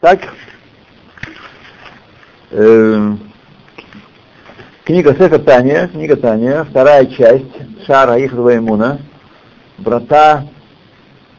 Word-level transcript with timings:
Так, 0.00 0.20
э, 2.52 3.16
книга 4.84 5.12
Сефа 5.16 5.40
Таня, 5.40 5.88
книга 5.88 6.14
Таня, 6.14 6.62
вторая 6.62 7.04
часть, 7.06 7.84
Шара 7.84 8.24
Ихдова 8.24 8.56
Имуна, 8.56 9.00
Брата, 9.76 10.46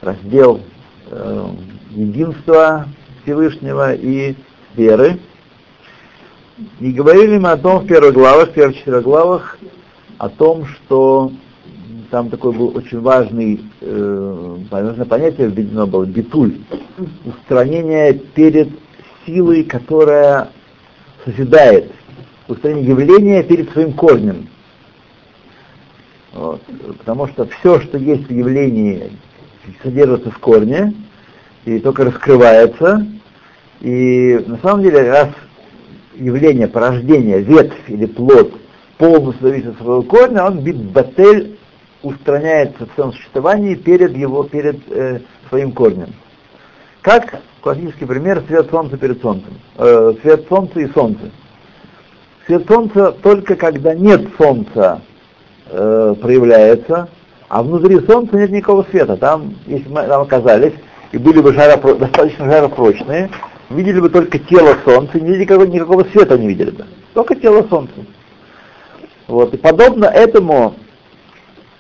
раздел 0.02 0.60
э, 1.10 1.48
единства 1.92 2.90
Всевышнего 3.24 3.94
и 3.94 4.36
веры. 4.76 5.20
И 6.82 6.92
говорили 6.92 7.38
мы 7.38 7.52
о 7.52 7.58
том 7.58 7.86
в 7.86 7.88
первых 7.88 8.14
главах, 8.14 8.50
в 8.50 8.54
первых 8.54 8.76
четырех 8.76 9.04
главах, 9.04 9.58
о 10.18 10.28
том, 10.28 10.66
что 10.66 11.32
там 12.10 12.30
такой 12.30 12.54
был 12.54 12.76
очень 12.76 13.00
важный, 13.02 13.62
э, 13.82 14.58
понятие 15.08 15.48
введено 15.48 15.86
было, 15.88 16.06
битуль, 16.06 16.58
устранение 17.26 18.14
перед 18.14 18.70
силой, 19.26 19.64
которая 19.64 20.50
созидает, 21.24 21.92
устранение 22.48 22.90
явления 22.90 23.44
перед 23.44 23.70
своим 23.72 23.94
корнем. 23.94 24.48
Вот. 26.34 26.62
Потому 27.00 27.28
что 27.28 27.46
все, 27.48 27.80
что 27.82 27.98
есть 27.98 28.28
в 28.28 28.32
явлении, 28.32 29.12
содержится 29.84 30.32
в 30.32 30.40
корне 30.40 30.94
и 31.66 31.80
только 31.80 32.06
раскрывается. 32.06 33.06
И 33.82 34.44
на 34.48 34.58
самом 34.58 34.84
деле, 34.84 35.10
раз 35.10 35.30
явление, 36.16 36.68
порождение, 36.68 37.42
ветвь 37.42 37.78
или 37.88 38.06
плод 38.06 38.54
полностью 38.98 39.48
зависит 39.48 39.70
от 39.70 39.78
своего 39.78 40.04
корня, 40.04 40.46
он 40.46 40.60
бит-батель 40.60 41.59
устраняется 42.02 42.86
в 42.86 42.94
своем 42.94 43.14
существовании 43.14 43.76
перед 43.76 44.16
его, 44.16 44.44
перед 44.44 44.80
э, 44.90 45.22
своим 45.50 45.72
корнем. 45.72 46.14
Как 47.02 47.42
классический 47.62 48.06
пример 48.06 48.44
свет 48.48 48.70
солнца 48.70 48.98
перед 48.98 49.22
солнцем. 49.22 49.54
Э, 49.78 50.14
свет 50.22 50.46
солнца 50.48 50.80
и 50.80 50.88
солнце. 50.92 51.32
Свет 52.46 52.68
солнца 52.68 53.12
только 53.12 53.56
когда 53.56 53.94
нет 53.94 54.28
солнца 54.38 55.02
э, 55.68 56.16
проявляется, 56.22 57.10
а 57.48 57.64
внутри 57.64 58.00
солнца 58.06 58.38
нет 58.38 58.52
никакого 58.52 58.86
света. 58.90 59.18
Там, 59.18 59.56
если 59.66 59.90
мы 59.90 60.04
там 60.04 60.22
оказались 60.22 60.74
и 61.12 61.18
были 61.18 61.42
бы 61.42 61.52
жаропро- 61.52 61.98
достаточно 61.98 62.46
жаропрочные, 62.46 63.30
видели 63.70 64.00
бы 64.00 64.10
только 64.10 64.40
тело 64.40 64.78
солнца, 64.86 65.20
никакого, 65.20 65.66
никакого 65.66 66.04
света 66.06 66.38
не 66.38 66.48
видели 66.48 66.72
бы. 66.72 66.86
Только 67.14 67.36
тело 67.36 67.66
солнца. 67.70 67.94
Вот. 69.28 69.54
И 69.54 69.58
подобно 69.58 70.06
этому 70.06 70.76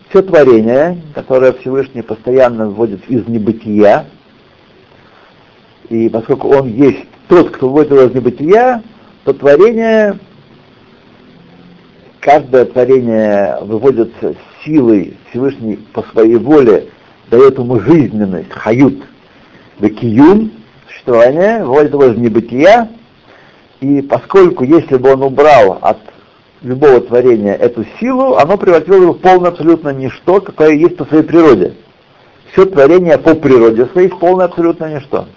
все 0.10 0.24
творение, 0.24 1.02
которое 1.14 1.54
Всевышний 1.54 2.02
постоянно 2.02 2.70
вводит 2.70 3.08
из 3.08 3.28
небытия, 3.28 4.08
и 5.90 6.10
поскольку 6.10 6.50
он 6.50 6.68
есть 6.68 7.06
тот, 7.28 7.52
кто 7.52 7.70
вводит 7.70 7.92
его 7.92 8.04
из 8.04 8.14
небытия, 8.14 8.84
то 9.24 9.34
творение, 9.34 10.18
каждое 12.20 12.66
творение 12.66 13.60
выводится 13.62 14.36
силой 14.64 15.16
Всевышний 15.30 15.78
по 15.94 16.02
своей 16.04 16.38
воле, 16.38 16.90
дает 17.30 17.60
ему 17.60 17.80
жизненность, 17.80 18.52
хают, 18.52 18.98
векиюм, 19.80 20.52
существование, 20.88 21.64
выводит 21.64 21.94
его 21.94 22.06
из 22.06 22.18
небытия, 22.18 22.90
и 23.80 24.02
поскольку 24.02 24.64
если 24.64 24.98
бы 24.98 25.14
он 25.14 25.22
убрал 25.22 25.78
от 25.82 26.00
любого 26.62 27.02
творения 27.02 27.54
эту 27.54 27.86
силу, 28.00 28.36
оно 28.36 28.58
превратило 28.58 28.96
его 28.96 29.14
в 29.14 29.20
полное 29.20 29.52
абсолютно 29.52 29.90
ничто, 29.90 30.42
какое 30.42 30.74
есть 30.74 30.98
по 30.98 31.06
своей 31.06 31.24
природе. 31.24 31.76
Все 32.52 32.66
творение 32.66 33.18
по 33.18 33.36
природе 33.36 33.86
своей 33.88 34.10
полное 34.10 34.46
абсолютно 34.46 34.96
ничто. 34.96 35.28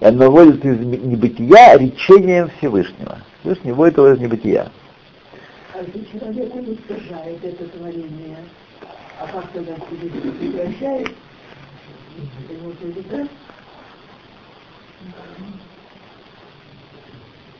И 0.00 0.04
оно 0.04 0.30
вводит 0.30 0.64
из 0.64 0.78
небытия 0.78 1.76
речением 1.76 2.50
Всевышнего. 2.58 3.18
Всевышний 3.40 3.72
вводит 3.72 3.96
его 3.96 4.12
из 4.12 4.18
небытия. 4.20 4.70
А 5.74 5.78
если 5.78 6.18
человек 6.18 6.54
уничтожает 6.54 7.44
это 7.44 7.64
творение, 7.68 8.36
а 9.20 9.26
как 9.26 9.50
тогда 9.52 9.72
прекращает? 9.74 11.08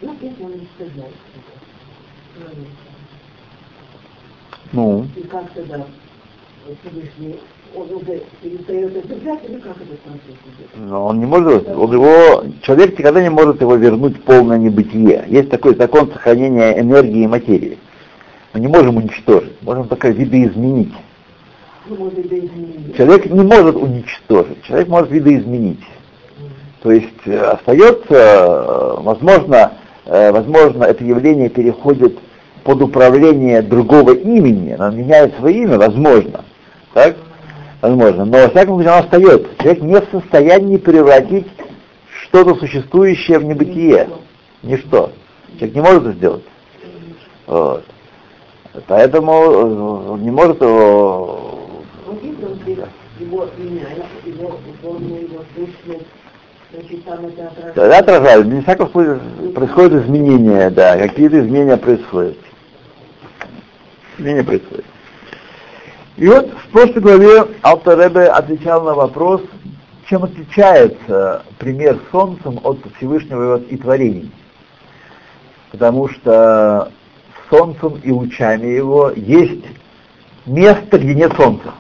Ну, 0.01 0.17
если 0.21 0.45
он 0.45 0.53
уничтожает 0.53 1.15
творение. 2.39 2.71
Ну, 4.73 5.07
И 5.17 5.23
как 5.23 5.51
тогда 5.53 5.85
Всевышний, 6.83 7.41
он 7.75 7.91
уже 7.91 8.23
перестает 8.43 8.97
это 8.97 9.09
держать, 9.09 9.45
или 9.49 9.59
как 9.59 9.75
процесс 9.75 9.89
идет? 10.27 10.71
но 10.77 11.07
он 11.07 11.21
не 11.21 11.27
может, 11.27 11.69
он 11.69 11.93
его, 11.93 12.45
человек 12.63 12.99
никогда 12.99 13.23
не 13.23 13.31
может 13.31 13.61
его 13.61 13.77
вернуть 13.77 14.19
в 14.19 14.23
полное 14.23 14.59
небытие. 14.59 15.25
Есть 15.29 15.51
такой 15.51 15.75
закон 15.77 16.11
сохранения 16.13 16.79
энергии 16.79 17.25
и 17.25 17.27
материи. 17.27 17.79
Мы 18.53 18.61
не 18.61 18.69
можем 18.69 18.97
уничтожить, 18.97 19.61
можем 19.63 19.89
только 19.89 20.09
видоизменить. 20.11 20.93
Ну, 21.89 22.09
это. 22.09 22.97
Человек 22.97 23.27
не 23.27 23.41
может 23.41 23.77
уничтожить, 23.77 24.63
человек 24.63 24.89
может 24.89 25.11
видоизменить. 25.11 25.81
То 26.83 26.93
есть 26.93 27.27
э, 27.27 27.39
остается, 27.39 28.15
э, 28.15 29.01
возможно, 29.01 29.73
э, 30.05 30.31
возможно, 30.31 30.85
это 30.85 31.03
явление 31.05 31.49
переходит 31.49 32.19
под 32.69 32.83
управление 32.83 33.63
другого 33.63 34.11
имени, 34.11 34.73
оно 34.73 34.91
меняет 34.91 35.35
свое 35.39 35.63
имя, 35.63 35.79
возможно, 35.79 36.45
так? 36.93 37.17
Возможно, 37.81 38.27
но 38.27 38.43
во 38.43 38.49
всяком 38.51 38.75
случае 38.75 38.91
оно 38.91 39.07
остается. 39.07 39.49
Человек 39.63 39.83
не 39.83 39.95
в 39.95 40.05
состоянии 40.13 40.77
превратить 40.77 41.47
что-то 42.25 42.57
существующее 42.57 43.39
в 43.39 43.45
небытие. 43.45 44.11
Ничто. 44.63 45.13
Человек 45.55 45.77
не 45.77 45.81
может 45.81 46.03
это 46.03 46.13
сделать. 46.13 46.45
Вот. 47.47 47.85
Поэтому 48.87 49.33
э, 49.33 50.11
он 50.11 50.23
не 50.23 50.31
может 50.31 50.61
его 50.61 51.71
здесь 52.65 52.79
его 53.19 53.49
меняет, 53.57 54.05
его 54.27 54.59
форму, 54.83 55.17
его 55.17 55.43
сущность. 55.57 56.05
Тогда 57.75 57.99
отражают. 58.01 58.47
Не 58.47 58.61
всяком 58.61 58.91
случае 58.91 59.19
происходят 59.55 60.05
изменения, 60.05 60.69
да, 60.69 60.99
какие-то 60.99 61.41
изменения 61.41 61.79
происходят. 61.79 62.37
Изменения 64.19 64.45
происходят. 64.45 64.85
И 66.17 66.27
вот 66.27 66.51
в 66.51 66.69
прошлой 66.73 67.01
главе 67.01 67.47
Алтаребе 67.63 68.25
отвечал 68.27 68.83
на 68.83 68.95
вопрос, 68.95 69.41
чем 70.09 70.25
отличается 70.25 71.45
пример 71.59 71.99
солнцем 72.11 72.59
от 72.65 72.79
Всевышнего 72.97 73.61
и 73.61 73.77
творений. 73.77 74.33
Потому 75.71 76.09
что 76.09 76.91
солнцем 77.49 78.01
и 78.03 78.11
лучами 78.11 78.67
его 78.67 79.13
есть 79.15 79.65
место, 80.47 80.99
где 80.99 81.15
нет 81.15 81.33
солнца. 81.37 81.73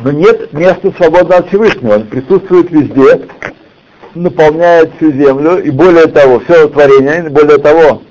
Но 0.00 0.10
нет 0.10 0.52
места 0.52 0.90
свободного 0.96 1.40
от 1.40 1.48
Всевышнего. 1.48 1.96
Он 1.96 2.06
присутствует 2.06 2.70
везде, 2.70 3.28
наполняет 4.14 4.94
всю 4.96 5.12
землю, 5.12 5.62
и 5.62 5.70
более 5.70 6.06
того, 6.06 6.40
все 6.40 6.68
творение, 6.68 7.28
более 7.28 7.58
того, 7.58 8.02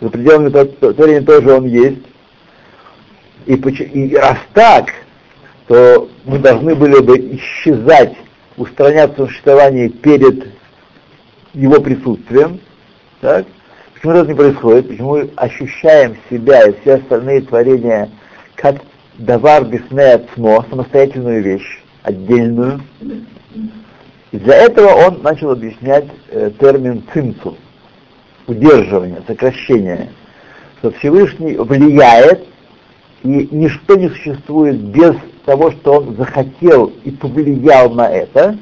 за 0.00 0.08
пределами 0.08 0.48
тв- 0.48 0.94
творения 0.94 1.22
тоже 1.22 1.52
он 1.52 1.66
есть. 1.66 2.02
И, 3.46 3.54
и 3.54 4.16
раз 4.16 4.38
так, 4.52 4.90
то 5.66 6.08
мы 6.24 6.38
должны 6.38 6.74
были 6.74 7.00
бы 7.00 7.18
исчезать, 7.36 8.14
устраняться 8.56 9.24
в 9.24 9.28
существовании 9.28 9.88
перед 9.88 10.48
его 11.54 11.80
присутствием. 11.80 12.60
Так? 13.20 13.46
Почему 13.94 14.12
это 14.12 14.28
не 14.28 14.34
происходит? 14.34 14.88
Почему 14.88 15.16
мы 15.16 15.30
ощущаем 15.36 16.16
себя 16.28 16.66
и 16.66 16.80
все 16.80 16.94
остальные 16.94 17.42
творения 17.42 18.10
как 18.54 18.76
давар 19.20 19.64
бисне 19.64 20.14
ацмо, 20.14 20.64
самостоятельную 20.68 21.42
вещь, 21.42 21.82
отдельную. 22.02 22.80
И 24.32 24.38
для 24.38 24.56
этого 24.56 24.88
он 25.06 25.22
начал 25.22 25.50
объяснять 25.50 26.06
э, 26.28 26.50
термин 26.58 27.02
цинцу, 27.12 27.56
удерживание, 28.46 29.22
сокращение, 29.26 30.10
что 30.78 30.90
Всевышний 30.92 31.56
влияет, 31.56 32.46
и 33.22 33.48
ничто 33.50 33.96
не 33.96 34.08
существует 34.08 34.80
без 34.80 35.14
того, 35.44 35.70
что 35.72 36.00
он 36.00 36.16
захотел 36.16 36.92
и 37.04 37.10
повлиял 37.10 37.90
на 37.90 38.08
это, 38.08 38.56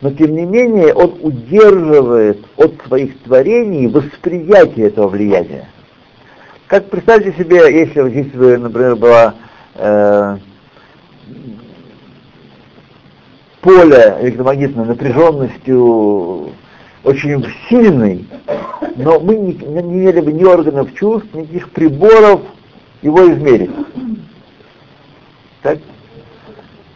но 0.00 0.10
тем 0.10 0.34
не 0.34 0.44
менее 0.44 0.94
он 0.94 1.18
удерживает 1.22 2.44
от 2.56 2.74
своих 2.86 3.18
творений 3.22 3.86
восприятие 3.86 4.88
этого 4.88 5.08
влияния. 5.08 5.68
Как 6.66 6.88
представьте 6.90 7.32
себе, 7.32 7.80
если, 7.80 8.00
если 8.10 8.36
бы, 8.36 8.58
например, 8.58 8.96
была 8.96 9.34
э, 9.74 10.36
поле 13.60 14.16
электромагнитной 14.20 14.84
напряженностью 14.84 16.50
очень 17.06 17.46
сильной, 17.68 18.26
но 18.96 19.20
мы 19.20 19.36
не, 19.36 19.52
не 19.52 19.80
имели 19.80 20.20
бы 20.20 20.32
ни 20.32 20.44
органов 20.44 20.92
чувств, 20.94 21.32
никаких 21.32 21.70
приборов 21.70 22.42
его 23.00 23.32
измерить. 23.32 23.70
Так? 25.62 25.78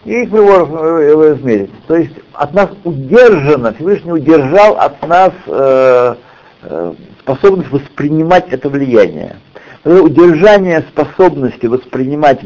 и 0.04 0.22
их 0.22 0.30
его 0.30 1.32
измерить. 1.34 1.70
То 1.86 1.96
есть 1.96 2.14
от 2.32 2.54
нас 2.54 2.70
удержано, 2.84 3.72
Всевышний 3.74 4.12
удержал 4.12 4.76
от 4.78 5.06
нас 5.06 5.32
э, 5.46 6.14
э, 6.62 6.94
способность 7.20 7.70
воспринимать 7.70 8.48
это 8.50 8.68
влияние. 8.68 9.36
Это 9.84 10.02
удержание 10.02 10.84
способности 10.90 11.66
воспринимать 11.66 12.40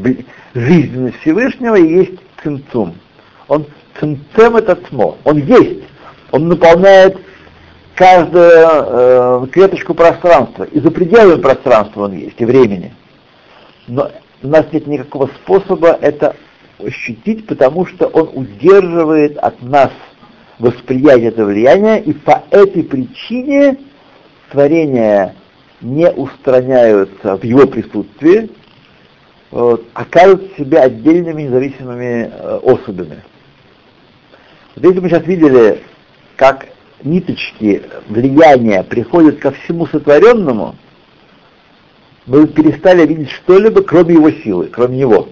жизненность 0.53 1.19
Всевышнего 1.21 1.75
есть 1.75 2.19
цинцум. 2.43 2.95
Он 3.47 3.65
цинцем 3.99 4.57
это 4.57 4.75
тмо. 4.75 5.17
Он 5.23 5.37
есть. 5.37 5.83
Он 6.31 6.47
наполняет 6.49 7.17
каждую 7.95 8.51
э, 8.51 9.47
клеточку 9.51 9.93
пространства. 9.93 10.65
И 10.65 10.79
за 10.79 10.91
пределами 10.91 11.41
пространства 11.41 12.05
он 12.05 12.13
есть, 12.13 12.39
и 12.39 12.45
времени. 12.45 12.93
Но 13.87 14.11
у 14.43 14.47
нас 14.47 14.65
нет 14.71 14.85
никакого 14.85 15.27
способа 15.27 15.97
это 16.01 16.35
ощутить, 16.79 17.47
потому 17.47 17.85
что 17.85 18.07
он 18.07 18.29
удерживает 18.33 19.37
от 19.37 19.61
нас 19.61 19.91
восприятие 20.59 21.29
этого 21.29 21.49
влияния, 21.49 21.99
и 21.99 22.13
по 22.13 22.43
этой 22.51 22.83
причине 22.83 23.77
творения 24.51 25.35
не 25.81 26.09
устраняются 26.09 27.37
в 27.37 27.43
его 27.43 27.67
присутствии, 27.67 28.49
вот, 29.51 29.85
оказывают 29.93 30.53
себя 30.57 30.83
отдельными 30.83 31.43
независимыми 31.43 32.31
э, 32.31 32.59
особями. 32.63 33.23
Вот 34.75 34.85
если 34.85 34.99
мы 34.99 35.09
сейчас 35.09 35.25
видели, 35.25 35.81
как 36.35 36.67
ниточки 37.03 37.83
влияния 38.07 38.83
приходят 38.83 39.39
ко 39.39 39.51
всему 39.51 39.87
сотворенному, 39.87 40.75
мы 42.25 42.47
перестали 42.47 43.05
видеть 43.05 43.29
что-либо, 43.31 43.83
кроме 43.83 44.15
его 44.15 44.31
силы, 44.31 44.67
кроме 44.67 44.97
него. 44.99 45.29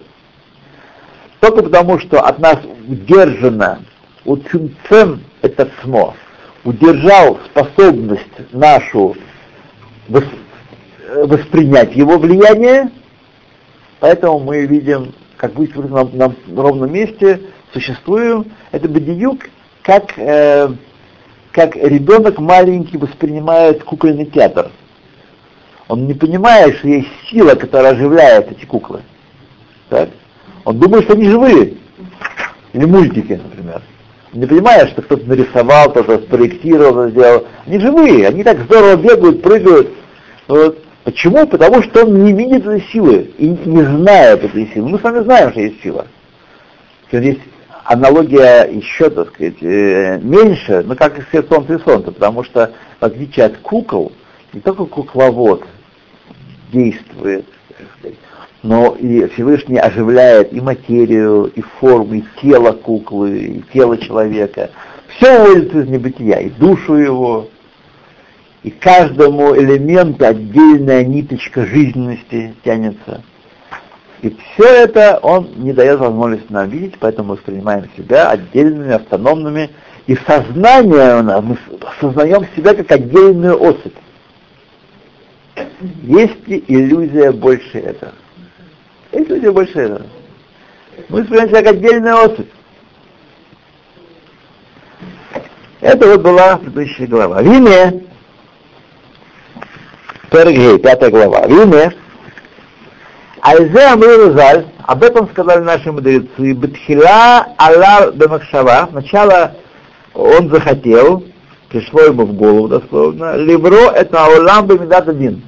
Только 1.40 1.64
потому, 1.64 2.00
что 2.00 2.22
от 2.22 2.40
нас 2.40 2.60
удержано, 2.88 3.84
у 4.26 4.38
цинцем 4.38 5.24
это 5.42 5.70
смо, 5.82 6.16
удержал 6.64 7.40
способность 7.48 8.54
нашу 8.54 9.16
воспринять 10.08 11.96
его 11.96 12.18
влияние, 12.18 12.92
поэтому 14.00 14.40
мы 14.40 14.66
видим, 14.66 15.14
как 15.38 15.56
вы 15.56 15.68
на, 15.76 16.06
на 16.06 16.34
ровном 16.56 16.94
месте 16.94 17.42
существуем, 17.74 18.46
это 18.72 18.88
бедиюк, 18.88 19.50
как, 19.82 20.18
э, 20.18 20.70
как 21.54 21.76
ребенок 21.76 22.40
маленький 22.40 22.98
воспринимает 22.98 23.84
кукольный 23.84 24.26
театр. 24.26 24.72
Он 25.88 26.08
не 26.08 26.16
понимает, 26.16 26.78
что 26.78 26.88
есть 26.88 27.10
сила, 27.30 27.54
которая 27.54 27.94
оживляет 27.94 28.52
эти 28.52 28.66
куклы. 28.66 29.02
Так? 29.90 30.10
Он 30.66 30.80
думает, 30.80 31.04
что 31.04 31.14
они 31.14 31.30
живые. 31.30 31.76
Или 32.74 32.86
мультики, 32.86 33.40
например. 33.44 33.84
Он 34.34 34.40
не 34.40 34.48
понимает, 34.48 34.90
что 34.90 35.04
кто-то 35.04 35.28
нарисовал, 35.28 35.92
кто-то 35.92 36.18
спроектировал, 36.20 36.94
кто 36.94 37.10
сделал. 37.10 37.48
Они 37.68 37.80
живые, 37.80 38.28
они 38.28 38.44
так 38.44 38.60
здорово 38.62 38.96
бегают, 38.96 39.44
прыгают. 39.44 39.90
Вот. 40.48 40.80
Почему? 41.04 41.46
Потому 41.46 41.84
что 41.84 42.04
он 42.04 42.24
не 42.24 42.34
видит 42.34 42.66
этой 42.66 42.82
силы 42.92 43.32
и 43.38 43.46
не 43.46 43.84
знает 43.84 44.44
этой 44.44 44.68
силы. 44.74 44.90
Мы 44.90 44.98
с 44.98 45.04
вами 45.04 45.20
знаем, 45.20 45.52
что 45.52 45.60
есть 45.60 45.84
сила. 45.84 46.08
Здесь 47.12 47.38
аналогия 47.86 48.64
еще, 48.64 49.10
так 49.10 49.30
сказать, 49.30 49.62
э, 49.62 50.20
меньше, 50.22 50.84
но 50.86 50.96
как 50.96 51.20
и 51.20 51.24
свет 51.30 51.48
солнца 51.50 51.74
и 51.74 51.80
солнца, 51.80 52.12
потому 52.12 52.44
что 52.44 52.72
в 53.00 53.06
отличие 53.06 53.46
от 53.46 53.58
кукол, 53.58 54.12
не 54.54 54.62
только 54.62 54.86
кукловод 54.86 55.64
действует, 56.72 57.46
но 58.62 58.96
и 58.98 59.28
Всевышний 59.30 59.78
оживляет 59.78 60.54
и 60.54 60.62
материю, 60.62 61.52
и 61.54 61.62
форму, 61.62 62.16
и 62.16 62.24
тело 62.42 62.72
куклы, 62.72 63.38
и 63.38 63.64
тело 63.74 63.98
человека. 63.98 64.72
Все 65.08 65.44
выводится 65.44 65.82
из 65.82 65.90
небытия, 65.90 66.40
и 66.40 66.50
душу 66.50 66.96
его, 66.96 67.50
и 68.64 68.72
каждому 68.72 69.56
элементу 69.56 70.26
отдельная 70.26 71.04
ниточка 71.04 71.66
жизненности 71.66 72.56
тянется. 72.64 73.22
И 74.24 74.30
все 74.30 74.64
это 74.64 75.20
он 75.22 75.50
не 75.58 75.74
дает 75.74 76.00
возможности 76.00 76.50
нам 76.50 76.70
видеть, 76.70 76.96
поэтому 76.98 77.30
мы 77.30 77.36
воспринимаем 77.36 77.90
себя 77.98 78.30
отдельными, 78.30 78.94
автономными, 78.94 79.70
и 80.08 80.16
сознание 80.16 81.20
у 81.20 81.24
нас, 81.24 81.44
мы 81.44 81.58
сознаем 82.00 82.48
себя 82.56 82.74
как 82.74 82.90
отдельную 82.90 83.62
особь. 83.62 83.94
Есть 86.04 86.48
ли 86.48 86.64
иллюзия 86.70 87.34
больше 87.34 87.80
этого? 87.80 88.14
Есть 89.12 89.30
иллюзия 89.30 89.52
больше 89.52 89.78
этого? 89.78 90.06
Мы 91.10 91.20
воспринимаем 91.20 91.50
себя 91.50 91.62
как 91.62 91.74
отдельная 91.74 92.16
особь. 92.16 92.50
Это 95.82 96.08
вот 96.08 96.22
была 96.22 96.58
предыдущая 96.60 97.08
глава. 97.08 97.42
Вине 97.42 98.06
Пергей, 100.32 100.80
пятая 100.80 101.12
глава. 101.12 101.46
Вине, 101.46 101.94
Айзе 103.46 103.88
Амрирузаль, 103.88 104.68
об 104.88 105.04
этом 105.04 105.28
сказали 105.28 105.62
наши 105.64 105.92
мудрецы, 105.92 106.54
Бетхила 106.54 107.46
Алла 107.58 108.10
Бемакшава, 108.14 108.88
сначала 108.90 109.56
он 110.14 110.50
захотел, 110.50 111.26
пришло 111.68 112.04
ему 112.04 112.26
в 112.26 112.34
голову 112.36 112.70
дословно, 112.70 113.36
Либро 113.36 113.92
это 113.92 114.24
Аулам 114.24 114.68
Бемидат 114.68 115.10
один, 115.10 115.44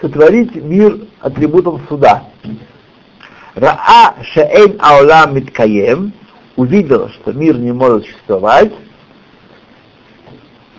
сотворить 0.00 0.54
мир 0.56 0.96
атрибутом 1.20 1.82
суда. 1.90 2.24
Раа 3.54 4.14
Шеэйн 4.32 4.78
Аулам 4.80 5.34
Миткаем, 5.34 6.14
увидел, 6.56 7.10
что 7.10 7.34
мир 7.34 7.58
не 7.58 7.72
может 7.72 8.06
существовать, 8.06 8.72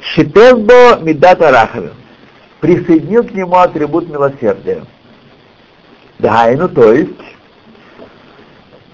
Шитезбо 0.02 0.98
Мидата 1.02 1.52
Рахавим 1.52 1.94
присоединил 2.62 3.24
к 3.26 3.32
нему 3.32 3.58
атрибут 3.58 4.10
милосердия. 4.10 4.84
Дайну, 6.22 6.70
то 6.70 6.94
есть, 6.94 7.10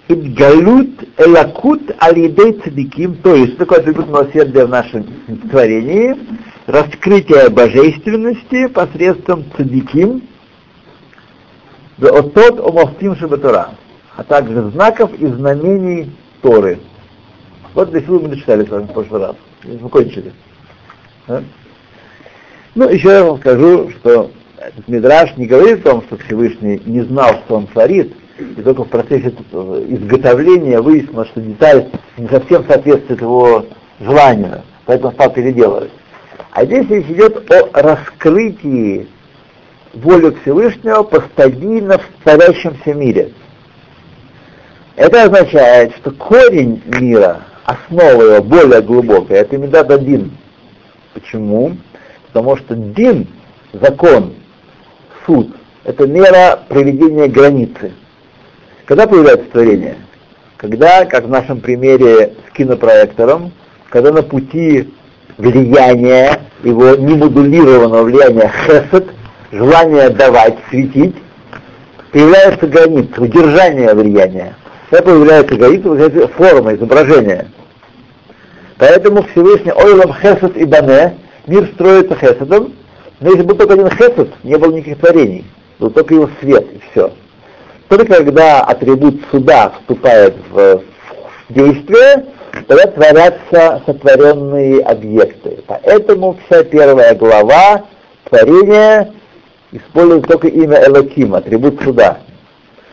Идгалют 0.10 1.04
элакут 1.18 1.82
алидей 2.00 2.54
цадиким, 2.64 3.16
то 3.16 3.36
есть, 3.36 3.56
что 3.56 3.66
такое 3.66 3.80
атрибут 3.80 4.08
милосердия 4.08 4.66
в 4.66 4.70
нашем 4.70 5.04
творении? 5.50 6.16
Раскрытие 6.66 7.50
божественности 7.50 8.68
посредством 8.68 9.44
цадиким, 9.58 10.22
отот 12.02 12.60
омовтим 12.60 13.18
шабатура, 13.18 13.72
а 14.16 14.24
также 14.24 14.70
знаков 14.72 15.12
и 15.14 15.28
знамений 15.28 16.16
Торы. 16.42 16.80
Вот 17.74 17.90
здесь 17.90 18.08
мы 18.08 18.20
дочитали 18.20 18.66
с 18.66 18.70
вами 18.70 18.84
в 18.84 18.94
прошлый 18.94 19.22
раз. 19.22 19.36
Мы 19.66 19.90
кончили. 19.90 20.32
Ну, 21.28 22.90
еще 22.90 23.10
я 23.10 23.24
вам 23.26 23.40
скажу, 23.40 23.90
что 24.00 24.32
этот 24.58 24.88
Мидраш 24.88 25.36
не 25.38 25.46
говорит 25.46 25.86
о 25.86 25.92
том, 25.92 26.04
что 26.04 26.18
Всевышний 26.18 26.82
не 26.86 27.02
знал, 27.02 27.36
что 27.46 27.56
он 27.56 27.68
творит, 27.68 28.14
и 28.40 28.62
только 28.62 28.84
в 28.84 28.90
процессе 28.90 29.34
изготовления 29.90 30.80
выяснилось, 30.82 31.30
что 31.30 31.42
деталь 31.42 31.90
не 32.18 32.28
совсем 32.28 32.66
соответствует 32.68 33.22
его 33.22 33.66
желанию, 34.00 34.62
поэтому 34.86 35.14
стал 35.14 35.32
переделывать. 35.32 35.92
А 36.52 36.66
здесь 36.66 36.88
речь 36.90 37.08
идет 37.08 37.52
о 37.52 37.82
раскрытии 37.82 39.08
воли 39.94 40.36
Всевышнего 40.42 41.04
по 41.04 41.22
стабильно 41.22 42.00
творящемся 42.24 42.94
мире. 42.94 43.32
Это 44.96 45.24
означает, 45.24 45.96
что 45.98 46.12
корень 46.12 46.82
мира, 46.86 47.42
основа 47.66 48.22
его 48.22 48.44
более 48.44 48.82
глубокая, 48.82 49.42
это 49.42 49.58
Медад 49.58 49.92
один. 49.92 50.32
Почему? 51.14 51.76
потому 52.38 52.58
что 52.58 52.76
дин, 52.76 53.28
закон, 53.74 54.36
суд, 55.28 55.50
это 55.84 56.08
мера 56.08 56.60
проведения 56.68 57.28
границы. 57.28 57.92
Когда 58.86 59.06
появляется 59.06 59.46
творение? 59.52 59.98
Когда, 60.56 61.06
как 61.06 61.26
в 61.26 61.30
нашем 61.30 61.60
примере 61.60 62.34
с 62.50 62.56
кинопроектором, 62.56 63.52
когда 63.90 64.12
на 64.12 64.24
пути 64.24 64.92
влияния, 65.38 66.42
его 66.64 66.96
немодулированного 66.96 68.04
влияния 68.04 68.52
хесед, 68.66 69.08
желание 69.52 70.10
давать, 70.10 70.56
светить, 70.70 71.16
появляется 72.12 72.66
граница, 72.66 73.22
удержание 73.22 73.94
влияния. 73.94 74.56
Когда 74.90 75.12
появляется 75.12 75.56
граница, 75.56 75.84
появляется 75.84 76.28
форма, 76.30 76.74
изображение. 76.74 77.48
Поэтому 78.78 79.24
Всевышний 79.24 79.74
Ойлам 79.74 80.14
Хесед 80.14 80.56
и 80.56 80.66
Бане 80.66 81.18
мир 81.46 81.68
строится 81.74 82.16
хесадом, 82.16 82.74
но 83.20 83.32
если 83.32 83.44
был 83.44 83.56
только 83.56 83.74
один 83.74 83.90
хесад, 83.90 84.30
не 84.44 84.58
было 84.58 84.72
никаких 84.72 85.00
творений, 85.00 85.46
был 85.80 85.90
только 85.90 86.14
его 86.14 86.30
свет 86.40 86.66
и 86.72 86.80
все. 86.92 87.12
Только 87.88 88.06
когда 88.06 88.62
атрибут 88.62 89.22
суда 89.32 89.72
вступает 89.80 90.36
в, 90.52 90.82
в 91.50 91.54
действие, 91.54 92.26
тогда 92.68 92.86
творятся 92.88 93.82
сотворенные 93.86 94.82
объекты. 94.82 95.60
Поэтому 95.66 96.38
вся 96.46 96.64
первая 96.64 97.16
глава 97.16 97.86
творения 98.26 99.14
использует 99.72 100.28
только 100.28 100.48
имя 100.50 100.86
Элоким, 100.86 101.34
атрибут 101.34 101.82
суда. 101.82 102.20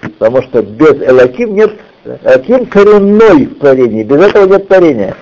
Потому 0.01 0.43
что 0.43 0.63
без 0.63 1.03
Элоким 1.03 1.55
нет 1.55 1.73
Элоким 2.05 2.67
коренной 2.67 3.47
в 3.47 3.59
творении, 3.59 4.05
без 4.05 4.23
этого 4.23 4.47
нет 4.47 4.69
творения. 4.69 5.17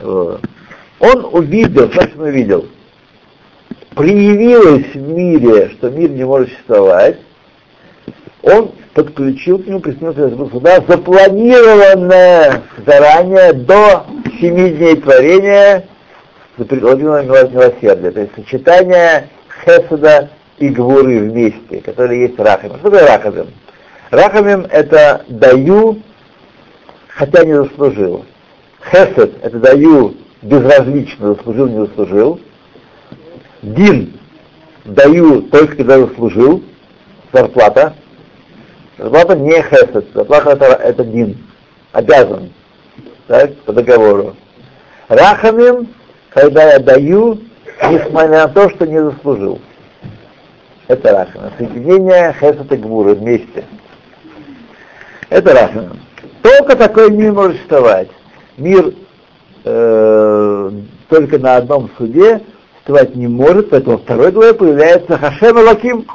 Он 0.00 1.28
увидел, 1.32 1.90
значит 1.92 2.16
он 2.16 2.26
увидел, 2.26 2.66
проявилось 3.94 4.94
в 4.94 5.08
мире, 5.08 5.70
что 5.70 5.90
мир 5.90 6.10
не 6.10 6.24
может 6.24 6.48
существовать, 6.50 7.18
он 8.42 8.72
подключил 8.94 9.58
к 9.58 9.66
нему, 9.66 9.80
приснился 9.80 10.30
сюда, 10.30 10.82
запланированное 10.86 12.62
заранее 12.84 13.52
до 13.52 14.06
семи 14.40 14.70
дней 14.70 14.96
творения 14.96 15.84
предположенного 16.56 17.48
милосердия, 17.48 18.10
то 18.10 18.20
есть 18.20 18.34
сочетание 18.34 19.28
хеседа 19.64 20.30
и 20.58 20.68
гвуры 20.68 21.20
вместе, 21.20 21.80
которые 21.80 22.22
есть 22.28 22.38
рахамим. 22.38 22.78
Что 22.78 22.90
такое 22.90 23.06
рахамим? 23.06 23.46
Рахамим 24.10 24.66
это 24.70 25.24
даю, 25.28 26.00
хотя 27.08 27.44
не 27.44 27.54
заслужил. 27.54 28.24
Хесед 28.90 29.32
это 29.42 29.58
даю 29.58 30.14
безразлично, 30.42 31.34
заслужил, 31.34 31.68
не 31.68 31.86
заслужил. 31.86 32.40
Дин 33.62 34.18
даю 34.84 35.42
только 35.42 35.76
когда 35.76 36.00
заслужил, 36.00 36.62
зарплата. 37.32 37.94
Зарплата 38.98 39.36
не 39.36 39.62
хесед, 39.62 40.06
зарплата 40.12 40.64
это, 40.82 41.04
дин, 41.04 41.38
обязан, 41.92 42.52
так, 43.26 43.54
по 43.60 43.72
договору. 43.72 44.36
Рахамим, 45.08 45.88
когда 46.30 46.72
я 46.72 46.78
даю, 46.78 47.40
несмотря 47.90 48.46
на 48.46 48.48
то, 48.48 48.68
что 48.70 48.86
не 48.86 49.02
заслужил. 49.02 49.60
Это 50.88 51.12
рахамим. 51.12 51.50
Соединение 51.56 52.34
хесед 52.38 52.70
и 52.72 52.76
гвуры 52.76 53.14
вместе. 53.14 53.64
Это 55.30 55.54
рахамим. 55.54 56.00
Только 56.42 56.76
такой 56.76 57.10
мир 57.10 57.32
может 57.32 57.56
существовать. 57.56 58.08
Мир 58.56 58.92
э, 59.64 60.70
только 61.08 61.38
на 61.38 61.56
одном 61.56 61.90
суде 61.96 62.42
существовать 62.82 63.14
не 63.14 63.28
может, 63.28 63.70
поэтому 63.70 63.98
второй 63.98 64.32
главе 64.32 64.54
появляется 64.54 65.16
Хашем 65.16 65.58
Элаким. 65.58 66.06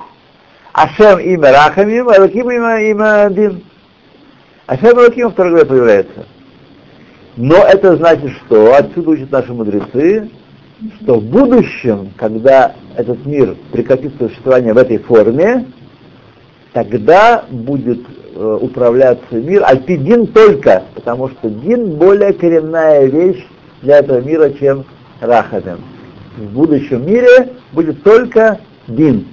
Ашем 0.73 1.19
имя 1.19 1.51
Рахамим, 1.51 2.09
Элаким 2.09 2.51
имя, 2.51 2.91
имя 2.91 3.29
Дин. 3.29 3.63
Ашем 4.65 4.99
Элаким 4.99 5.25
во 5.25 5.31
второй 5.31 5.51
главе 5.53 5.65
появляется. 5.65 6.25
Но 7.37 7.55
это 7.55 7.95
значит 7.95 8.31
что? 8.45 8.75
Отсюда 8.75 9.11
учат 9.11 9.31
наши 9.31 9.53
мудрецы, 9.53 10.29
что 11.01 11.19
в 11.19 11.23
будущем, 11.23 12.11
когда 12.17 12.73
этот 12.95 13.25
мир 13.25 13.55
прекратит 13.71 14.13
существование 14.19 14.73
в 14.73 14.77
этой 14.77 14.97
форме, 14.97 15.65
тогда 16.73 17.45
будет 17.49 18.01
э, 18.35 18.57
управляться 18.61 19.35
мир, 19.35 19.63
альпидин 19.65 20.27
только, 20.27 20.83
потому 20.95 21.29
что 21.29 21.49
дин 21.49 21.95
более 21.95 22.33
коренная 22.33 23.05
вещь 23.05 23.45
для 23.81 23.99
этого 23.99 24.19
мира, 24.19 24.49
чем 24.49 24.83
рахадем. 25.21 25.79
В 26.37 26.53
будущем 26.53 27.03
мире 27.05 27.53
будет 27.71 28.03
только 28.03 28.59
дин. 28.87 29.25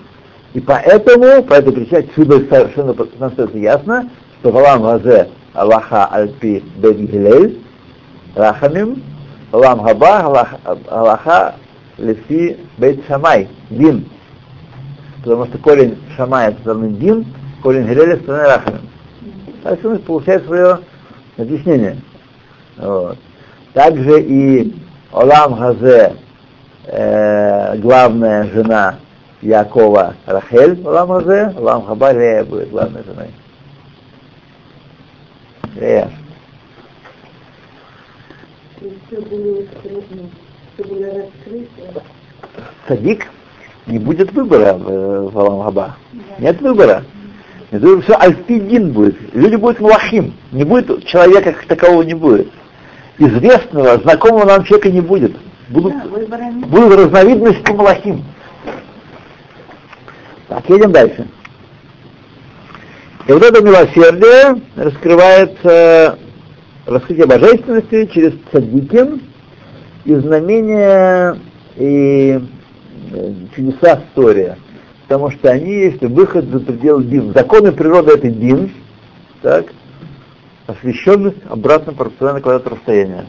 И 0.54 0.60
поэтому, 0.60 1.42
по 1.42 1.54
этой 1.54 1.70
причине, 1.70 1.98
отсюда 1.98 2.38
совершенно 2.48 2.94
становится 2.94 3.58
ясно, 3.58 4.08
что 4.40 4.50
Валам 4.50 4.82
Газе 4.82 5.28
Аллаха 5.52 6.06
Альпи 6.06 6.64
Бен 6.76 7.06
Гилель, 7.06 7.58
Рахамим, 8.34 9.02
Валам 9.52 9.80
Хаба 9.82 10.48
Аллаха 10.88 11.56
Лефи 11.98 12.56
Бейт 12.78 13.04
Шамай, 13.06 13.48
Дин. 13.68 14.08
Потому 15.22 15.44
что 15.46 15.58
корень 15.58 15.98
Шамай 16.16 16.48
это 16.48 16.60
стороны 16.60 16.88
Дин, 16.94 17.26
корень 17.62 17.86
Гилеля 17.86 18.16
стороны 18.16 18.44
Рахамим. 18.44 18.80
Он 19.92 19.98
получает 19.98 20.46
свое 20.46 20.78
объяснение. 21.36 21.98
Вот. 22.78 23.18
Также 23.74 24.22
и 24.22 24.74
Олам 25.12 25.56
Хазе, 25.56 26.14
э, 26.86 27.76
главная 27.78 28.44
жена 28.44 28.96
Якова 29.42 30.14
Рахель, 30.26 30.80
Олам 30.84 31.08
Хазе, 31.08 31.54
Олам 31.58 31.86
Хаба 31.86 32.12
Лея 32.12 32.44
будет 32.44 32.70
главной 32.70 33.02
женой. 33.04 33.28
Лея. 35.76 36.10
Садик 42.88 43.26
не 43.86 43.98
будет 43.98 44.32
выбора 44.32 44.74
в, 44.74 45.30
в 45.30 45.38
Алам 45.38 45.62
Хаба. 45.64 45.96
Нет 46.38 46.60
выбора. 46.60 47.04
Это 47.70 48.00
все 48.02 48.14
альпидин 48.14 48.92
будет. 48.92 49.16
Люди 49.34 49.56
будут 49.56 49.80
млахим. 49.80 50.34
Не 50.52 50.64
будет 50.64 51.06
человека 51.06 51.52
как 51.52 51.66
такового 51.66 52.02
не 52.02 52.14
будет 52.14 52.48
известного, 53.18 53.98
знакомого 53.98 54.44
нам 54.44 54.64
человека 54.64 54.90
не 54.90 55.00
будет. 55.00 55.36
Будут, 55.68 55.94
да, 55.94 56.38
будут 56.66 56.98
разновидности 56.98 57.72
малахим. 57.72 58.24
Так, 60.48 60.68
едем 60.68 60.92
дальше. 60.92 61.26
И 63.26 63.32
вот 63.32 63.42
это 63.42 63.62
милосердие 63.62 64.60
раскрывается 64.76 66.18
раскрытие 66.86 67.26
божественности 67.26 68.06
через 68.12 68.34
цадиким 68.52 69.22
и 70.04 70.14
знамения 70.14 71.38
и 71.76 72.40
э, 73.12 73.32
чудеса 73.56 74.02
история. 74.06 74.58
Потому 75.04 75.30
что 75.30 75.50
они 75.50 75.72
есть 75.72 76.02
выход 76.02 76.44
за 76.46 76.60
пределы 76.60 77.04
дин. 77.04 77.32
Законы 77.32 77.72
природы 77.72 78.12
это 78.12 78.28
дин, 78.28 78.70
так, 79.40 79.66
освещенность 80.66 81.38
обратно 81.48 81.94
пропорциональна 81.94 82.42
квадрату 82.42 82.70
расстояния. 82.70 83.26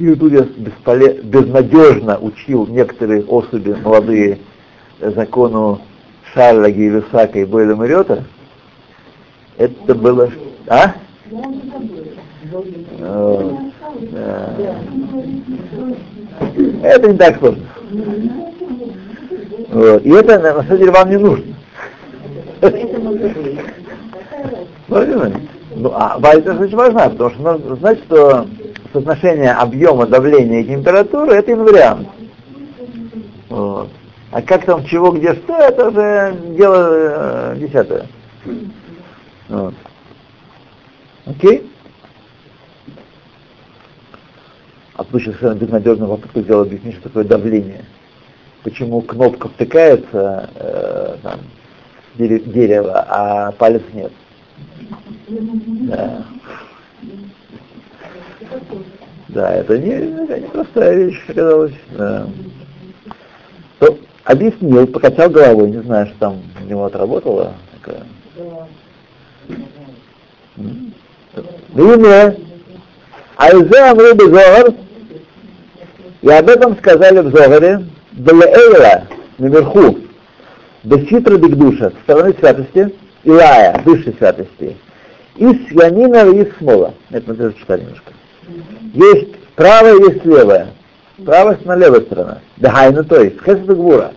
Юдудис 0.00 0.46
бесполе... 0.56 1.20
безнадежно 1.22 2.18
учил 2.18 2.66
некоторые 2.66 3.22
особи 3.22 3.76
молодые 3.82 4.38
закону 5.00 5.80
Шарля, 6.32 6.70
Гейлюсака 6.70 7.38
и 7.38 7.44
Бойля 7.44 7.76
Мариота. 7.76 8.24
Это 9.58 9.94
было... 9.94 10.30
А? 10.66 10.94
Это 16.82 17.08
не 17.08 17.18
так 17.18 17.38
сложно. 17.38 17.62
И 20.02 20.10
это 20.10 20.38
на 20.38 20.62
самом 20.62 20.78
деле 20.78 20.90
вам 20.90 21.10
не 21.10 21.18
нужно. 21.18 21.44
Ну, 25.76 25.92
а 25.94 26.18
вайза 26.18 26.54
очень 26.54 26.76
важна, 26.76 27.08
потому 27.08 27.30
что 27.30 27.42
нужно 27.42 27.76
знать, 27.76 27.98
что 28.06 28.46
соотношение 28.92 29.52
объема 29.52 30.06
давления 30.06 30.60
и 30.60 30.64
температуры 30.64 31.34
это 31.34 31.52
инвариант. 31.52 32.08
Вот. 33.48 33.90
А 34.30 34.42
как 34.42 34.64
там 34.64 34.84
чего, 34.84 35.10
где, 35.10 35.34
что, 35.34 35.56
это 35.56 35.88
уже 35.88 36.36
дело 36.56 36.88
э, 36.90 37.56
десятое. 37.58 38.06
Вот. 39.48 39.74
Окей? 41.26 41.68
А 44.94 45.04
тут 45.04 45.22
сейчас 45.22 45.56
безнадежно 45.56 46.06
попытку 46.06 46.40
сделать 46.40 46.68
объяснить, 46.68 46.94
что 46.94 47.04
такое 47.04 47.24
давление. 47.24 47.84
Почему 48.62 49.00
кнопка 49.00 49.48
втыкается 49.48 50.50
э, 50.54 51.16
там, 51.22 51.40
дерево, 52.16 53.04
а 53.08 53.52
палец 53.52 53.82
нет. 53.94 54.12
Да. 55.28 56.24
Да, 59.32 59.54
это 59.54 59.78
не, 59.78 59.94
не 60.40 60.48
простая 60.48 60.94
вещь 60.94 61.22
оказалась. 61.28 61.72
Да. 61.92 62.26
То 63.78 63.98
объяснил, 64.24 64.86
покачал 64.88 65.30
головой, 65.30 65.70
не 65.70 65.82
знаю, 65.82 66.06
что 66.06 66.16
там 66.18 66.42
у 66.60 66.68
него 66.68 66.84
отработало. 66.84 67.54
Видно, 71.74 72.34
Айзе 73.36 73.78
Амру 73.78 74.14
Безогар, 74.14 74.74
и 76.22 76.28
об 76.28 76.48
этом 76.48 76.76
сказали 76.76 77.20
в 77.20 77.30
Зогаре, 77.30 77.84
Белеэйла, 78.12 79.04
наверху, 79.38 79.98
Беситра 80.82 81.36
Бигдуша, 81.36 81.90
со 81.90 81.96
стороны 82.02 82.34
святости, 82.38 82.94
Илая, 83.22 83.80
высшей 83.84 84.14
святости, 84.18 84.76
из 85.36 85.70
янина 85.70 86.28
и 86.30 86.50
смола. 86.58 86.94
Это 87.10 87.28
надо 87.28 87.54
читать 87.54 87.82
немножко. 87.82 88.12
Есть 88.94 89.36
правая, 89.56 89.94
есть 89.94 90.24
левая. 90.24 90.68
Правая 91.24 91.56
сторона, 91.56 91.76
левая 91.76 92.00
сторона. 92.02 92.38
Дагайна, 92.56 93.04
то 93.04 93.22
есть 93.22 93.40
хесед 93.42 93.68
и 93.68 93.74
гвура. 93.74 94.12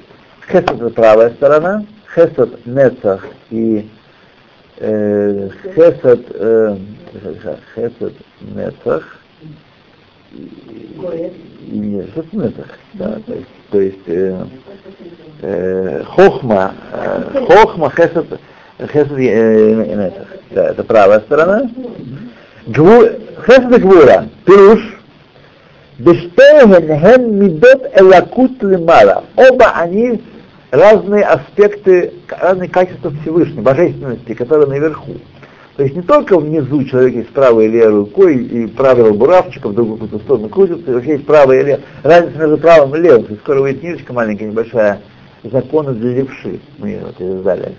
Хесед 0.48 0.72
это 0.72 0.90
правая 0.90 1.30
сторона, 1.32 1.86
хесед 2.14 2.66
нецах 2.66 3.26
и 3.50 3.90
э, 4.78 5.50
хесед, 5.76 6.26
э, 6.30 6.78
хесед 7.76 8.14
нецах 8.42 9.20
и 10.32 11.80
нет, 11.80 12.10
хесед 12.14 12.34
нецах, 12.34 12.68
да, 12.94 13.20
то 13.26 13.34
есть, 13.34 13.48
то 13.70 13.82
есть 13.82 14.08
э, 14.08 14.46
э, 15.42 16.04
хохма, 16.06 16.74
э, 16.92 17.46
хохма, 17.48 17.90
хесед, 17.92 18.40
Хесед, 18.80 19.12
э, 19.12 19.22
э, 19.22 20.12
да, 20.52 20.72
это 20.72 20.84
правая 20.84 21.20
сторона. 21.22 21.70
Гву, 22.68 23.04
хесед 23.46 23.82
гвура, 23.82 24.30
пируш, 24.46 24.80
Бештейген 26.00 26.88
ген 26.88 27.40
мидот 27.40 27.84
элакут 27.96 28.62
лимала. 28.64 29.26
Оба 29.36 29.72
они 29.76 30.22
разные 30.72 31.24
аспекты, 31.24 32.14
разные 32.30 32.70
качества 32.70 33.12
Всевышнего, 33.22 33.62
божественности, 33.62 34.34
которые 34.34 34.68
наверху. 34.68 35.14
То 35.76 35.84
есть 35.84 35.96
не 35.96 36.02
только 36.02 36.40
внизу 36.40 36.84
человек 36.86 37.16
есть 37.16 37.30
правой 37.30 37.66
и 37.66 37.70
левой 37.70 38.00
рукой, 38.02 38.38
и 38.38 38.68
правый 38.68 39.12
буравчика 39.12 39.70
в 39.70 39.74
другую 39.74 39.98
какую-то 39.98 40.24
сторону 40.26 40.50
крутится, 40.50 40.92
и 40.92 40.94
вообще 40.94 41.12
есть 41.14 41.26
правая 41.26 41.62
и 41.62 41.64
левая. 41.64 41.82
Разница 42.04 42.38
между 42.38 42.58
правым 42.58 42.96
и 42.96 43.00
левым. 43.00 43.26
И 43.26 43.36
скоро 43.38 43.62
выйдет 43.62 43.82
книжечка 43.82 44.14
маленькая, 44.14 44.46
небольшая, 44.46 45.02
законы 45.44 45.94
для 45.94 46.14
левши. 46.14 46.60
Мы 46.78 47.00
вот 47.04 47.20
издали. 47.20 47.74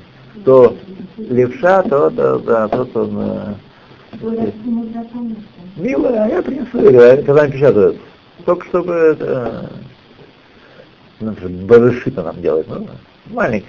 То 0.44 0.76
левша, 1.16 1.82
то, 1.82 2.10
да, 2.10 2.38
то, 2.38 2.68
то, 2.68 2.84
то 2.84 3.54
Милая, 5.76 6.24
а 6.24 6.28
я 6.28 6.42
принесу, 6.42 6.78
когда 7.24 7.42
они 7.42 7.52
печатают. 7.52 7.96
Только 8.44 8.66
чтобы 8.66 8.92
это... 8.92 9.70
Ну, 11.20 11.34
Барышита 11.66 12.22
нам 12.22 12.40
делать, 12.42 12.66
ну, 12.68 12.88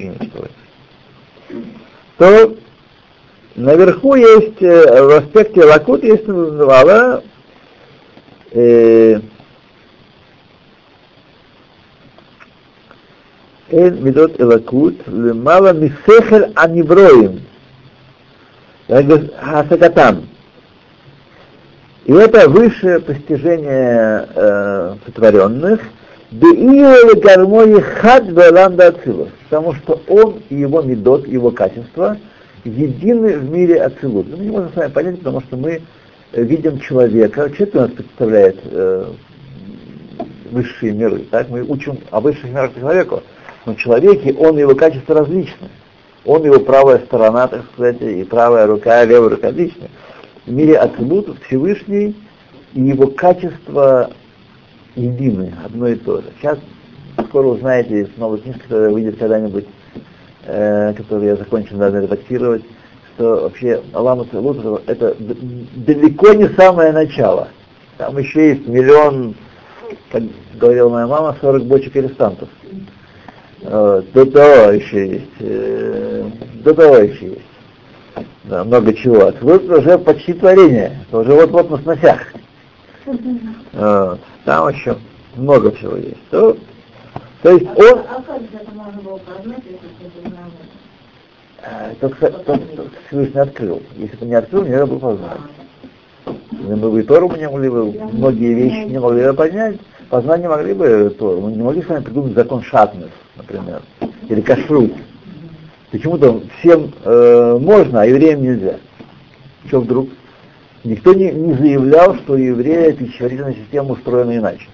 не 0.03 0.15
стоит. 0.27 0.51
То 2.17 2.57
наверху 3.55 4.15
есть, 4.15 4.61
э, 4.61 5.03
в 5.03 5.11
аспекте 5.17 5.63
лакут 5.63 6.03
есть, 6.03 6.27
называла 6.27 7.23
э, 8.51 9.19
Эн 13.69 14.03
медот 14.03 14.39
элакут 14.39 14.95
лемала 15.07 15.73
мисехер 15.73 16.51
аниброим. 16.55 17.41
Хасакатам. 18.87 20.29
И 22.05 22.13
это 22.13 22.47
высшее 22.47 22.99
постижение 22.99 24.27
э, 24.35 24.95
сотворенных, 25.07 25.81
гармонии 26.31 27.81
хад 27.81 28.25
потому 28.25 29.73
что 29.73 30.01
он 30.07 30.43
и 30.49 30.55
его 30.55 30.83
медот, 30.83 31.27
его 31.27 31.49
качество 31.49 32.17
едины 32.63 33.39
в 33.39 33.49
мире 33.49 33.81
Ацилут. 33.81 34.27
Мы 34.29 34.43
не 34.43 34.51
можем 34.51 34.71
с 34.71 34.75
вами 34.75 34.91
понять, 34.91 35.17
потому 35.17 35.41
что 35.41 35.57
мы 35.57 35.81
видим 36.33 36.79
человека, 36.79 37.49
человек 37.49 37.75
у 37.75 37.79
нас 37.79 37.91
представляет 37.91 38.59
э, 38.65 39.05
высшие 40.51 40.91
миры, 40.91 41.25
так? 41.31 41.49
Мы 41.49 41.63
учим 41.63 41.97
о 42.11 42.21
высших 42.21 42.51
мирах 42.51 42.71
человеку, 42.79 43.23
но 43.65 43.73
человеке 43.73 44.31
он 44.37 44.57
и 44.57 44.61
его 44.61 44.75
качества 44.75 45.15
различны. 45.15 45.69
Он 46.23 46.43
его 46.43 46.59
правая 46.59 46.99
сторона, 46.99 47.47
так 47.47 47.63
сказать, 47.73 48.01
и 48.01 48.23
правая 48.23 48.67
рука, 48.67 49.03
и 49.03 49.07
левая 49.07 49.29
рука 49.29 49.47
различны 49.47 49.89
в 50.45 50.51
мире 50.51 50.77
атрибутов 50.77 51.37
Всевышний 51.45 52.15
и 52.73 52.81
его 52.81 53.07
качество 53.07 54.11
едины, 54.95 55.53
одно 55.63 55.87
и 55.87 55.95
то 55.95 56.21
же. 56.21 56.27
Сейчас 56.39 56.59
скоро 57.27 57.47
узнаете 57.47 58.01
из 58.01 58.17
новой 58.17 58.39
книжки, 58.39 58.61
которая 58.61 58.89
выйдет 58.89 59.17
когда-нибудь, 59.17 59.65
э, 60.45 60.93
которую 60.93 61.29
я 61.29 61.35
закончил, 61.35 61.77
надо 61.77 62.01
редактировать, 62.01 62.63
что 63.15 63.43
вообще 63.43 63.81
Алама 63.93 64.25
Целут 64.25 64.83
это 64.87 65.15
далеко 65.75 66.33
не 66.33 66.49
самое 66.49 66.91
начало. 66.91 67.49
Там 67.97 68.17
еще 68.17 68.49
есть 68.49 68.67
миллион, 68.67 69.35
как 70.11 70.23
говорила 70.59 70.89
моя 70.89 71.07
мама, 71.07 71.35
40 71.39 71.63
бочек 71.63 71.95
арестантов. 71.95 72.49
Э, 73.61 74.01
до 74.13 74.25
того 74.25 74.71
еще 74.71 75.07
есть. 75.07 75.31
Э, 75.39 76.29
до 76.63 76.73
того 76.73 76.97
еще 76.97 77.27
есть 77.29 77.54
да, 78.49 78.63
много 78.63 78.93
чего. 78.93 79.31
Вот 79.41 79.63
уже 79.63 79.97
почти 79.97 80.33
творение, 80.33 80.99
это 81.07 81.19
уже 81.19 81.33
вот-вот 81.33 81.69
на 81.69 81.77
сносях. 81.77 82.33
Вот. 83.73 84.19
Там 84.43 84.69
еще 84.69 84.97
много 85.35 85.71
всего 85.71 85.97
есть. 85.97 86.29
То, 86.29 86.57
то 87.41 87.51
есть 87.51 87.65
а 87.65 87.79
он... 87.79 87.99
А 87.99 88.21
как 88.21 88.41
это 88.53 88.71
можно 88.73 89.01
было 89.01 89.17
познать, 89.17 89.61
если 89.65 89.89
это 90.07 90.45
только, 91.99 92.29
только 92.29 92.89
Всевышний 93.07 93.41
открыл. 93.41 93.81
Если 93.95 94.17
бы 94.17 94.25
не 94.25 94.35
открыл, 94.35 94.63
нельзя 94.63 94.85
было 94.85 94.99
познать. 94.99 95.39
Мы 96.51 96.75
бы 96.75 96.99
и 96.99 97.03
Тору 97.03 97.31
не 97.35 97.49
могли 97.49 97.69
бы, 97.69 97.91
многие 98.11 98.53
вещи 98.53 98.89
не 98.89 98.99
могли 98.99 99.23
бы 99.23 99.33
понять, 99.33 99.79
познать 100.09 100.41
не 100.41 100.47
могли 100.47 100.73
бы 100.73 101.15
Тору. 101.17 101.41
Мы 101.41 101.51
не 101.53 101.63
могли 101.63 101.81
с 101.81 101.87
вами 101.87 102.03
придумать 102.03 102.33
закон 102.33 102.61
шатнес, 102.61 103.09
например, 103.35 103.81
или 104.29 104.41
кашрут. 104.41 104.93
Почему-то 105.91 106.41
всем 106.59 106.91
э, 107.03 107.57
можно, 107.59 108.01
а 108.01 108.05
евреям 108.05 108.41
нельзя. 108.41 108.77
Что 109.67 109.81
вдруг? 109.81 110.09
Никто 110.83 111.13
не, 111.13 111.31
не 111.31 111.53
заявлял, 111.53 112.15
что 112.15 112.33
у 112.33 112.37
еврея 112.37 112.91
пищеварительная 112.93 113.53
система 113.53 113.93
устроена 113.93 114.37
иначе. 114.37 114.67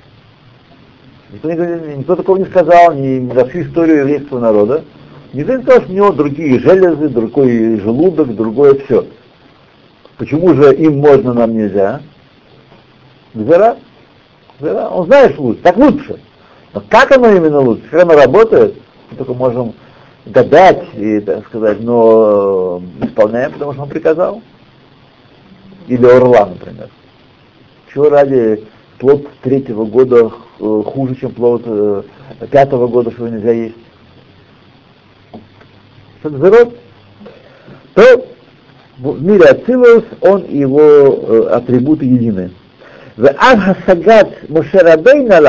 Никто, 1.31 1.51
не, 1.51 1.97
никто 1.97 2.15
такого 2.15 2.37
не 2.37 2.45
сказал 2.45 2.93
ни, 2.93 3.19
ни 3.19 3.33
за 3.33 3.45
всю 3.45 3.61
историю 3.61 3.99
еврейского 3.99 4.39
народа. 4.39 4.83
Никто 5.33 5.55
не 5.55 5.63
сказал, 5.63 5.81
что 5.83 5.91
у 5.91 5.95
него 5.95 6.11
другие 6.11 6.59
железы, 6.59 7.07
другой 7.07 7.79
желудок, 7.79 8.35
другое 8.35 8.75
все. 8.85 9.05
Почему 10.17 10.53
же 10.53 10.75
им 10.75 10.99
можно, 10.99 11.33
нам 11.33 11.53
нельзя? 11.57 12.01
Гзера. 13.33 13.77
Гзера. 14.59 14.89
Он 14.89 15.05
знает, 15.05 15.37
лучше. 15.37 15.61
Так 15.61 15.77
лучше. 15.77 16.19
Но 16.73 16.83
как 16.89 17.11
оно 17.15 17.31
именно 17.31 17.59
лучше? 17.59 17.83
Как 17.89 18.03
оно 18.03 18.15
работает? 18.15 18.75
Мы 19.09 19.17
только 19.17 19.33
можем 19.33 19.73
гадать 20.25 20.83
и, 20.95 21.19
так 21.19 21.45
сказать, 21.47 21.79
но 21.81 22.81
исполняем, 23.01 23.53
потому 23.53 23.73
что 23.73 23.83
он 23.83 23.89
приказал. 23.89 24.41
Или 25.87 26.05
орла, 26.05 26.45
например. 26.45 26.89
Чего 27.93 28.09
ради 28.09 28.63
плод 28.99 29.27
третьего 29.41 29.85
года 29.85 30.31
э, 30.59 30.81
хуже, 30.85 31.15
чем 31.15 31.31
плод 31.31 31.63
э, 31.65 32.03
пятого 32.51 32.87
года, 32.87 33.11
что 33.11 33.27
нельзя 33.27 33.51
есть? 33.51 33.75
Шагзерот. 36.21 36.75
То 37.95 38.25
в 38.99 39.21
мире 39.21 39.45
Ацилус 39.45 40.03
он 40.21 40.43
и 40.43 40.59
его 40.59 40.79
э, 40.79 41.47
атрибуты 41.51 42.05
едины. 42.05 42.51
В 43.17 43.25
Ав-Хасагат 43.25 44.49
Мушерабейна 44.49 45.41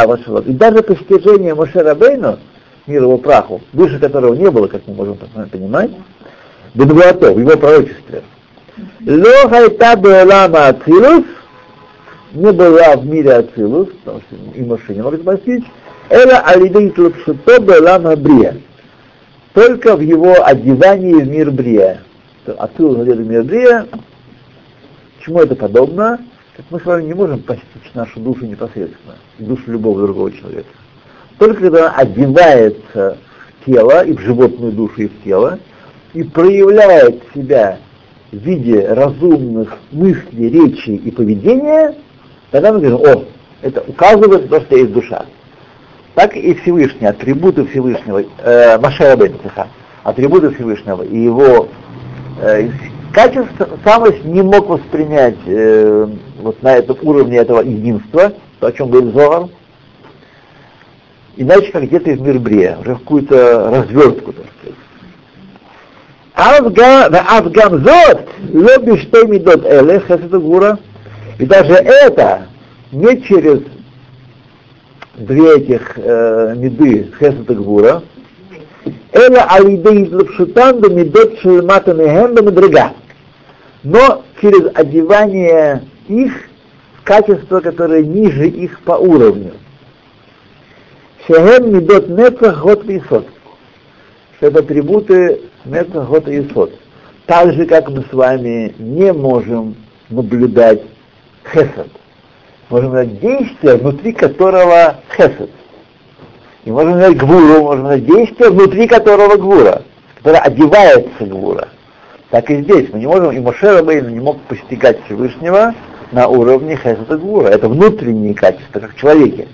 И 0.46 0.52
даже 0.52 0.82
постижение 0.82 1.54
Мушерабейна, 1.54 2.38
мир 2.86 3.02
его 3.02 3.18
праху, 3.18 3.60
выше 3.72 3.98
которого 3.98 4.34
не 4.34 4.50
было, 4.50 4.66
как 4.68 4.82
мы 4.86 4.94
можем 4.94 5.18
понимать, 5.50 5.90
Бенвуато, 6.74 7.32
в 7.32 7.38
его 7.38 7.56
пророчестве. 7.56 8.22
Ло 9.06 9.48
хайта 9.48 9.96
беолама 9.96 10.68
Ацилус, 10.68 11.24
не 12.32 12.50
была 12.50 12.96
в 12.96 13.06
мире 13.06 13.34
Ацилус, 13.34 13.88
потому 14.04 14.22
что 14.22 14.58
и 14.58 14.64
Моше 14.64 14.94
не 14.94 15.02
могут 15.02 15.24
постичь, 15.24 15.64
эла 16.08 16.38
алидей 16.38 16.90
тлапшуто 16.90 17.60
беолама 17.60 18.16
Брия, 18.16 18.56
только 19.52 19.96
в 19.96 20.00
его 20.00 20.34
одевании 20.44 21.14
в 21.14 21.28
мир 21.28 21.50
Брия. 21.50 22.02
Ацилус 22.46 22.98
одет 23.00 23.18
в 23.18 23.26
мир 23.26 23.42
Брия, 23.42 23.86
чему 25.20 25.40
это 25.40 25.54
подобно? 25.54 26.20
Как 26.56 26.66
мы 26.70 26.80
с 26.80 26.84
вами 26.84 27.04
не 27.04 27.14
можем 27.14 27.40
постичь 27.40 27.92
нашу 27.94 28.20
душу 28.20 28.46
непосредственно, 28.46 29.16
душу 29.38 29.62
любого 29.66 30.00
другого 30.00 30.32
человека. 30.32 30.68
Только 31.38 31.62
когда 31.62 31.86
он 31.86 31.92
одевается 31.96 33.18
в 33.60 33.64
тело, 33.64 34.04
и 34.04 34.12
в 34.12 34.20
животную 34.20 34.72
душу, 34.72 35.02
и 35.02 35.08
в 35.08 35.22
тело, 35.22 35.58
и 36.14 36.22
проявляет 36.22 37.22
себя 37.34 37.78
в 38.30 38.36
виде 38.36 38.86
разумных 38.88 39.76
мыслей, 39.90 40.50
речи 40.50 40.90
и 40.90 41.10
поведения, 41.10 41.94
тогда 42.50 42.72
мы 42.72 42.80
говорим, 42.80 43.00
о, 43.00 43.24
это 43.62 43.82
указывает 43.86 44.50
на 44.50 44.58
то, 44.58 44.64
что 44.64 44.76
есть 44.76 44.92
душа. 44.92 45.26
Так 46.14 46.36
и 46.36 46.54
Всевышний, 46.54 47.06
атрибуты 47.06 47.64
Всевышнего, 47.66 48.22
э, 48.38 48.78
Машера 48.78 49.16
Бенциха, 49.16 49.68
атрибуты 50.02 50.50
Всевышнего 50.50 51.02
и 51.02 51.18
его 51.18 51.68
э, 52.42 52.68
качество 53.12 53.68
самость 53.84 54.24
не 54.24 54.42
мог 54.42 54.68
воспринять 54.68 55.38
э, 55.46 56.06
вот 56.40 56.62
на 56.62 56.76
этом 56.76 56.96
уровне 57.02 57.38
этого 57.38 57.62
единства, 57.62 58.32
то, 58.60 58.66
о 58.66 58.72
чем 58.72 58.90
говорит 58.90 59.14
Зоар, 59.14 59.48
иначе 61.36 61.72
как 61.72 61.84
где-то 61.84 62.10
из 62.10 62.20
мир 62.20 62.38
Брия, 62.38 62.78
уже 62.80 62.94
в 62.94 63.00
какую-то 63.00 63.70
развертку, 63.70 64.32
так 64.32 64.46
сказать. 64.58 64.78
Авгам 66.34 67.84
зот, 67.84 68.28
лоби 68.52 68.96
что 69.02 69.26
медот 69.26 69.64
эле, 69.64 70.02
гура. 70.38 70.78
И 71.38 71.46
даже 71.46 71.72
это 71.72 72.46
не 72.90 73.22
через 73.22 73.60
две 75.16 75.56
этих 75.56 75.92
э, 75.96 76.54
меды 76.56 77.12
хесета 77.18 77.54
гура, 77.54 78.02
эла 79.12 79.42
алидей 79.50 80.08
лапшутан 80.12 80.80
да 80.80 80.88
медот 80.88 81.38
шелмата 81.40 81.94
нехем 81.94 82.34
да 82.34 82.42
медрега. 82.42 82.92
Но 83.82 84.24
через 84.40 84.70
одевание 84.74 85.82
их 86.08 86.32
в 86.98 87.04
качество, 87.04 87.60
которое 87.60 88.04
ниже 88.04 88.48
их 88.48 88.80
по 88.80 88.92
уровню. 88.92 89.52
Шехем 91.32 91.74
медот 91.74 92.08
нецах 92.08 92.60
год 92.60 92.84
висот. 92.84 93.26
Что 94.36 94.48
это 94.48 94.58
атрибуты 94.58 95.40
нецах 95.64 96.06
год 96.06 96.28
и 96.28 96.40
исот. 96.40 96.72
так 97.24 97.54
же, 97.54 97.64
как 97.64 97.88
мы 97.88 98.04
с 98.10 98.12
вами 98.12 98.74
не 98.78 99.14
можем 99.14 99.74
наблюдать 100.10 100.82
хесед. 101.50 101.88
Можем 102.68 102.92
наблюдать 102.92 103.20
действие, 103.20 103.76
внутри 103.76 104.12
которого 104.12 104.96
хесед. 105.16 105.48
И 106.66 106.70
можем 106.70 106.98
наблюдать 106.98 107.16
гвуру, 107.16 107.62
можем 107.62 107.84
наблюдать 107.84 108.06
действие, 108.06 108.50
внутри 108.50 108.86
которого 108.86 109.36
гвура, 109.36 109.82
которое 110.18 110.40
одевается 110.40 111.24
гвура. 111.24 111.68
Так 112.28 112.50
и 112.50 112.60
здесь 112.62 112.90
мы 112.92 112.98
не 112.98 113.06
можем, 113.06 113.32
и 113.32 113.40
Моше 113.40 113.82
не 113.82 114.20
мог 114.20 114.38
постигать 114.42 115.02
Всевышнего 115.06 115.74
на 116.10 116.28
уровне 116.28 116.76
хесед 116.76 117.10
и 117.10 117.16
гвура. 117.16 117.48
Это 117.48 117.70
внутренние 117.70 118.34
качества, 118.34 118.80
как 118.80 118.94
в 118.94 118.98
человеке. 118.98 119.48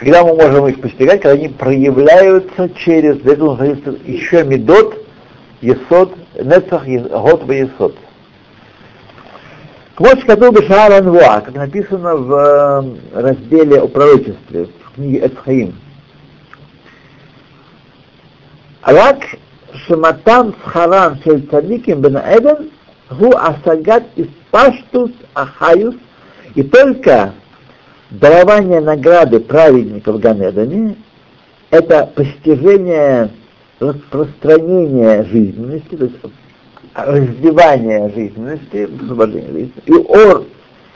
Когда 0.00 0.24
мы 0.24 0.34
можем 0.34 0.66
их 0.66 0.80
постигать, 0.80 1.20
когда 1.20 1.34
они 1.36 1.48
проявляются 1.48 2.70
через, 2.70 3.18
для 3.18 3.34
этого 3.34 3.50
называется 3.50 3.94
еще 4.06 4.42
медот, 4.44 4.96
есод, 5.60 6.14
нецах, 6.42 6.86
год 6.86 7.42
в 7.42 7.52
есод. 7.52 7.94
Вот 9.98 10.24
Катул 10.24 10.52
Бешаар 10.52 10.92
Анвуа, 10.92 11.42
как 11.42 11.54
написано 11.54 12.16
в 12.16 12.32
э, 12.32 13.20
разделе 13.20 13.80
о 13.80 13.88
пророчестве, 13.88 14.68
в 14.84 14.94
книге 14.94 15.26
Эцхаим. 15.26 15.74
Рак 18.80 19.18
Шаматам 19.86 20.54
Схаран 20.64 21.20
Шельцадиким 21.22 22.00
Бен 22.00 22.16
Эден 22.16 22.70
Гу 23.10 23.32
Асагат 23.36 24.04
Испаштус 24.16 25.10
Ахаюс 25.34 25.94
и 26.54 26.62
только 26.62 27.34
дарование 28.10 28.80
награды 28.80 29.40
праведников 29.40 30.20
Ганедане— 30.20 30.96
это 31.70 32.10
постижение 32.14 33.30
распространения 33.78 35.24
жизненности, 35.24 35.96
то 35.96 36.04
есть 36.04 36.16
раздевание 36.94 38.10
жизненности, 38.10 38.88
освобождение 39.02 39.50
жизненности, 39.52 39.82
и 39.86 39.92
ор 39.92 40.44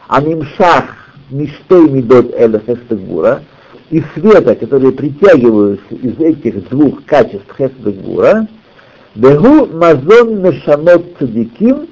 анимшах 0.08 0.84
миштей 1.30 1.88
мидот 1.88 2.34
эля 2.34 2.60
хестегура, 2.60 3.42
и 3.90 4.02
света, 4.14 4.56
которые 4.56 4.92
притягиваются 4.92 5.94
из 5.94 6.18
этих 6.18 6.68
двух 6.68 7.04
качеств 7.04 7.46
хестегура, 7.56 8.48
бегу 9.14 9.66
мазон 9.66 10.42
мешамот 10.42 11.04
цадиким, 11.18 11.86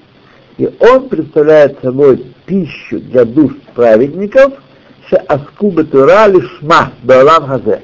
и 0.58 0.68
он 0.80 1.08
представляет 1.08 1.78
собой 1.80 2.24
пищу 2.44 2.98
для 2.98 3.24
душ 3.24 3.52
праведников— 3.74 4.54
Аскуба 5.16 5.84
Тура 5.84 6.26
Лишма 6.26 6.92
Баалам 7.02 7.46
Хазе, 7.46 7.82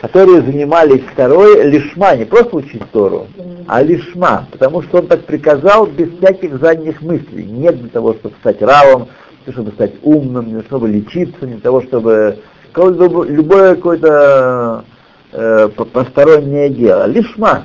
которые 0.00 0.42
занимались 0.42 1.02
второй 1.12 1.68
лишма, 1.68 2.16
не 2.16 2.24
просто 2.24 2.56
учить 2.56 2.82
Тору, 2.92 3.26
а 3.66 3.82
лишма, 3.82 4.46
потому 4.52 4.82
что 4.82 4.98
он 4.98 5.06
так 5.06 5.24
приказал 5.24 5.86
без 5.86 6.16
всяких 6.18 6.58
задних 6.60 7.00
мыслей. 7.02 7.44
Нет 7.44 7.80
для 7.80 7.90
того, 7.90 8.14
чтобы 8.14 8.34
стать 8.40 8.62
равом, 8.62 9.08
не 9.46 9.52
чтобы 9.52 9.72
стать 9.72 9.94
умным, 10.02 10.54
не 10.54 10.62
чтобы 10.62 10.88
лечиться, 10.88 11.46
не 11.46 11.54
для 11.54 11.62
того, 11.62 11.82
чтобы 11.82 12.38
любое 12.74 13.74
какое-то 13.74 14.84
э, 15.32 15.68
постороннее 15.68 16.68
дело. 16.68 17.06
Лишма. 17.06 17.64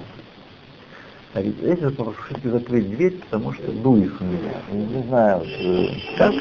А 1.33 1.41
здесь 1.41 1.79
я 1.79 1.89
попрошу 1.91 2.35
закрыть 2.43 2.89
дверь, 2.89 3.17
потому 3.29 3.53
что 3.53 3.71
дует 3.71 4.11
у 4.19 4.23
меня. 4.23 4.89
Не 4.89 5.03
знаю, 5.03 5.43
э, 5.43 5.87
как. 6.17 6.33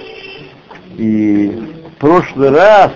И 0.96 1.89
прошлый 2.00 2.48
раз 2.48 2.92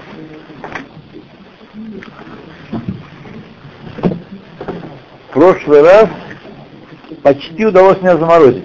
в 5.29 5.33
прошлый 5.33 5.83
раз 5.83 6.09
почти 7.23 7.67
удалось 7.67 8.01
меня 8.01 8.17
заморозить. 8.17 8.65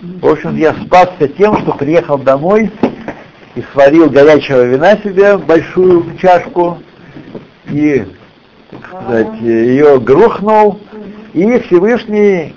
В 0.00 0.28
общем, 0.28 0.56
я 0.56 0.74
спасся 0.74 1.26
тем, 1.26 1.58
что 1.60 1.72
приехал 1.72 2.18
домой 2.18 2.70
и 3.56 3.64
сварил 3.72 4.08
горячего 4.08 4.62
вина 4.62 4.96
себе, 4.98 5.36
большую 5.36 6.16
чашку, 6.18 6.78
и, 7.68 8.06
так 9.08 9.34
ее 9.40 9.98
грохнул, 9.98 10.78
и 11.32 11.58
Всевышний 11.60 12.54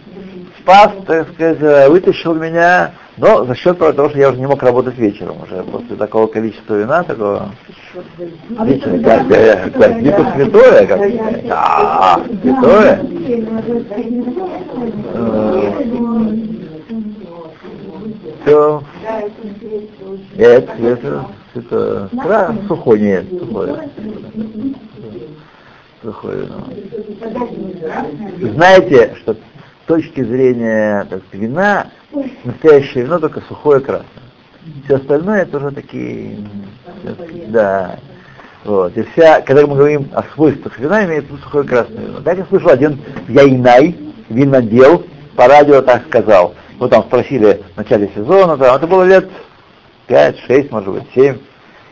спас, 0.60 0.92
так 1.08 1.34
сказать, 1.34 1.89
вытащил 1.89 2.36
меня 2.36 2.94
но 3.17 3.45
за 3.45 3.56
счет 3.56 3.78
того, 3.78 4.10
что 4.10 4.17
я 4.17 4.30
уже 4.30 4.39
не 4.39 4.47
мог 4.47 4.63
работать 4.63 4.97
вечером, 4.97 5.43
уже 5.43 5.63
после 5.63 5.95
такого 5.95 6.26
количества 6.28 6.73
вина, 6.76 7.04
такого 7.04 7.52
вечера, 8.63 8.97
как, 9.04 9.73
как 9.73 10.02
не 10.02 10.12
то 10.12 10.32
святое, 10.34 10.88
как 10.88 10.99
а, 11.52 12.21
святое. 12.41 13.06
Все. 18.41 18.84
Это, 20.36 20.71
это, 20.73 21.26
это, 21.54 22.10
это 22.12 22.56
сухое, 22.67 23.02
нет, 23.02 23.26
сухое. 23.39 23.89
Сухое, 26.02 26.47
ну. 26.49 26.63
Знаете, 28.54 29.15
что 29.21 29.38
точки 29.86 30.24
зрения 30.24 31.06
так, 31.10 31.22
вина, 31.32 31.88
настоящее 32.43 33.06
вино 33.06 33.19
только 33.19 33.41
сухое 33.41 33.80
красное. 33.80 34.08
Все 34.86 34.96
остальное 34.96 35.41
это 35.41 35.58
уже 35.58 35.72
такие, 35.72 36.38
да. 37.48 38.00
Вот. 38.63 38.96
И 38.98 39.04
вся, 39.04 39.41
когда 39.41 39.67
мы 39.67 39.76
говорим 39.76 40.10
о 40.13 40.24
свойствах 40.34 40.80
вина, 40.80 41.04
имеется 41.06 41.36
сухое 41.43 41.65
красное 41.65 42.06
вино. 42.06 42.22
Так 42.22 42.38
я 42.38 42.46
слышал, 42.46 42.69
один 42.69 43.00
яйнай, 43.28 43.96
винодел, 44.30 45.06
по 45.36 45.48
радио 45.48 45.82
так 45.82 46.06
сказал. 46.06 46.56
Вот 46.80 46.91
там 46.91 47.04
спросили 47.04 47.62
в 47.74 47.78
начале 47.78 48.10
сезона, 48.15 48.58
там, 48.58 48.76
это 48.76 48.88
было 48.88 49.04
лет 49.04 49.30
5, 50.08 50.39
6, 50.39 50.72
может 50.72 50.93
быть, 50.93 51.04
7. 51.13 51.38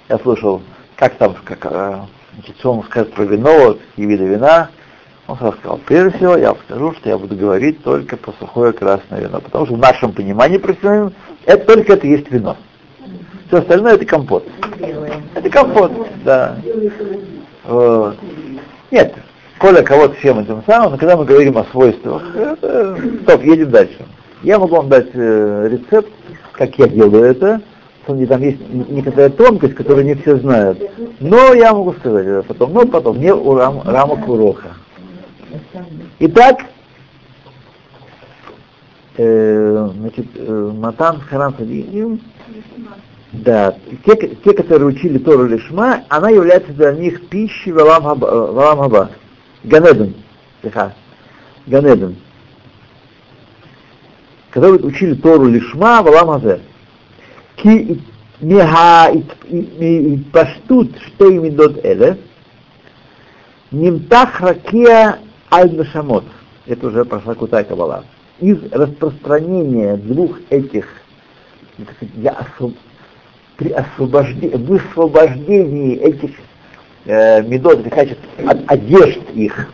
Я 0.10 0.18
слушал, 0.20 0.62
как 0.96 1.16
там, 1.16 1.36
как, 1.44 1.60
э, 1.66 2.00
значит, 2.36 2.58
что 2.60 2.74
он 2.74 2.84
скажет 2.84 3.14
про 3.14 3.24
вино, 3.24 3.52
вот, 3.58 3.82
и 3.98 4.06
виды 4.06 4.26
вина. 4.26 4.70
Он 5.40 5.54
сказал, 5.54 5.80
прежде 5.86 6.18
всего 6.18 6.36
я 6.36 6.54
скажу, 6.66 6.92
что 6.94 7.10
я 7.10 7.18
буду 7.18 7.36
говорить 7.36 7.82
только 7.84 8.18
про 8.18 8.34
сухое 8.40 8.74
красное 8.74 9.22
вино, 9.22 9.40
потому 9.40 9.66
что 9.66 9.76
в 9.76 9.80
нашем 9.80 10.12
понимании 10.12 10.58
профессиональном 10.58 11.14
это 11.46 11.66
только 11.66 11.94
это 11.94 12.06
есть 12.06 12.30
вино. 12.30 12.58
Все 13.48 13.60
остальное 13.60 13.94
это 13.94 14.06
компот. 14.06 14.46
Это 15.36 15.50
компот, 15.50 15.92
да. 16.26 16.58
Вот. 17.64 18.18
Нет, 18.92 19.16
коля 19.58 19.82
кого-то 19.84 20.16
всем 20.16 20.40
этим 20.40 20.64
самым, 20.66 20.92
но 20.92 20.98
когда 20.98 21.16
мы 21.16 21.24
говорим 21.24 21.58
о 21.58 21.64
свойствах, 21.66 22.24
это... 22.36 22.98
стоп, 23.24 23.44
едем 23.44 23.70
дальше. 23.72 24.06
Я 24.44 24.60
могу 24.60 24.76
вам 24.76 24.90
дать 24.90 25.10
э, 25.14 25.70
рецепт, 25.72 26.12
как 26.54 26.78
я 26.78 26.88
делаю 26.88 27.24
это, 27.24 27.62
там 28.06 28.18
есть 28.18 28.60
некоторая 28.70 29.30
тонкость, 29.30 29.76
которую 29.76 30.06
не 30.06 30.16
все 30.16 30.36
знают. 30.38 30.78
Но 31.20 31.54
я 31.54 31.74
могу 31.74 31.94
сказать 31.94 32.26
это 32.26 32.44
потом, 32.44 32.74
но 32.74 32.86
потом, 32.86 33.20
не 33.20 33.34
у 33.34 33.56
рам, 33.56 33.82
рамок 33.86 34.28
урока. 34.28 34.76
Итак, 36.20 36.66
э, 39.18 39.90
значит, 39.96 40.28
э, 40.36 40.72
Матан 40.76 41.22
Харам 41.22 41.56
Садиим, 41.58 42.22
да, 43.34 43.76
те, 44.06 44.36
те, 44.44 44.54
которые 44.54 44.90
учили 44.90 45.18
Тору 45.18 45.48
Лишма, 45.48 46.04
она 46.10 46.30
является 46.30 46.74
для 46.74 46.92
них 46.94 47.28
пищей 47.30 47.72
Валам 47.72 48.04
Хаба, 48.04 49.12
Ганеден, 49.64 50.16
Ганеден, 51.66 52.18
которые 54.50 54.82
учили 54.82 55.14
Тору 55.16 55.46
Лишма 55.46 56.02
Валам 56.02 56.42
Хазе. 56.42 56.62
Ки 57.56 58.02
паштут 60.32 60.98
что 61.06 61.32
имидот 61.32 61.86
эле, 61.86 62.18
нимтах 63.70 64.42
ракия 64.42 65.20
аль-нашамот, 65.52 66.26
это 66.66 66.88
уже 66.88 67.06
прошла 67.06 67.36
Кутай 67.36 67.64
Кабала, 67.66 68.06
из 68.40 68.58
распространения 68.72 69.98
двух 69.98 70.40
этих, 70.50 70.88
я 72.16 72.32
освоб... 72.32 72.74
при 73.58 73.72
освобождении, 73.72 74.56
высвобождении 74.56 75.98
этих 75.98 76.32
э, 77.06 77.44
медот, 77.44 77.84
качеств, 77.90 78.22
от 78.46 78.60
одежд 78.68 79.22
их, 79.34 79.68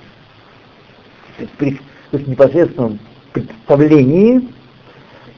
при, 1.57 1.79
то 2.11 2.17
есть 2.17 2.27
непосредственном 2.27 2.99
представлении, 3.31 4.49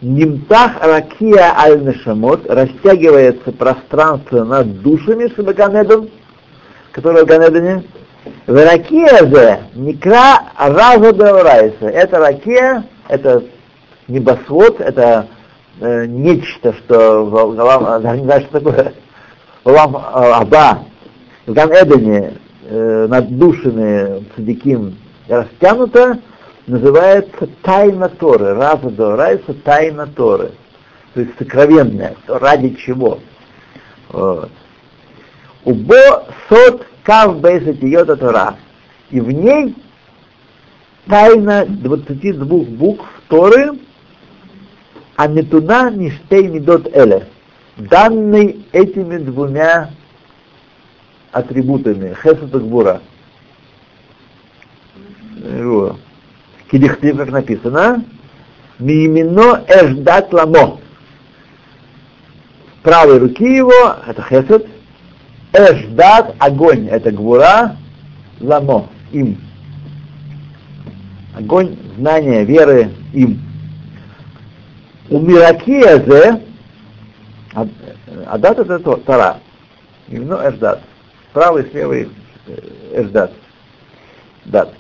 Нимтах 0.02 0.82
ракия 0.82 1.54
аль-нашамот, 1.58 2.50
растягивается 2.50 3.52
пространство 3.52 4.46
над 4.46 4.82
душами 4.82 5.28
Шабаганедом, 5.36 6.10
которые 6.94 7.26
в 7.26 7.28
Ганедане, 7.28 7.84
в 7.99 7.99
ракия 8.48 9.28
же 9.28 9.60
некра 9.76 10.40
раза 10.58 11.14
Деорайса. 11.14 11.88
Это 11.88 12.20
ракия, 12.20 12.84
это 13.08 13.44
небосвод, 14.08 14.80
это 14.82 15.28
э, 15.80 16.06
нечто, 16.06 16.74
что 16.74 17.26
в 17.26 17.56
Галам, 17.56 18.02
не 18.18 18.24
знаю, 18.24 18.42
что 18.42 18.60
такое, 18.60 18.94
Галам 19.66 19.96
э, 19.96 20.00
Аба, 20.00 20.80
в 21.46 21.54
Ган 21.54 21.72
Эдене 21.72 22.34
э, 22.66 23.08
над 23.10 23.38
душами 23.38 24.26
Цадиким 24.36 24.98
растянуто, 25.28 26.20
называется 26.68 27.48
тайна 27.64 28.10
Торы. 28.10 28.54
Раза 28.54 28.90
до 28.90 29.16
Райса 29.16 29.54
тайна 29.64 30.08
Торы. 30.08 30.52
То 31.14 31.22
есть 31.22 31.38
сокровенная. 31.38 32.16
Ради 32.28 32.76
чего? 32.76 33.20
Вот. 34.10 34.52
Убо 35.66 36.26
сот 36.48 36.86
кав 37.10 37.40
бейсатиота 37.40 38.16
Тора. 38.16 38.56
И 39.10 39.20
в 39.20 39.32
ней 39.32 39.76
тайна 41.08 41.66
22 41.66 42.46
букв 42.46 43.04
Торы, 43.28 43.80
а 45.16 45.28
не 45.28 45.42
туда 45.42 45.90
ништей 45.90 46.48
медот 46.48 46.96
эле, 46.96 47.28
данный 47.78 48.64
этими 48.74 49.18
двумя 49.18 49.90
атрибутами, 51.32 52.16
хесед 52.22 52.54
и 52.54 52.58
гбура. 52.60 53.02
Кидихтив, 56.70 57.18
как 57.18 57.32
написано, 57.32 58.06
мимино 58.78 59.64
эждат 59.68 60.32
ламо. 60.32 60.80
Правой 62.84 63.18
руки 63.18 63.56
его, 63.56 63.96
это 64.06 64.22
хесед, 64.22 64.68
эждат, 65.54 66.36
огонь, 66.40 66.88
это 66.88 67.12
гвура, 67.12 67.76
ламо, 68.40 68.88
им. 69.12 69.38
Огонь 71.36 71.78
знания, 71.98 72.44
веры 72.44 72.92
им. 73.14 73.40
У 75.10 75.20
Миракия 75.20 76.04
же, 76.04 76.42
Адат 78.28 78.60
это 78.60 78.80
Тора, 78.80 79.38
именно 80.08 80.36
Эждат. 80.48 80.82
Правый, 81.34 81.68
левый 81.74 82.10
Эждат. 82.94 83.32
Дат. 84.46 84.74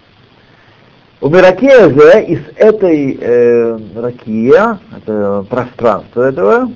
У 1.21 1.29
Миракия 1.29 1.89
же 1.89 2.23
из 2.25 2.39
этой 2.55 3.17
э, 3.19 3.77
ракия, 3.95 4.79
это 4.95 5.45
пространство 5.49 6.23
этого, 6.23 6.71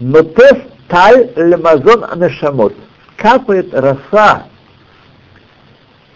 нотес 0.00 0.58
таль 0.88 1.30
лемазон 1.36 2.04
анешамот. 2.04 2.74
Капает 3.20 3.74
роса 3.74 4.46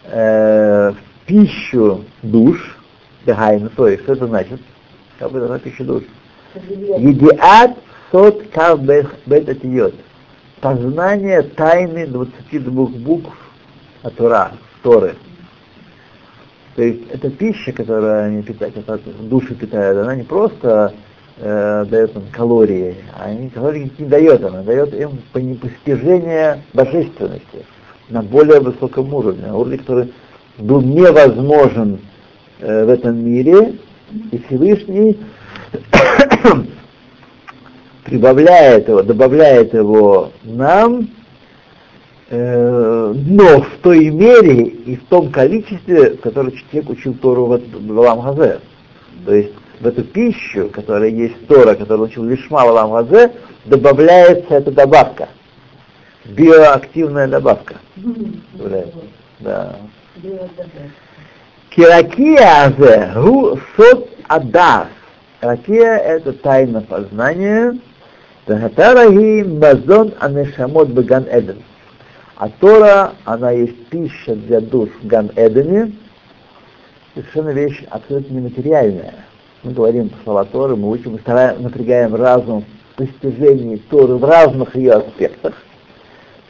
э, 0.04 0.90
в 0.90 1.26
пищу 1.26 2.02
душ, 2.22 2.78
Дехайна, 3.26 3.68
то 3.68 3.88
есть, 3.88 4.04
что 4.04 4.14
это 4.14 4.26
значит? 4.26 4.58
Капает 5.18 5.42
роса 5.42 5.58
в 5.58 5.62
пищу 5.62 5.84
душ. 5.84 6.02
Едиат 6.54 7.76
сот 8.10 8.44
кав 8.54 8.80
бет. 8.80 9.94
Познание 10.62 11.42
тайны 11.42 12.06
22 12.06 12.86
букв 12.86 13.36
от 14.02 14.16
Тора, 14.16 14.52
Торы. 14.82 15.14
То 16.74 16.82
есть 16.82 17.02
это 17.10 17.28
пища, 17.28 17.72
которая 17.72 18.28
они 18.28 18.42
питают, 18.42 18.74
души 19.28 19.54
питает, 19.54 19.98
она 19.98 20.16
не 20.16 20.22
просто 20.22 20.94
э, 21.38 21.84
дает 21.88 22.14
им 22.16 22.22
калории, 22.32 22.96
а 23.16 23.26
они 23.26 23.50
калории 23.50 23.90
не 23.98 24.06
дает, 24.06 24.44
она 24.44 24.62
дает 24.62 24.94
им 24.94 25.18
постижение 25.56 26.62
божественности 26.72 27.66
на 28.08 28.22
более 28.22 28.60
высоком 28.60 29.12
уровне, 29.14 29.46
на 29.46 29.56
уровне, 29.56 29.78
который 29.78 30.12
был 30.58 30.80
невозможен 30.80 32.00
э, 32.60 32.84
в 32.84 32.88
этом 32.88 33.24
мире, 33.24 33.76
и 34.30 34.38
Всевышний 34.46 35.18
прибавляет 38.04 38.88
его, 38.88 39.02
добавляет 39.02 39.74
его 39.74 40.32
нам 40.44 41.08
Э, 42.30 43.12
но 43.14 43.60
в 43.60 43.68
той 43.82 44.08
мере 44.08 44.64
и 44.64 44.96
в 44.96 45.04
том 45.04 45.30
количестве, 45.30 46.16
в 46.16 46.20
котором 46.20 46.52
человек 46.52 46.90
учил 46.90 47.14
Тору 47.14 47.46
в, 47.46 47.60
Ламгазе. 47.92 48.60
То 49.26 49.34
есть 49.34 49.52
в 49.80 49.86
эту 49.86 50.04
пищу, 50.04 50.70
которая 50.72 51.10
есть 51.10 51.46
Тора, 51.46 51.74
которую 51.74 52.08
учил 52.08 52.24
Лишма 52.24 52.64
в 52.64 52.70
Ламгазе, 52.70 53.32
добавляется 53.64 54.54
эта 54.54 54.70
добавка. 54.70 55.28
Биоактивная 56.24 57.28
добавка. 57.28 57.76
Да. 59.40 59.76
Киракия 61.70 62.64
азе 62.64 63.12
гу 63.14 63.58
сот 63.76 64.08
адас. 64.28 64.88
Ракия 65.40 65.96
это 65.96 66.32
тайна 66.32 66.80
познания. 66.80 67.78
Тахатараги 68.46 69.42
мазон 69.42 70.14
анешамот 70.20 70.88
беган 70.88 71.26
эден. 71.30 71.62
А 72.36 72.48
Тора, 72.48 73.12
она 73.24 73.52
есть 73.52 73.86
пища 73.86 74.34
для 74.34 74.60
душ 74.60 74.88
в 75.02 75.06
Ган-Эдене, 75.06 75.92
совершенно 77.14 77.50
вещь 77.50 77.84
абсолютно 77.90 78.34
нематериальная. 78.34 79.14
Мы 79.64 79.72
говорим 79.72 80.10
слова 80.24 80.44
Торы, 80.44 80.76
мы 80.76 80.90
учим, 80.90 81.12
мы 81.12 81.18
стараем, 81.20 81.62
напрягаем 81.62 82.14
разум 82.14 82.66
в 82.92 82.96
постижении 82.96 83.76
Торы 83.76 84.16
в 84.16 84.24
разных 84.24 84.76
ее 84.76 84.92
аспектах, 84.92 85.54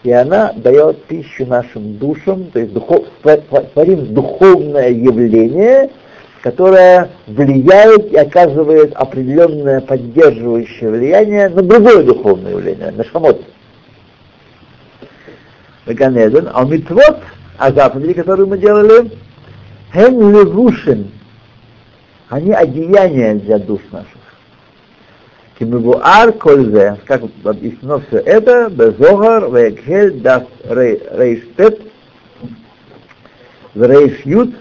и 0.03 0.11
она 0.11 0.53
дает 0.57 1.05
пищу 1.05 1.47
нашим 1.47 1.97
душам, 1.99 2.47
то 2.47 2.59
есть 2.59 2.73
духов, 2.73 3.07
творим 3.23 4.13
духовное 4.13 4.91
явление, 4.91 5.91
которое 6.43 7.11
влияет 7.29 8.11
и 8.11 8.17
оказывает 8.17 8.93
определенное 8.95 9.81
поддерживающее 9.81 10.91
влияние 10.91 11.49
на 11.51 11.63
другое 11.63 12.03
духовное 12.03 12.51
явление, 12.51 12.91
на 12.91 13.05
шамот. 13.05 13.41
Ганеден, 15.87 16.51
а 16.53 16.65
митвот, 16.65 17.21
а 17.59 17.71
заповеди, 17.71 18.15
которые 18.15 18.47
мы 18.47 18.59
делали, 18.59 19.09
хен 19.93 20.33
левушин, 20.33 21.13
они 22.29 22.53
одеяния 22.53 23.35
для 23.35 23.59
душ 23.59 23.81
наших. 23.93 24.09
Кимебуар 25.59 26.33
кользе, 26.33 26.99
как 27.07 27.23
объяснено 27.45 28.01
все 28.01 28.19
это, 28.19 28.69
безогар, 28.71 29.51
вегель, 29.51 30.21
дас 30.21 30.45
рейштет, 30.65 31.81
рейш 33.75 34.21
ют, 34.25 34.55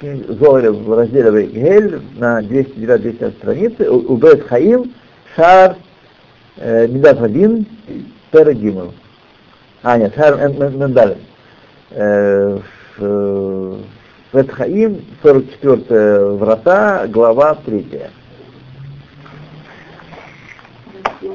Зогаре 0.00 0.70
в 0.70 0.92
разделе 0.96 1.30
Вегель 1.30 2.00
на 2.16 2.40
209 2.40 3.34
странице, 3.34 3.90
Убет 3.90 4.48
Хаим, 4.48 4.94
Шар, 5.36 5.76
Медат 6.56 7.20
Рабин, 7.20 7.66
Перегимов. 8.30 8.94
А, 9.82 9.98
нет, 9.98 10.16
Мендалин. 10.16 11.18
Ветхаим, 14.32 15.04
44 15.22 16.34
врата, 16.36 17.06
глава 17.08 17.56
3. 17.66 17.84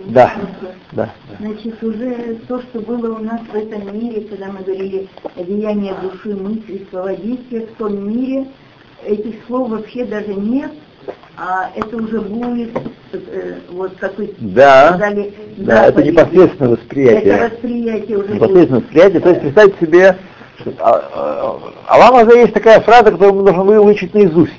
Да, 0.06 0.34
да. 0.94 1.10
Значит, 1.40 1.84
уже 1.84 2.38
то, 2.48 2.62
что 2.62 2.80
было 2.80 3.16
у 3.16 3.20
нас 3.20 3.42
в 3.52 3.56
этом 3.56 3.94
мире, 3.94 4.22
когда 4.22 4.48
мы 4.48 4.60
говорили 4.64 5.10
о 5.36 5.44
деянии 5.44 5.94
души, 6.02 6.36
мысли, 6.36 6.88
слова, 6.90 7.14
действия, 7.16 7.68
в 7.68 7.78
том 7.78 8.10
мире 8.10 8.46
этих 9.06 9.36
слов 9.46 9.70
вообще 9.70 10.06
даже 10.06 10.34
нет, 10.34 10.72
а 11.38 11.72
это 11.76 11.98
уже 11.98 12.22
будет 12.22 12.72
э, 13.12 13.60
вот 13.70 13.94
как 14.00 14.18
вы 14.18 14.34
да, 14.40 14.90
сказали, 14.90 15.34
да, 15.58 15.88
это 15.88 16.02
непосредственное 16.02 16.72
восприятие. 16.72 17.34
Это 17.34 17.54
восприятие 17.54 18.18
уже 18.18 18.34
непосредственное 18.34 18.68
будет. 18.68 18.84
восприятие. 18.84 19.20
То 19.20 19.30
есть 19.30 19.42
представьте 19.42 19.86
себе, 19.86 20.18
Алам 21.88 22.16
Хазе 22.16 22.42
есть 22.42 22.54
такая 22.54 22.82
фраза, 22.82 23.12
которую 23.12 23.36
мы 23.36 23.44
должны 23.44 23.64
выучить 23.64 24.14
наизусть. 24.14 24.54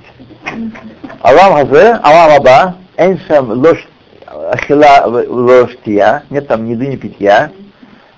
Алам 1.20 1.54
Хазе, 1.54 1.98
Алам 2.02 2.40
Аба, 2.40 2.76
Эншам 2.96 3.50
Лош 3.50 3.86
Ахила 4.26 5.04
Лоштия, 5.06 6.24
нет 6.30 6.46
там 6.48 6.64
ни 6.64 6.72
еды, 6.72 6.86
ни 6.88 6.96
питья, 6.96 7.50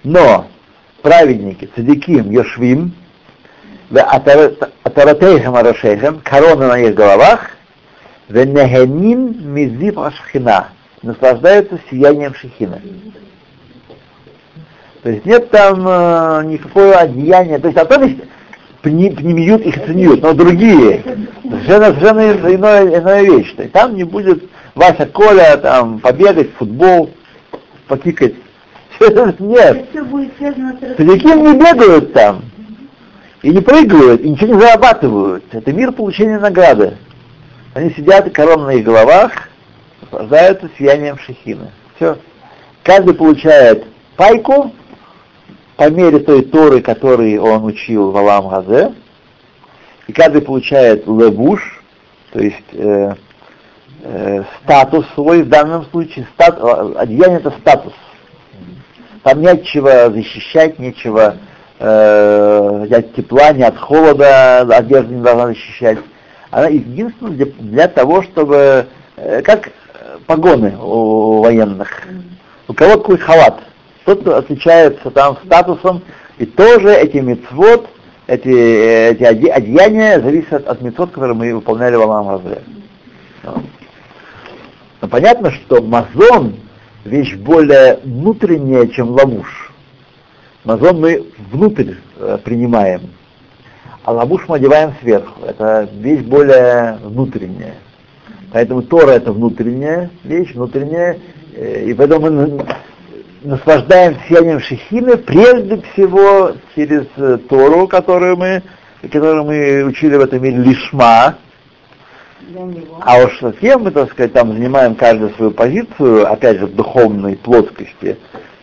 но 0.05 0.47
праведники, 1.03 1.69
цадиким, 1.75 2.31
Йошвим, 2.31 2.95
Атаратейхам 3.91 5.55
Арашейхам, 5.55 6.21
корона 6.21 6.69
на 6.69 6.79
их 6.79 6.95
головах, 6.95 7.51
Венехенин 8.29 9.53
мизив 9.55 9.99
ашхина. 9.99 10.69
Наслаждаются 11.03 11.79
сиянием 11.91 12.35
шехина. 12.35 12.81
То 15.03 15.11
есть 15.11 15.25
нет 15.25 15.51
там 15.51 15.87
э, 15.87 16.43
никакого 16.47 16.95
одеяния. 16.97 17.59
То 17.59 17.69
есть, 17.69 17.79
а 17.79 17.85
то 17.85 18.03
есть 18.03 18.19
пнемиют 18.83 19.63
их 19.63 19.75
ценют, 19.85 20.23
но 20.23 20.33
другие. 20.33 21.03
Совершенно, 21.43 21.87
совершенно 21.87 22.55
иная, 22.55 23.01
иная 23.01 23.23
вещь. 23.23 23.55
То 23.55 23.63
есть 23.63 23.73
там 23.73 23.95
не 23.95 24.05
будет 24.05 24.45
Вася 24.75 25.07
Коля 25.07 25.57
там 25.59 26.01
побегать 26.01 26.53
футбол, 26.55 27.11
покикать. 27.87 28.35
Нет. 29.39 29.87
Старики 30.95 31.29
не 31.29 31.55
бегают 31.55 32.13
там. 32.13 32.43
И 33.43 33.51
не 33.51 33.61
прыгают, 33.61 34.21
и 34.23 34.31
ничего 34.31 34.55
не 34.55 34.61
зарабатывают. 34.61 35.45
Это 35.53 35.73
мир 35.73 35.93
получения 35.93 36.41
награды. 36.41 36.97
Они 37.75 37.91
сидят, 37.91 38.27
и 38.27 38.31
корона 38.31 38.67
на 38.67 38.71
их 38.71 38.85
головах, 38.85 39.49
наслаждаются 40.01 40.69
сиянием 40.77 41.19
шехины. 41.19 41.71
Все. 41.97 42.19
Каждый 42.83 43.15
получает 43.15 43.85
пайку 44.17 44.73
по 45.79 45.89
мере 45.91 46.19
той 46.19 46.43
Торы, 46.43 46.83
которой 46.83 47.39
он 47.39 47.65
учил 47.65 48.11
в 48.11 48.17
Алам 48.17 48.49
Газе, 48.49 48.93
и 50.09 50.13
каждый 50.13 50.43
получает 50.43 51.07
левуш, 51.07 51.81
То 52.33 52.41
есть 52.41 52.57
э, 52.73 53.15
э, 54.03 54.43
статус 54.65 55.07
свой 55.15 55.43
в 55.43 55.49
данном 55.49 55.85
случае, 55.87 56.27
стат, 56.35 56.59
одеяние 56.97 57.39
это 57.39 57.53
статус. 57.61 57.93
Там 59.23 59.41
нечего 59.41 60.11
защищать, 60.11 60.81
нечего 60.81 61.37
э, 61.79 62.87
от 62.91 63.15
тепла, 63.15 63.53
не 63.53 63.63
от 63.63 63.79
холода, 63.79 64.63
одежда 64.63 65.15
не 65.15 65.23
должна 65.23 65.47
защищать. 65.47 65.99
Она 66.51 66.67
единственная 66.67 67.37
для, 67.37 67.47
для 67.47 67.89
того, 67.89 68.23
чтобы, 68.23 68.89
э, 69.17 69.43
как 69.43 69.71
погоны 70.27 70.77
у 70.77 71.41
военных. 71.41 72.03
У 72.67 72.75
кого 72.75 72.95
какой 72.99 73.19
халат. 73.19 73.61
Тот 74.09 74.27
отличается 74.27 75.11
там 75.11 75.37
статусом, 75.45 76.01
и 76.39 76.47
тоже 76.47 76.95
эти 76.95 77.19
мецвод, 77.19 77.91
эти, 78.27 78.49
эти 78.49 79.23
одеяния 79.23 80.19
зависят 80.19 80.67
от 80.67 80.81
мецвод, 80.81 81.11
которые 81.11 81.37
мы 81.37 81.55
выполняли 81.55 81.95
в 81.95 82.01
Алам 82.01 82.31
Разре. 82.31 82.63
Но 83.43 85.09
понятно, 85.11 85.51
что 85.51 85.83
мазон 85.83 86.55
вещь 87.05 87.35
более 87.37 87.99
внутренняя, 88.03 88.87
чем 88.87 89.11
лавуш. 89.11 89.75
Мазон 90.65 91.01
мы 91.01 91.27
внутрь 91.53 91.97
э, 92.17 92.39
принимаем, 92.43 93.11
а 94.05 94.13
лавуш 94.13 94.49
мы 94.49 94.57
одеваем 94.57 94.95
сверху. 95.03 95.45
Это 95.45 95.87
вещь 95.93 96.23
более 96.23 96.99
внутренняя. 97.03 97.75
Поэтому 98.55 98.81
Тора 98.81 99.11
это 99.11 99.33
внутренняя 99.33 100.09
вещь, 100.25 100.55
внутренняя, 100.55 101.19
э, 101.55 101.85
и 101.85 101.93
поэтому 101.93 102.31
мы 102.31 102.67
наслаждаем 103.43 104.17
сиянием 104.29 104.61
Шехины 104.61 105.17
прежде 105.17 105.83
всего 105.93 106.53
через 106.75 107.07
э, 107.17 107.39
Тору, 107.49 107.87
которую 107.87 108.37
мы, 108.37 108.63
которую 109.03 109.45
мы 109.45 109.85
учили 109.85 110.17
в 110.17 110.21
этом 110.21 110.43
мире 110.43 110.59
лишма. 110.59 111.37
А 113.01 113.19
уж 113.19 113.39
совсем 113.41 113.83
мы, 113.83 113.91
так 113.91 114.11
сказать, 114.11 114.33
там 114.33 114.53
занимаем 114.53 114.95
каждую 114.95 115.31
свою 115.35 115.51
позицию, 115.51 116.33
опять 116.33 116.59
же, 116.59 116.67
в 116.67 116.75
духовной 116.75 117.37
плоскости, 117.37 118.17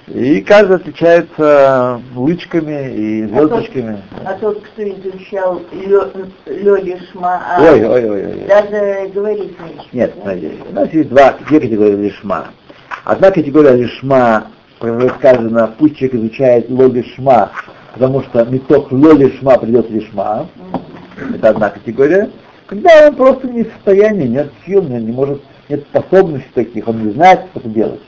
и 0.07 0.41
каждый 0.41 0.77
отличается 0.77 2.01
лычками 2.15 2.93
и 2.93 3.25
звездочками. 3.27 4.01
А 4.23 4.33
тот, 4.33 4.33
а 4.33 4.33
тот 4.33 4.63
кто 4.63 4.83
изучал 4.89 5.61
Лёли 6.45 6.99
Шма, 7.11 7.41
а 7.47 7.61
ой, 7.61 7.85
ой, 7.85 8.09
ой, 8.09 8.25
ой. 8.25 8.45
даже 8.47 9.09
говорить 9.13 9.59
нечего. 9.59 9.85
Нет, 9.93 10.13
смотрите, 10.19 10.51
у 10.67 10.73
нас 10.73 10.93
есть 10.93 11.09
два, 11.09 11.35
две 11.47 11.59
категории 11.59 11.95
Лишма. 11.95 12.47
Одна 13.03 13.29
категория 13.29 13.75
Лишма, 13.75 14.47
которая 14.85 15.09
сказано, 15.17 15.75
пусть 15.79 15.97
человек 15.97 16.15
изучает 16.15 16.69
Лоли 16.69 17.01
Шма, 17.15 17.51
потому 17.93 18.21
что 18.23 18.45
меток 18.45 18.91
Лоли 18.91 19.35
Шма 19.37 19.57
придет 19.57 19.89
Лишма. 19.89 20.47
Это 21.33 21.49
одна 21.49 21.69
категория. 21.69 22.29
Когда 22.67 23.07
он 23.07 23.15
просто 23.15 23.47
не 23.47 23.63
в 23.63 23.71
состоянии, 23.73 24.27
нет 24.27 24.51
сил, 24.65 24.83
не 24.83 25.11
может, 25.11 25.41
нет 25.69 25.85
способностей 25.89 26.49
таких, 26.53 26.87
он 26.87 27.03
не 27.03 27.11
знает, 27.13 27.41
что 27.51 27.59
это 27.61 27.69
делать. 27.69 28.01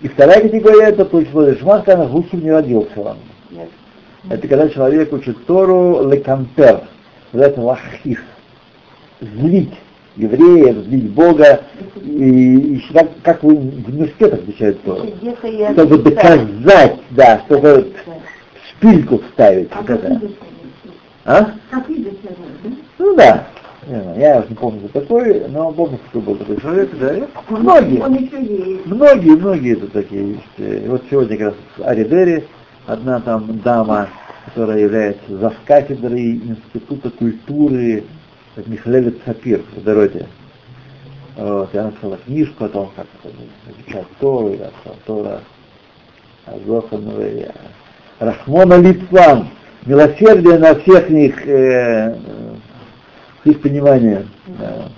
И 0.00 0.08
вторая 0.08 0.40
категория 0.40 0.86
это 0.86 1.04
то 1.04 1.20
есть 1.20 1.30
Шма, 1.60 1.82
когда 1.82 2.06
Гусим 2.06 2.40
не 2.40 2.50
родился 2.50 3.00
он. 3.00 3.16
Yes. 3.50 3.68
Это 4.30 4.48
когда 4.48 4.68
человек 4.68 5.12
учит 5.12 5.46
Тору 5.46 6.08
лекампер, 6.08 6.82
называется 7.32 7.60
лахис, 7.60 8.18
злить 9.20 9.74
евреев, 10.18 10.84
злить 10.84 11.10
Бога, 11.10 11.62
и, 12.02 12.76
и 12.76 12.92
как, 12.92 13.08
как 13.22 13.42
вы 13.42 13.54
в 13.54 13.88
университетах 13.88 14.40
изучают 14.44 14.82
Тору. 14.82 15.06
Чтобы 15.72 15.98
доказать, 15.98 16.98
да, 17.10 17.40
чтобы 17.46 17.92
шпильку 18.70 19.18
вставить. 19.18 19.68
А? 19.72 19.82
Как 19.84 20.00
а? 21.24 21.52
Ну 22.98 23.16
да. 23.16 23.46
Я 24.16 24.40
уже 24.40 24.48
не 24.50 24.54
помню, 24.54 24.88
кто 24.88 25.00
такой, 25.00 25.48
но 25.48 25.72
помню, 25.72 25.98
кто 26.08 26.20
был 26.20 26.36
такой 26.36 26.60
человек, 26.60 26.90
да. 26.98 27.26
Многие, 27.48 28.02
многие, 28.84 29.30
многие 29.30 29.72
это 29.74 29.88
такие 29.88 30.38
есть. 30.58 30.88
Вот 30.88 31.02
сегодня 31.10 31.36
как 31.38 31.46
раз 31.46 31.86
Аридери, 31.86 32.44
одна 32.86 33.20
там 33.20 33.60
дама, 33.60 34.08
которая 34.46 34.80
является 34.80 35.38
завкафедрой 35.38 36.34
Института 36.36 37.10
культуры 37.10 38.04
Михаэля 38.66 39.12
Цапир 39.24 39.62
в 39.76 39.82
дороге. 39.82 40.26
Вот, 41.36 41.72
и 41.72 41.78
она 41.78 41.90
написала 41.90 42.16
книжку 42.16 42.64
о 42.64 42.68
том, 42.68 42.90
как 42.96 43.06
изучать 43.68 44.06
Тору, 44.18 44.54
я 44.54 44.70
Тора, 45.06 45.40
Азохановая, 46.46 47.54
Рахмона 48.18 48.74
Литван, 48.80 49.48
милосердие 49.86 50.58
на 50.58 50.74
всех 50.74 51.08
них 51.08 51.46
э, 51.46 52.18
их 53.44 53.60
понимание. 53.62 54.26
Да. 54.46 54.88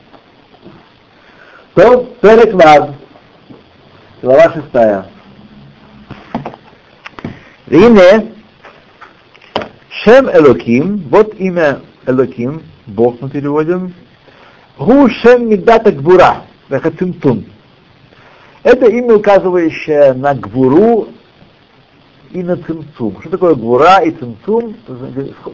То 1.75 2.05
Перек 2.23 2.55
Вав, 2.55 2.95
глава 4.23 4.53
шестая. 4.55 5.07
Рине 7.67 8.33
Шем 10.03 10.31
Элоким, 10.31 11.07
вот 11.11 11.35
имя 11.39 11.81
Элоким, 12.07 12.63
Бог 12.91 13.21
мы 13.21 13.31
переводим, 13.31 13.95
Гу 14.79 15.09
Шем 15.09 15.49
Мидата 15.49 15.93
Гбура, 15.93 16.43
Вехацимтун. 16.69 17.47
Это 18.63 18.87
имя, 18.87 19.15
указывающее 19.15 20.13
на 20.13 20.35
Гбуру 20.35 21.09
и 22.31 22.43
на 22.43 22.57
Цимцум. 22.57 23.17
Что 23.21 23.31
такое 23.31 23.55
Гбура 23.55 23.99
и 23.99 24.11
Цимцум? 24.11 24.77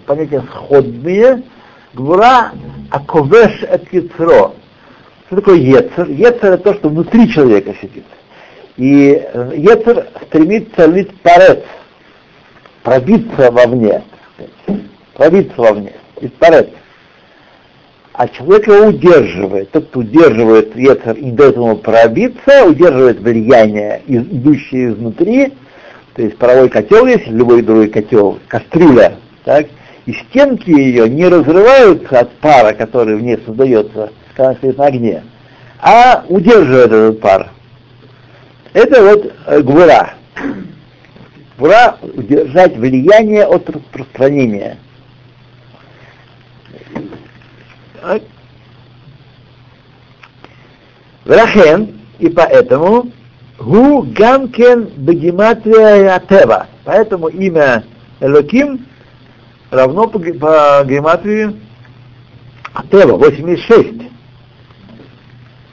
Понятия 0.06 0.42
сходные, 0.50 1.42
Гвура 1.94 2.52
аковеш 2.90 3.62
от 3.64 3.92
яцро. 3.92 4.54
Что 5.26 5.36
такое 5.36 5.56
ецер? 5.56 6.08
Ецер 6.08 6.52
это 6.52 6.58
то, 6.58 6.74
что 6.74 6.88
внутри 6.88 7.28
человека 7.30 7.74
сидит. 7.80 8.04
И 8.76 9.20
э, 9.32 9.52
ецер 9.56 10.08
стремится 10.26 10.86
лить 10.86 11.20
парец, 11.22 11.64
пробиться 12.82 13.50
вовне, 13.50 14.04
пробиться 15.14 15.54
вовне, 15.56 15.92
из 16.20 16.30
парец. 16.32 16.68
А 18.16 18.28
человек 18.28 18.66
его 18.66 18.86
удерживает. 18.86 19.70
Тот, 19.72 19.88
кто 19.88 20.00
удерживает 20.00 20.74
ецер 20.74 21.16
и 21.16 21.30
дает 21.32 21.56
ему 21.56 21.76
пробиться, 21.76 22.64
удерживает 22.64 23.20
влияние, 23.20 24.00
идущее 24.06 24.92
изнутри, 24.92 25.52
то 26.14 26.22
есть 26.22 26.38
паровой 26.38 26.70
котел 26.70 27.04
есть, 27.04 27.26
любой 27.26 27.60
другой 27.60 27.88
котел, 27.88 28.38
кастрюля, 28.48 29.16
так, 29.44 29.66
и 30.06 30.14
стенки 30.14 30.70
ее 30.70 31.10
не 31.10 31.28
разрываются 31.28 32.20
от 32.20 32.32
пара, 32.38 32.72
который 32.72 33.16
в 33.16 33.22
ней 33.22 33.38
создается, 33.44 34.10
когда 34.34 34.50
она 34.50 34.58
стоит 34.58 34.78
на 34.78 34.86
огне, 34.86 35.22
а 35.78 36.24
удерживает 36.26 36.86
этот 36.86 37.20
пар. 37.20 37.50
Это 38.72 39.02
вот 39.02 39.32
э, 39.46 39.60
гвура. 39.60 40.14
Гвура— 41.58 41.98
удержать 42.02 42.78
влияние 42.78 43.44
от 43.44 43.68
распространения. 43.68 44.78
Рахен, 51.24 52.00
и 52.18 52.28
поэтому 52.28 53.10
Гу 53.58 54.02
Гамкен 54.02 54.90
Бегематрия 54.96 56.14
Атева. 56.16 56.66
Поэтому 56.84 57.28
имя 57.28 57.84
Элоким 58.20 58.86
равно 59.70 60.06
по, 60.08 60.18
по 60.18 60.84
гематрии 60.84 61.56
Тева, 62.90 63.16
86. 63.16 64.02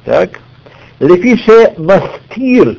Так. 0.06 0.40
Лефише 1.00 1.74
мастир 1.78 2.78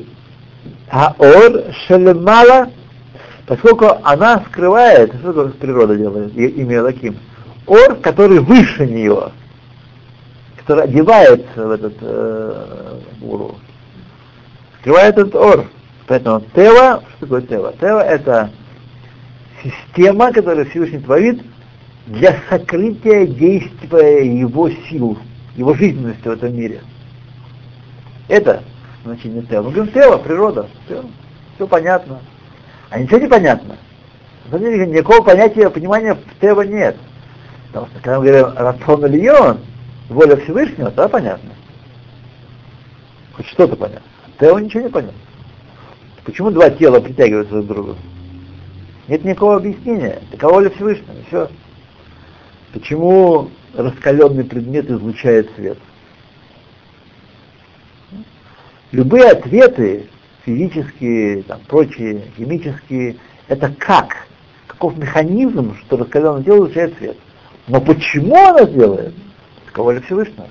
аор 0.89 1.63
шелемала, 1.87 2.71
поскольку 3.45 3.97
она 4.03 4.43
скрывает, 4.47 5.13
что 5.19 5.49
природа 5.59 5.95
делает, 5.95 6.35
имя 6.35 6.83
Лаким, 6.83 7.17
ор, 7.67 7.95
который 7.95 8.39
выше 8.39 8.85
нее, 8.85 9.31
который 10.57 10.85
одевается 10.85 11.67
в 11.67 11.71
этот 11.71 11.95
э, 12.01 12.99
уру, 13.21 13.55
скрывает 14.81 15.17
этот 15.17 15.35
ор. 15.35 15.65
Поэтому 16.07 16.41
Тева, 16.53 17.03
что 17.17 17.19
такое 17.21 17.41
Тева? 17.41 17.73
Тева 17.79 18.01
это 18.01 18.51
система, 19.63 20.31
которую 20.31 20.69
Всевышний 20.69 20.99
творит 20.99 21.41
для 22.05 22.37
сокрытия 22.49 23.25
действия 23.25 24.39
его 24.39 24.69
сил, 24.89 25.17
его 25.55 25.73
жизненности 25.73 26.27
в 26.27 26.31
этом 26.31 26.55
мире. 26.55 26.81
Это 28.27 28.63
значение 29.03 29.41
Тева. 29.43 29.63
Мы 29.63 29.71
говорим 29.71 29.93
Тева, 29.93 30.17
природа, 30.17 30.67
все, 30.85 31.03
все 31.55 31.67
понятно. 31.67 32.19
А 32.89 32.99
ничего 32.99 33.19
не 33.19 33.27
понятно. 33.27 33.77
На 34.45 34.51
самом 34.51 34.71
деле 34.71 34.85
никакого 34.87 35.23
понятия, 35.23 35.69
понимания 35.69 36.13
в 36.13 36.39
Тева 36.39 36.61
нет. 36.61 36.97
Потому 37.75 37.91
что 37.91 37.99
когда 37.99 38.19
мы 38.19 38.25
говорим 38.25 38.57
Рацион 38.57 39.05
Ильон, 39.07 39.57
воля 40.07 40.37
Всевышнего, 40.37 40.91
тогда 40.91 41.09
понятно. 41.09 41.49
Хоть 43.33 43.47
что-то 43.47 43.75
понятно. 43.75 44.07
Тева 44.39 44.59
ничего 44.59 44.83
не 44.83 44.89
понятно. 44.89 45.19
Почему 46.23 46.51
два 46.51 46.69
тела 46.69 47.01
притягиваются 47.01 47.55
друг 47.55 47.65
к 47.65 47.67
другу? 47.67 47.95
Нет 49.09 49.25
никакого 49.25 49.57
объяснения. 49.57 50.21
Такова 50.31 50.53
воля 50.53 50.69
Всевышнего. 50.69 51.15
Все. 51.27 51.49
Почему 52.71 53.49
раскаленный 53.73 54.45
предмет 54.45 54.89
излучает 54.89 55.51
свет? 55.57 55.77
Любые 58.93 59.31
ответы, 59.31 60.07
физические, 60.45 61.43
там, 61.43 61.59
прочие, 61.67 62.21
химические, 62.37 63.17
это 63.49 63.69
как? 63.77 64.15
Каков 64.67 64.95
механизм, 64.95 65.75
что 65.79 65.97
раскаленное 65.97 66.41
тело 66.41 66.55
излучает 66.59 66.97
свет? 66.99 67.17
Но 67.67 67.81
почему 67.81 68.35
оно 68.35 68.63
делает? 68.63 69.13
Такого 69.65 69.91
ли 69.91 70.01
Всевышнего? 70.01 70.47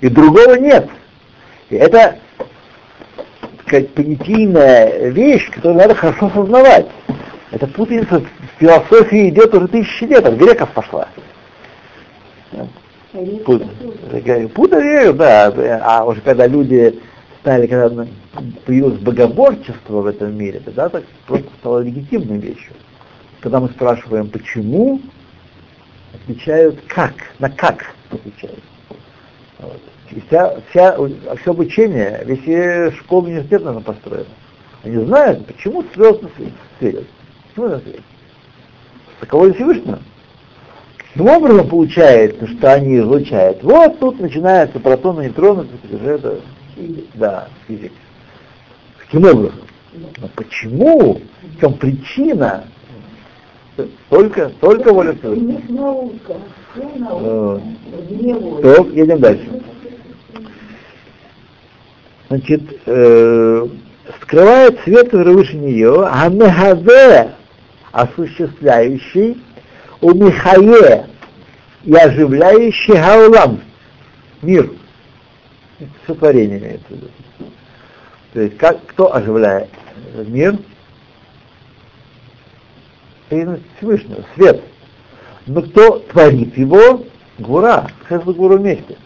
И 0.00 0.08
другого 0.08 0.54
нет. 0.54 0.88
И 1.70 1.76
это 1.76 2.18
сказать, 3.66 3.94
понятийная 3.94 5.10
вещь, 5.10 5.50
которую 5.50 5.80
надо 5.80 5.94
хорошо 5.94 6.26
осознавать. 6.26 6.86
Это 7.50 7.66
путаница 7.66 8.20
в 8.20 8.26
философии 8.58 9.30
идет 9.30 9.54
уже 9.54 9.68
тысячи 9.68 10.04
лет, 10.04 10.26
от 10.26 10.34
греков 10.34 10.70
пошла. 10.72 11.08
Путали, 13.12 15.12
да, 15.12 15.52
а 15.82 16.04
уже 16.04 16.20
когда 16.20 16.46
люди 16.46 16.98
стали, 17.40 17.66
когда 17.66 18.06
появилось 18.66 18.98
богоборчество 18.98 20.00
в 20.00 20.06
этом 20.06 20.36
мире, 20.36 20.60
тогда 20.64 20.88
так 20.88 21.04
просто 21.26 21.48
стало 21.60 21.80
легитимной 21.80 22.38
вещью. 22.38 22.72
Когда 23.40 23.60
мы 23.60 23.68
спрашиваем, 23.68 24.28
почему, 24.28 25.00
отвечают 26.14 26.80
как, 26.88 27.14
на 27.38 27.50
как 27.50 27.94
отвечают. 28.10 28.62
Вот. 29.58 29.80
И 30.10 30.20
вся, 30.26 30.60
вся, 30.70 30.96
все 31.40 31.50
обучение, 31.50 32.22
весь 32.24 32.94
школа 32.96 33.24
университет 33.24 33.64
наверное, 33.64 33.84
построена. 33.84 34.26
Они 34.82 35.04
знают, 35.04 35.46
почему 35.46 35.84
звезды 35.94 36.28
светят. 36.78 37.06
Почему 37.48 37.66
это 37.66 37.80
светят? 37.80 38.04
Таково 39.20 39.46
и 39.46 39.52
Всевышнего. 39.52 40.00
Каким 40.96 41.28
образом 41.28 41.68
получается, 41.68 42.46
что 42.46 42.72
они 42.72 42.98
излучают? 42.98 43.62
Вот 43.62 43.98
тут 44.00 44.18
начинаются 44.18 44.80
протоны, 44.80 45.24
нейтроны, 45.24 45.66
это, 46.04 46.40
да, 47.14 47.48
физика. 47.68 47.94
Каким 48.98 49.24
образом? 49.26 49.60
Но 49.92 50.28
почему? 50.34 51.20
В 51.42 51.60
чем 51.60 51.74
причина? 51.74 52.64
Только, 54.10 54.50
только 54.60 54.92
воля 54.92 55.14
Всевышнего. 55.14 56.10
То, 58.62 58.88
едем 58.92 59.20
дальше. 59.20 59.62
Значит, 62.28 62.62
э, 62.86 63.66
скрывает 64.22 64.80
свет, 64.80 65.10
который 65.10 65.34
выше 65.34 65.56
нее, 65.56 66.06
а 66.10 66.28
мехаве, 66.28 67.32
осуществляющий, 67.92 69.42
у 70.00 70.12
Михае 70.12 71.06
и 71.84 71.94
оживляющий 71.94 72.96
Хаулам, 72.96 73.60
мир. 74.42 74.70
Все 76.04 76.14
творение 76.14 76.58
имеется 76.58 76.86
в 76.88 76.92
виду. 76.92 77.08
То 78.32 78.40
есть 78.40 78.56
как, 78.56 78.84
кто 78.86 79.14
оживляет 79.14 79.68
мир? 80.26 80.58
Всевышнего, 83.76 84.24
свет. 84.34 84.62
Но 85.46 85.62
кто 85.62 85.98
творит 85.98 86.56
его? 86.56 87.04
Гура, 87.38 87.88
Хесла 88.08 88.32
Гуру 88.32 88.58
вместе. 88.58 88.96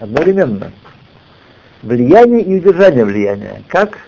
Одновременно. 0.00 0.72
Влияние 1.82 2.42
и 2.42 2.56
удержание 2.56 3.04
влияния. 3.04 3.62
Как 3.68 3.98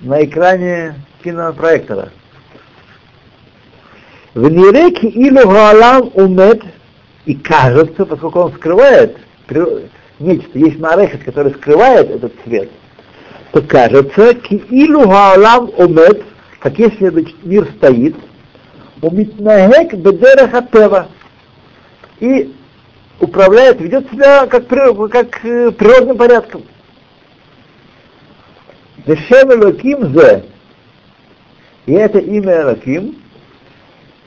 на 0.00 0.24
экране 0.24 0.94
кинопроектора. 1.22 2.10
В 4.34 4.48
Ниреке 4.48 5.06
или 5.08 5.42
Галам 5.42 6.10
умет, 6.14 6.62
и 7.24 7.34
кажется, 7.34 8.04
поскольку 8.04 8.40
он 8.40 8.52
скрывает 8.54 9.16
нечто, 10.18 10.58
есть 10.58 10.78
марехет, 10.80 11.24
который 11.24 11.52
скрывает 11.52 12.10
этот 12.10 12.32
цвет, 12.42 12.70
то 13.52 13.62
кажется, 13.62 14.34
ки 14.34 14.54
илу 14.54 15.08
гаалам 15.08 15.70
умет, 15.76 16.24
как 16.64 16.78
если 16.78 17.10
мир 17.42 17.70
стоит, 17.76 18.16
умитнагек 19.02 19.92
бедереха 19.92 20.62
тева, 20.62 21.08
и 22.20 22.54
управляет, 23.20 23.82
ведет 23.82 24.08
себя 24.10 24.46
как, 24.46 24.66
как 24.66 25.44
э, 25.44 25.72
природным 25.72 26.16
порядком. 26.16 26.62
Дешем 29.06 29.52
Элоким 29.52 30.14
зе, 30.14 30.46
и 31.84 31.92
это 31.92 32.18
имя 32.18 32.62
Элоким, 32.62 33.22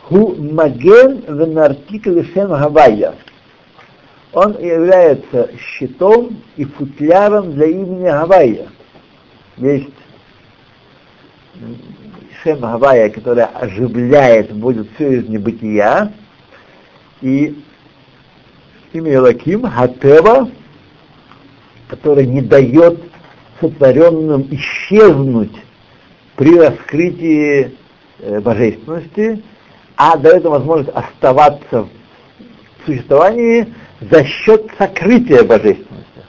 ху 0.03 0.35
маген 0.35 1.23
венартик 1.27 2.05
лешем 2.05 2.49
гавайя. 2.49 3.15
Он 4.33 4.55
является 4.59 5.49
щитом 5.57 6.39
и 6.55 6.65
футляром 6.65 7.53
для 7.53 7.65
имени 7.65 8.03
Гавайя. 8.03 8.67
Есть 9.57 9.89
Шем 12.47 12.61
Гавайя, 12.61 13.09
которая 13.09 13.47
оживляет, 13.47 14.53
будет 14.53 14.87
все 14.95 15.19
из 15.19 15.27
небытия, 15.27 16.13
и 17.21 17.61
имя 18.93 19.15
Элаким, 19.15 19.63
Хатева, 19.63 20.49
который 21.89 22.25
не 22.25 22.39
дает 22.39 23.01
сотворенным 23.59 24.47
исчезнуть 24.49 25.57
при 26.37 26.57
раскрытии 26.57 27.75
э, 28.19 28.39
божественности, 28.39 29.43
а 29.97 30.15
дает 30.15 30.45
им 30.45 30.51
возможность 30.51 30.95
оставаться 30.95 31.81
в 31.83 32.85
существовании 32.85 33.73
за 33.99 34.23
счет 34.23 34.71
сокрытия 34.77 35.43
божественности. 35.43 36.23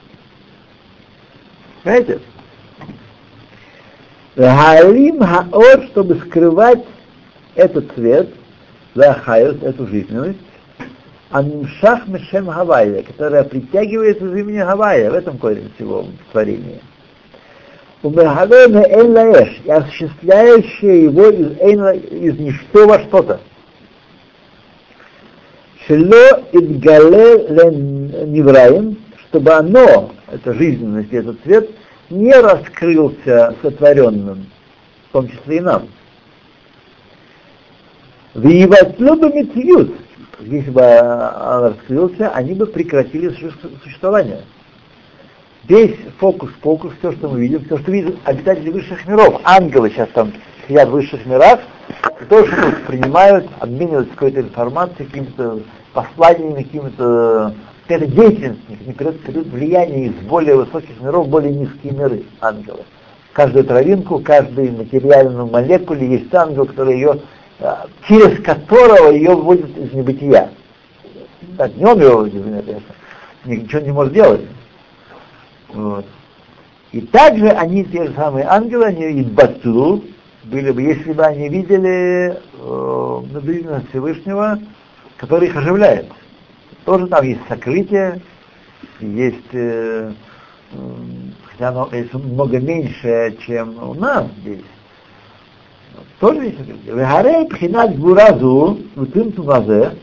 Понимаете? 1.83 2.19
Галим 4.35 5.21
хаор, 5.21 5.83
чтобы 5.87 6.15
скрывать 6.15 6.85
этот 7.55 7.91
цвет, 7.93 8.29
захайот, 8.95 9.63
эту 9.63 9.87
жизненность, 9.87 10.39
Аншах 11.31 12.07
Мешем 12.07 12.45
Гавайя, 12.45 13.03
которая 13.03 13.43
притягивается 13.43 14.25
из 14.25 14.35
имени 14.35 14.59
Гавайя, 14.59 15.11
в 15.11 15.13
этом 15.13 15.37
корень 15.37 15.71
всего 15.75 16.05
творения. 16.31 16.79
Умехавена 18.01 18.85
Лаэш, 19.09 19.61
и 19.65 19.69
осуществляющая 19.69 21.03
его 21.03 21.27
из, 21.27 21.51
из 22.11 22.39
ничто 22.39 22.87
во 22.87 22.99
что-то. 22.99 23.41
Шело 25.85 26.43
Идгале 26.53 27.75
Невраим, 28.27 28.97
чтобы 29.27 29.51
оно, 29.51 30.11
это 30.31 30.53
жизненность, 30.53 31.11
этот 31.11 31.41
цвет, 31.43 31.69
не 32.09 32.33
раскрылся 32.33 33.55
сотворенным, 33.61 34.47
в 35.09 35.13
том 35.13 35.29
числе 35.29 35.57
и 35.57 35.61
нам. 35.61 35.87
Виватлю 38.35 39.15
бы 39.15 39.31
митьют, 39.33 39.95
если 40.39 40.69
бы 40.69 40.81
он 40.81 41.63
раскрылся, 41.63 42.29
они 42.29 42.53
бы 42.53 42.65
прекратили 42.65 43.29
существование. 43.83 44.41
Весь 45.67 45.95
фокус-фокус, 46.19 46.93
все, 46.99 47.11
что 47.11 47.29
мы 47.29 47.41
видим, 47.41 47.63
все, 47.65 47.77
что 47.77 47.91
видят 47.91 48.15
обитатели 48.23 48.71
высших 48.71 49.05
миров, 49.07 49.41
ангелы 49.43 49.89
сейчас 49.89 50.09
там 50.13 50.31
сидят 50.67 50.89
в 50.89 50.91
высших 50.91 51.25
мирах, 51.25 51.59
то, 52.29 52.45
что 52.45 52.71
принимают, 52.87 53.47
обмениваются 53.59 54.13
какой-то 54.13 54.41
информацией, 54.41 55.07
какими-то 55.07 55.59
посланиями, 55.93 56.63
какими-то 56.63 57.53
какая-то 57.89 58.05
деятельность, 58.05 58.59
не 58.69 58.93
передают, 58.93 59.21
передают 59.23 59.47
влияние 59.47 60.05
из 60.07 60.13
более 60.27 60.55
высоких 60.57 61.01
миров 61.01 61.25
в 61.25 61.29
более 61.29 61.51
низкие 61.51 61.93
миры, 61.93 62.23
ангелы. 62.39 62.81
Каждую 63.33 63.65
травинку, 63.65 64.19
каждой 64.19 64.69
материальную 64.69 65.47
молекуле 65.47 66.07
есть 66.07 66.33
ангел, 66.33 66.67
который 66.67 66.95
ее 66.95 67.19
а, 67.59 67.87
через 68.07 68.43
которого 68.43 69.09
ее 69.09 69.31
выводит 69.31 69.75
из 69.75 69.91
небытия. 69.91 70.51
Так, 71.57 71.75
не 71.75 71.85
он 71.85 71.99
его 71.99 72.17
выводит, 72.17 72.43
конечно, 72.43 72.95
ничего 73.45 73.81
не 73.81 73.91
может 73.91 74.13
делать. 74.13 74.41
Вот. 75.69 76.05
И 76.91 77.01
также 77.01 77.49
они, 77.49 77.85
те 77.85 78.05
же 78.05 78.13
самые 78.13 78.45
ангелы, 78.45 78.85
они 78.85 79.21
и 79.21 79.23
батлу, 79.23 80.03
были 80.43 80.69
бы, 80.71 80.83
если 80.83 81.11
бы 81.11 81.23
они 81.23 81.49
видели 81.49 82.37
э, 82.53 83.81
Всевышнего, 83.89 84.59
который 85.17 85.47
их 85.47 85.55
оживляет. 85.55 86.05
Тоже 86.85 87.07
там 87.07 87.23
есть 87.25 87.41
сокрытие, 87.47 88.21
есть, 88.99 89.53
э, 89.53 90.11
хотя 91.45 91.69
оно 91.69 91.89
есть 91.91 92.13
много 92.13 92.59
меньше, 92.59 93.37
чем 93.45 93.81
у 93.83 93.93
нас 93.93 94.27
здесь, 94.41 94.63
тоже 96.19 96.45
есть 96.45 96.59
Вегарей 96.85 97.47
пхинат 97.47 97.97
гуразу, 97.97 98.79
цимтумазе, 99.13 99.97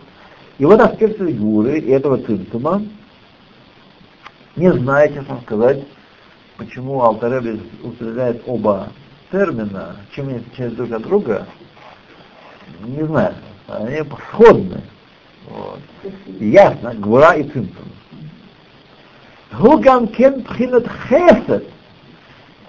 и 0.58 0.64
вот 0.64 0.80
аспект 0.80 1.20
гуры 1.20 1.78
и 1.78 1.90
этого 1.90 2.18
цимтума, 2.18 2.82
не 4.56 4.72
знаю, 4.72 5.12
честно 5.12 5.40
сказать, 5.42 5.84
почему 6.56 7.02
Алтаребе 7.02 7.60
употребляет 7.82 8.42
оба 8.46 8.88
термина, 9.30 9.96
чем 10.14 10.28
они 10.28 10.38
отличаются 10.38 10.78
друг 10.78 10.92
от 10.92 11.02
друга, 11.02 11.46
не 12.80 13.04
знаю, 13.04 13.34
они 13.68 14.02
сходны. 14.30 14.80
Ясно, 16.40 16.94
гвура 16.94 17.32
и 17.32 17.44
цимцум. 17.44 17.92
Гугам 19.52 20.08
кен 20.08 20.42
пхинат 20.42 20.86
хесед. 21.08 21.68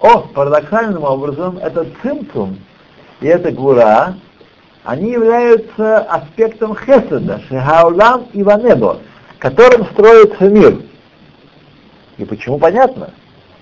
О, 0.00 0.20
парадоксальным 0.20 1.02
образом, 1.02 1.58
это 1.58 1.86
цимцум 2.02 2.58
и 3.20 3.26
это 3.26 3.50
гура, 3.50 4.14
они 4.84 5.10
являются 5.10 5.98
аспектом 6.00 6.76
хеседа, 6.76 7.40
шегаулам 7.48 8.28
и 8.32 8.42
ванебо, 8.42 9.00
которым 9.38 9.86
строится 9.86 10.48
мир. 10.48 10.82
И 12.16 12.24
почему 12.24 12.58
понятно? 12.58 13.10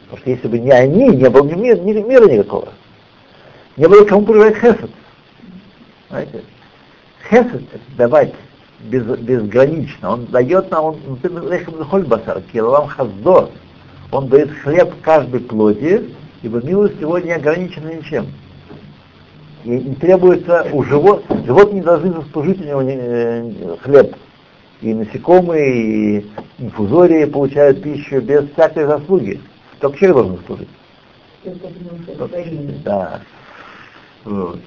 Потому 0.04 0.18
что 0.18 0.30
если 0.30 0.48
бы 0.48 0.58
не 0.58 0.70
они, 0.70 1.08
не 1.08 1.28
было 1.28 1.44
ни 1.44 1.54
мира, 1.54 1.78
ни 1.78 1.92
мира 1.92 2.28
никакого. 2.28 2.68
Не 3.76 3.88
было 3.88 4.04
кому 4.04 4.24
проявлять 4.24 4.56
хесед. 4.56 4.90
Знаете? 6.08 6.44
Хесед 7.28 7.62
это 7.72 7.96
давать 7.96 8.34
без, 8.80 9.04
безгранично. 9.18 10.12
Он 10.12 10.26
дает 10.26 10.70
нам, 10.70 10.84
он 10.84 12.04
басар, 12.04 12.42
киловам 12.52 12.88
хаздор. 12.88 13.50
Он 14.12 14.28
дает 14.28 14.50
хлеб 14.62 14.94
каждой 15.02 15.40
плоти, 15.40 16.10
ибо 16.42 16.64
милость 16.64 17.00
его 17.00 17.18
не 17.18 17.32
ограничена 17.32 17.94
ничем. 17.94 18.26
И 19.64 19.70
не 19.70 19.94
требуется 19.96 20.68
у 20.72 20.84
живот, 20.84 21.24
животные 21.44 21.80
не 21.80 21.82
должны 21.82 22.12
заслужить 22.12 22.60
у 22.60 22.64
него 22.64 22.82
э, 22.82 23.76
хлеб. 23.82 24.14
И 24.80 24.94
насекомые, 24.94 26.20
и 26.20 26.26
инфузории 26.58 27.24
получают 27.24 27.82
пищу 27.82 28.20
без 28.20 28.48
всякой 28.52 28.86
заслуги. 28.86 29.40
Только 29.80 29.98
человек 29.98 30.16
должен 30.16 30.46
служить. 30.46 30.68
Да. 32.84 33.20
Вот. 34.24 34.60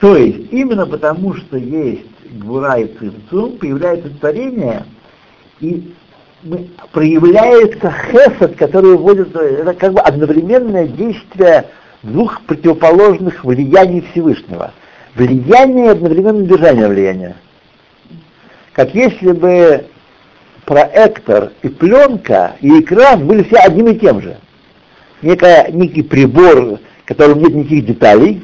То 0.00 0.16
есть, 0.16 0.52
именно 0.52 0.86
потому, 0.86 1.34
что 1.34 1.56
есть 1.56 2.06
гвура 2.32 2.78
и 2.78 2.86
цинцум, 2.98 3.58
появляется 3.58 4.10
творение, 4.10 4.84
и 5.60 5.94
проявляется 6.92 7.92
хесед, 8.10 8.56
который 8.56 8.96
вводит, 8.96 9.34
это 9.34 9.74
как 9.74 9.92
бы 9.92 10.00
одновременное 10.00 10.88
действие 10.88 11.66
двух 12.02 12.42
противоположных 12.42 13.44
влияний 13.44 14.04
Всевышнего. 14.10 14.72
Влияние 15.14 15.86
и 15.86 15.90
одновременное 15.90 16.46
держание 16.46 16.88
влияния. 16.88 17.36
Как 18.72 18.94
если 18.94 19.32
бы 19.32 19.86
проектор 20.64 21.52
и 21.62 21.68
пленка 21.68 22.56
и 22.60 22.80
экран 22.80 23.26
были 23.26 23.42
все 23.44 23.56
одним 23.56 23.88
и 23.88 23.98
тем 23.98 24.22
же. 24.22 24.38
Некая, 25.20 25.70
некий 25.70 26.02
прибор, 26.02 26.78
в 26.78 26.78
котором 27.04 27.40
нет 27.40 27.54
никаких 27.54 27.86
деталей, 27.86 28.42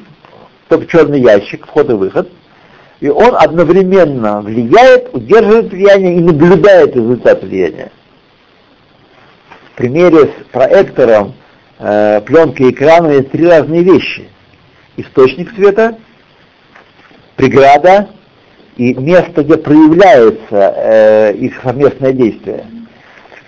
только 0.69 0.87
черный 0.87 1.21
ящик, 1.21 1.67
вход 1.67 1.91
и 1.91 1.95
выход, 1.95 2.31
и 3.01 3.09
он 3.09 3.35
одновременно 3.37 4.41
влияет, 4.41 5.15
удерживает 5.15 5.71
влияние 5.71 6.17
и 6.17 6.21
наблюдает 6.21 6.97
результат 6.97 7.43
влияния. 7.43 7.93
В 9.73 9.77
примере 9.77 10.19
с 10.25 10.51
проектором, 10.51 11.35
э, 11.79 12.21
пленкой 12.23 12.71
и 12.71 13.15
есть 13.15 13.31
три 13.31 13.47
разные 13.47 13.83
вещи. 13.83 14.29
Источник 14.97 15.55
света, 15.55 15.97
преграда 17.37 18.09
и 18.77 18.95
место, 18.95 19.45
где 19.45 19.57
проявляется 19.57 20.47
э, 20.51 21.35
их 21.35 21.61
совместное 21.63 22.13
действие. 22.13 22.67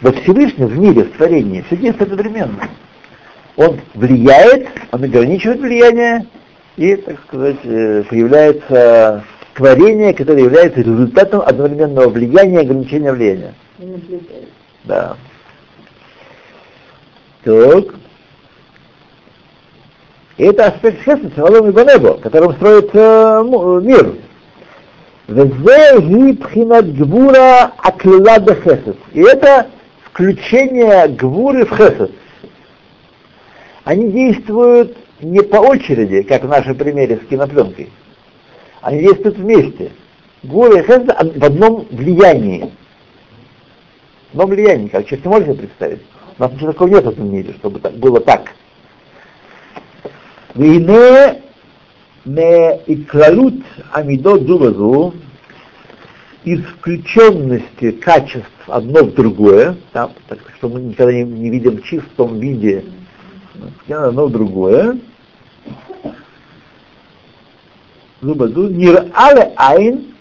Во 0.00 0.12
Всевышнем, 0.12 0.68
в 0.68 0.78
мире, 0.78 1.04
в 1.04 1.16
творении, 1.16 1.62
все 1.66 1.76
действует 1.76 2.12
одновременно. 2.12 2.68
Он 3.56 3.80
влияет, 3.94 4.68
он 4.92 5.04
ограничивает 5.04 5.60
влияние, 5.60 6.26
и, 6.76 6.94
так 6.94 7.20
сказать, 7.26 7.58
э, 7.64 8.04
появляется 8.08 9.24
творение, 9.54 10.14
которое 10.14 10.44
является 10.44 10.80
результатом 10.80 11.42
одновременного 11.42 12.08
влияния 12.08 12.60
и 12.60 12.64
ограничения 12.64 13.12
влияния. 13.12 13.54
Да. 14.84 15.16
Так. 17.44 17.84
И 20.36 20.44
это 20.44 20.66
аспект 20.68 21.02
хесед, 21.02 21.34
Шалом 21.34 21.68
и 21.68 21.72
Банебо, 21.72 22.14
которым 22.14 22.54
строится 22.54 23.42
мир. 23.82 24.14
Везе 25.28 26.34
пхинат 26.34 26.92
гвура 26.94 27.72
аклила 27.78 28.38
хесед. 28.38 28.96
И 29.12 29.20
это 29.20 29.68
включение 30.04 31.08
гвуры 31.08 31.66
в 31.66 31.76
хесед. 31.76 32.10
Они 33.84 34.10
действуют 34.10 34.96
не 35.20 35.40
по 35.42 35.56
очереди, 35.56 36.22
как 36.22 36.44
в 36.44 36.48
нашем 36.48 36.74
примере 36.74 37.20
с 37.22 37.28
кинопленкой. 37.28 37.90
Они 38.81 38.99
действуют 38.99 39.37
вместе. 39.37 39.91
Гвура 40.43 40.79
и 40.79 40.83
хесед 40.83 41.07
в 41.07 41.43
одном 41.43 41.87
влиянии. 41.91 42.71
В 44.31 44.39
одном 44.39 44.49
влиянии, 44.51 44.87
как 44.87 45.05
человек 45.05 45.25
не 45.25 45.31
может 45.31 45.47
себе 45.47 45.57
представить. 45.57 46.01
У 46.37 46.43
нас 46.43 46.51
ничего 46.51 46.71
такого 46.71 46.87
нет 46.89 47.05
в 47.05 47.09
этом 47.09 47.31
мире, 47.31 47.53
чтобы 47.53 47.79
так, 47.79 47.93
было 47.93 48.19
так. 48.19 48.51
והנה 50.55 51.33
מהתכללות 52.25 53.53
עמידות 53.93 54.47
זו 54.47 54.59
בזו, 54.59 55.13
из 56.45 56.63
включенности 56.63 57.91
качеств 57.91 58.45
одно 58.67 59.03
в 59.03 59.13
другое, 59.15 59.77
да, 59.93 60.11
так 60.27 60.39
что 60.57 60.69
мы 60.69 60.79
никогда 60.79 61.11
не, 61.11 61.23
не 61.23 61.49
видим 61.49 61.77
в 61.77 61.83
чистом 61.83 62.39
виде 62.39 62.85
одно 63.89 64.27
в 64.27 64.31
другое, 64.31 64.99
зубаду, 68.20 68.68
нир-але 68.68 69.52
айн, 69.56 70.14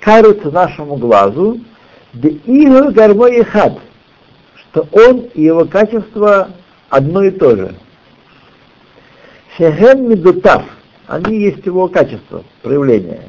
кажется 0.00 0.50
нашему 0.50 0.96
глазу, 0.96 1.60
да 2.12 2.28
игр 2.28 2.92
гармой 2.92 3.44
хат, 3.44 3.78
что 4.56 4.86
он 4.92 5.26
и 5.34 5.42
его 5.42 5.64
качество 5.64 6.48
одно 6.88 7.22
и 7.22 7.30
то 7.30 7.56
же. 7.56 7.74
Шехем 9.56 10.08
медутав, 10.08 10.62
они 11.06 11.40
есть 11.40 11.64
его 11.66 11.88
качество, 11.88 12.42
проявление. 12.62 13.22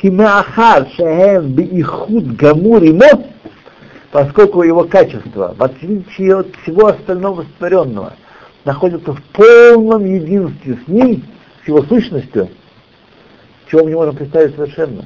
Кимеахар 0.00 0.86
шехем 0.96 1.52
биихуд 1.52 2.36
гамур 2.36 2.82
имо, 2.82 3.24
поскольку 4.10 4.62
его 4.62 4.84
качество, 4.84 5.54
в 5.56 5.62
отличие 5.62 6.36
от 6.36 6.54
всего 6.62 6.88
остального 6.88 7.42
створенного, 7.54 8.14
находится 8.64 9.12
в 9.12 9.22
полном 9.32 10.04
единстве 10.04 10.78
с 10.84 10.88
ним, 10.88 11.24
с 11.64 11.68
его 11.68 11.82
сущностью, 11.84 12.48
чего 13.74 13.84
мы 13.84 13.90
не 13.90 13.96
можем 13.96 14.14
представить 14.14 14.54
совершенно. 14.54 15.04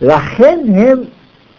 Лахен 0.00 1.08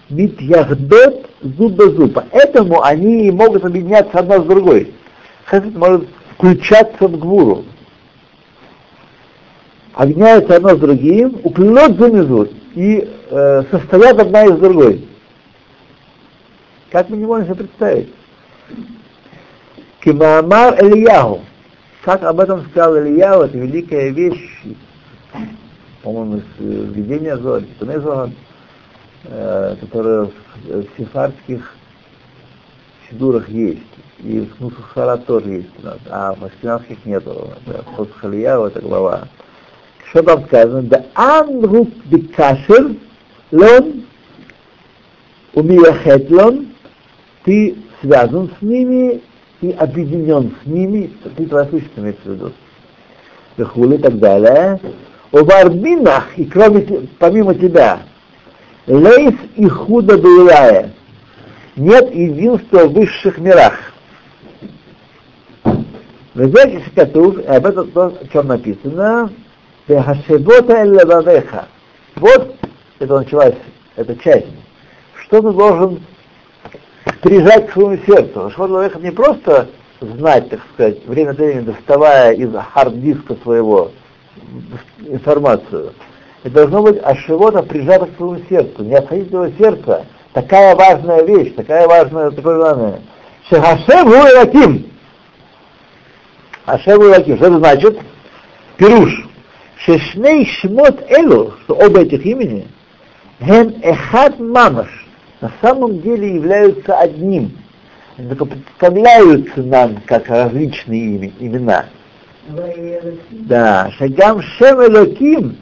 бит 0.10 0.40
яхдот 0.40 1.30
зуб 1.42 2.14
Поэтому 2.14 2.84
они 2.84 3.32
могут 3.32 3.66
объединяться 3.66 4.20
одна 4.20 4.40
с 4.40 4.46
другой. 4.46 4.94
Хесед 5.50 5.76
может 5.76 6.08
включаться 6.34 7.08
в 7.08 7.18
гвуру. 7.18 7.66
Объединяются 9.94 10.58
одно 10.58 10.76
с 10.76 10.80
другим, 10.80 11.40
уплет 11.44 11.98
замезут 11.98 12.52
и 12.76 13.10
э, 13.32 13.64
состоят 13.72 14.20
одна 14.20 14.46
из 14.46 14.60
другой. 14.60 15.08
Как 16.92 17.10
мы 17.10 17.18
не 17.18 17.26
можем 17.26 17.46
себе 17.46 17.56
представить? 17.56 18.14
Кимаамар 20.02 20.76
Ильяху. 20.86 21.42
Как 22.04 22.22
об 22.24 22.40
этом 22.40 22.64
сказал 22.70 22.98
Ильяху, 22.98 23.46
это 23.46 23.58
великая 23.58 24.10
вещь, 24.10 24.62
по-моему, 26.04 26.38
из 26.38 26.44
э, 26.60 26.84
видения 26.94 27.38
Зори, 27.38 27.68
э, 29.24 29.76
которая 29.82 30.30
в 30.66 30.86
сефардских 30.98 31.74
сидурах 33.10 33.50
есть. 33.50 33.82
И 34.20 34.40
в 34.40 34.60
Нусахара 34.60 35.18
тоже 35.18 35.50
есть 35.50 35.70
а 36.10 36.34
в 36.34 36.44
Ашкинавских 36.44 37.06
нету. 37.06 37.52
Хосхалия, 37.96 38.58
это 38.66 38.82
глава. 38.82 39.28
Что 40.10 40.24
там 40.24 40.46
сказано? 40.46 40.82
Да 40.84 41.06
ангут 41.14 41.94
бикашер 42.06 42.96
лон 43.52 44.06
умияхет 45.54 46.30
лон, 46.30 46.68
ты 47.44 47.76
связан 48.02 48.52
с 48.60 48.62
ними 48.62 49.22
и 49.62 49.72
объединен 49.72 50.54
с 50.64 50.68
ними, 50.68 51.12
ты 51.36 51.46
твоя 51.48 51.66
сущность 51.66 51.98
имеется 51.98 52.22
в 52.26 52.34
виду. 52.34 52.52
Вехули 53.58 53.96
и 53.96 53.98
так 53.98 54.20
далее. 54.20 54.80
У 55.32 55.44
Варбинах, 55.44 56.38
и 56.38 56.46
кроме, 56.46 57.08
помимо 57.20 57.54
тебя, 57.54 58.00
лейс 58.88 59.36
и 59.56 59.68
худо 59.68 60.18
Белая, 60.18 60.92
нет 61.76 62.14
единства 62.14 62.86
в 62.86 62.94
высших 62.94 63.38
мирах. 63.38 63.74
Вы 66.34 66.50
знаете, 66.50 66.82
что 66.82 66.92
Катув, 66.96 67.38
об 67.48 67.66
этом 67.66 67.92
то, 67.92 68.06
о 68.06 68.28
чем 68.32 68.48
написано, 68.48 69.32
Хашебота 69.88 70.74
Эллевавеха. 70.74 71.68
Вот 72.16 72.56
это 73.00 73.20
началась 73.20 73.56
эта 73.96 74.16
часть. 74.18 74.48
Что 75.16 75.42
ты 75.42 75.52
должен 75.52 76.02
прижать 77.22 77.68
к 77.68 77.74
своему 77.74 77.98
сердцу? 78.06 78.50
Шхот 78.52 78.70
Лавеха 78.70 79.00
не 79.00 79.12
просто 79.12 79.68
знать, 80.00 80.50
так 80.50 80.60
сказать, 80.74 81.06
время 81.06 81.32
от 81.32 81.38
времени 81.38 81.62
доставая 81.62 82.34
из 82.34 82.50
хард-диска 82.54 83.36
своего 83.44 83.92
информацию. 85.06 85.94
Это 86.44 86.54
должно 86.54 86.84
быть 86.84 87.02
ашивота 87.04 87.64
прижато 87.64 88.06
к 88.06 88.16
своему 88.18 88.40
сердцу. 88.50 88.84
Не 88.84 88.96
отходить 88.96 89.34
от 89.34 89.58
сердца. 89.58 90.06
Такая 90.34 90.76
важная 90.76 91.24
вещь, 91.24 91.54
такая 91.56 91.88
важная, 91.88 92.32
такое 92.32 92.58
главное. 92.58 93.02
Шехашем 93.50 94.08
гу 94.08 94.16
элаким. 94.16 94.92
Ашем 96.66 97.00
гу 97.00 97.06
элаким. 97.06 97.38
Что 97.38 97.48
это 97.48 97.58
значит? 97.58 98.00
Пируш. 98.78 99.28
Шешней 99.78 100.46
шмот 100.46 101.04
элу, 101.10 101.54
что 101.64 101.76
оба 101.76 102.02
этих 102.02 102.26
имени, 102.26 102.68
ген 103.40 103.76
эхад 103.84 104.40
мамаш, 104.40 104.90
на 105.40 105.52
самом 105.62 106.02
деле 106.02 106.36
являются 106.36 106.98
одним. 106.98 107.58
Только 108.18 108.46
представляются 108.46 109.62
нам 109.62 109.98
как 110.06 110.28
различные 110.28 111.32
имена. 111.40 111.86
Да, 113.32 113.92
шагам 113.98 114.42
шем 114.42 114.82
элоким, 114.82 115.58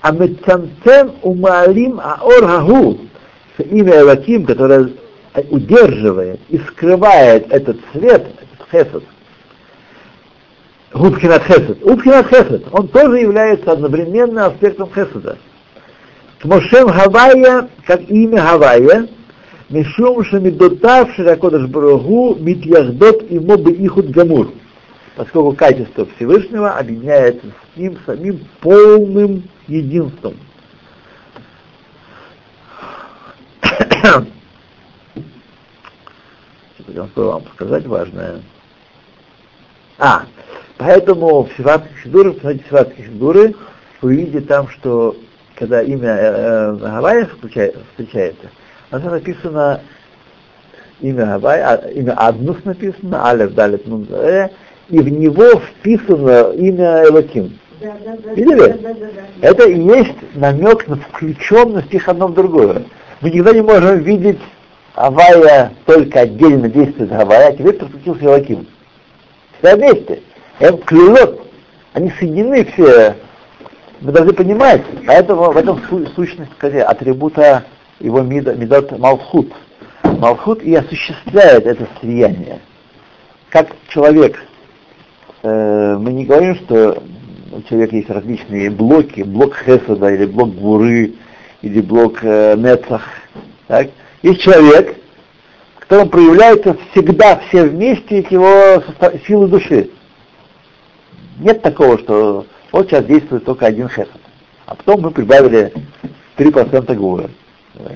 а 0.00 0.12
мецамцем 0.12 1.12
умалим 1.22 2.00
аор 2.00 2.46
хагу, 2.46 2.98
имя 3.58 4.00
Элаким, 4.00 4.44
которое 4.44 4.90
удерживает 5.50 6.40
и 6.48 6.58
скрывает 6.58 7.50
этот 7.50 7.78
свет, 7.92 8.26
хесед, 8.70 9.04
Губхинат 10.92 11.44
Хесед. 11.44 11.80
Губхинат 11.80 12.26
Хесед, 12.26 12.64
он 12.70 12.88
тоже 12.88 13.20
является 13.20 13.72
одновременно 13.72 14.46
аспектом 14.46 14.90
Хеседа. 14.94 15.38
Тмошем 16.40 16.88
Хавая, 16.88 17.68
как 17.86 18.02
имя 18.10 18.40
Хавая, 18.42 19.08
Мишум 19.70 20.24
Шамидотав 20.24 21.14
Ширакодаш 21.14 21.66
Барагу 21.68 22.36
Митьяхдот 22.38 23.30
и 23.30 23.38
Мобы 23.38 23.72
Ихуд 23.72 24.10
Гамур. 24.10 24.52
Поскольку 25.14 25.54
качество 25.54 26.06
Всевышнего 26.16 26.70
объединяется 26.70 27.46
с 27.46 27.76
ним 27.76 27.98
самим 28.06 28.46
полным 28.60 29.42
единством. 29.66 30.36
Я 36.88 37.08
вам 37.14 37.44
сказать 37.54 37.86
важное. 37.86 38.40
А, 39.98 40.24
поэтому 40.78 41.44
в 41.44 41.52
Сиватских 41.56 42.02
Сидурах, 42.02 42.34
посмотрите 42.34 42.64
Сиватские 42.68 43.06
Сидуры, 43.06 43.54
вы 44.00 44.16
видите 44.16 44.40
там, 44.40 44.68
что 44.68 45.16
когда 45.54 45.82
имя 45.82 46.08
э, 46.08 46.22
э, 46.22 46.76
Гавайя 46.76 47.26
встречается, 47.26 48.50
оно 48.90 49.10
написано 49.10 49.80
имя 51.00 51.26
Гавайя, 51.26 51.68
а, 51.68 51.88
имя 51.90 52.14
Аднус 52.16 52.64
написано, 52.64 53.28
Алев, 53.28 53.54
Далет, 53.54 53.86
Нун, 53.86 54.06
э, 54.10 54.48
и 54.92 54.98
в 54.98 55.08
него 55.08 55.58
вписано 55.58 56.52
имя 56.52 57.04
Элоким. 57.04 57.58
Да, 57.80 57.94
да, 58.04 58.14
да, 58.22 58.34
Видели? 58.34 58.78
Это 59.40 59.66
и 59.66 59.80
есть 59.80 60.14
намек 60.34 60.86
на 60.86 60.96
включенность 60.96 61.92
их 61.94 62.08
одно 62.08 62.28
в 62.28 62.34
другое. 62.34 62.82
Мы 63.22 63.30
никогда 63.30 63.52
не 63.52 63.62
можем 63.62 64.00
видеть 64.00 64.38
Авая 64.94 65.72
только 65.86 66.20
отдельно 66.20 66.68
действует 66.68 67.10
Авая, 67.10 67.48
а 67.48 67.52
теперь 67.52 67.72
подключился 67.72 68.24
Елаким. 68.24 68.66
Все 69.58 69.76
вместе. 69.76 70.20
Эм 70.60 70.76
клюлот. 70.76 71.40
Они 71.94 72.12
соединены 72.18 72.66
все. 72.66 73.16
Вы 74.02 74.12
должны 74.12 74.34
понимать, 74.34 74.82
поэтому 75.06 75.52
в 75.52 75.56
этом 75.56 75.80
сущность 76.14 76.52
сказать, 76.52 76.84
атрибута 76.84 77.64
его 77.98 78.20
медот 78.20 78.98
Малхут. 78.98 79.52
Малхут 80.02 80.62
и 80.62 80.74
осуществляет 80.74 81.66
это 81.66 81.88
слияние. 81.98 82.60
Как 83.48 83.68
человек 83.88 84.38
Э, 85.42 85.96
мы 85.98 86.12
не 86.12 86.24
говорим, 86.24 86.54
что 86.54 87.02
у 87.50 87.62
человека 87.62 87.96
есть 87.96 88.10
различные 88.10 88.70
блоки, 88.70 89.22
блок 89.22 89.56
Хесада 89.56 90.14
или 90.14 90.26
блок 90.26 90.54
Гуры, 90.54 91.14
или 91.62 91.80
блок 91.80 92.18
э, 92.22 92.54
Нецах. 92.56 93.02
Так? 93.66 93.88
Есть 94.22 94.40
человек, 94.40 94.96
в 95.74 95.80
котором 95.80 96.10
проявляются 96.10 96.76
всегда 96.92 97.40
все 97.48 97.64
вместе 97.64 98.18
его 98.30 98.82
силы 99.26 99.48
души. 99.48 99.90
Нет 101.40 101.60
такого, 101.60 101.98
что 101.98 102.46
вот 102.70 102.86
сейчас 102.86 103.04
действует 103.04 103.44
только 103.44 103.66
один 103.66 103.88
Хесад, 103.88 104.20
а 104.66 104.76
потом 104.76 105.00
мы 105.00 105.10
прибавили 105.10 105.72
3% 106.36 106.94
Гуры. 106.94 107.30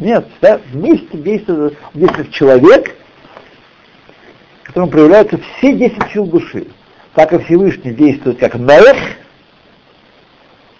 Нет, 0.00 0.26
да, 0.40 0.60
вместе 0.72 1.16
действует, 1.16 1.78
действует 1.94 2.32
человек, 2.32 2.96
в 4.64 4.66
котором 4.66 4.90
проявляются 4.90 5.38
все 5.38 5.74
10 5.74 6.10
сил 6.12 6.26
души 6.26 6.66
так 7.16 7.32
и 7.32 7.38
Всевышний 7.38 7.94
действует 7.94 8.38
как 8.38 8.56
Мелех, 8.56 8.98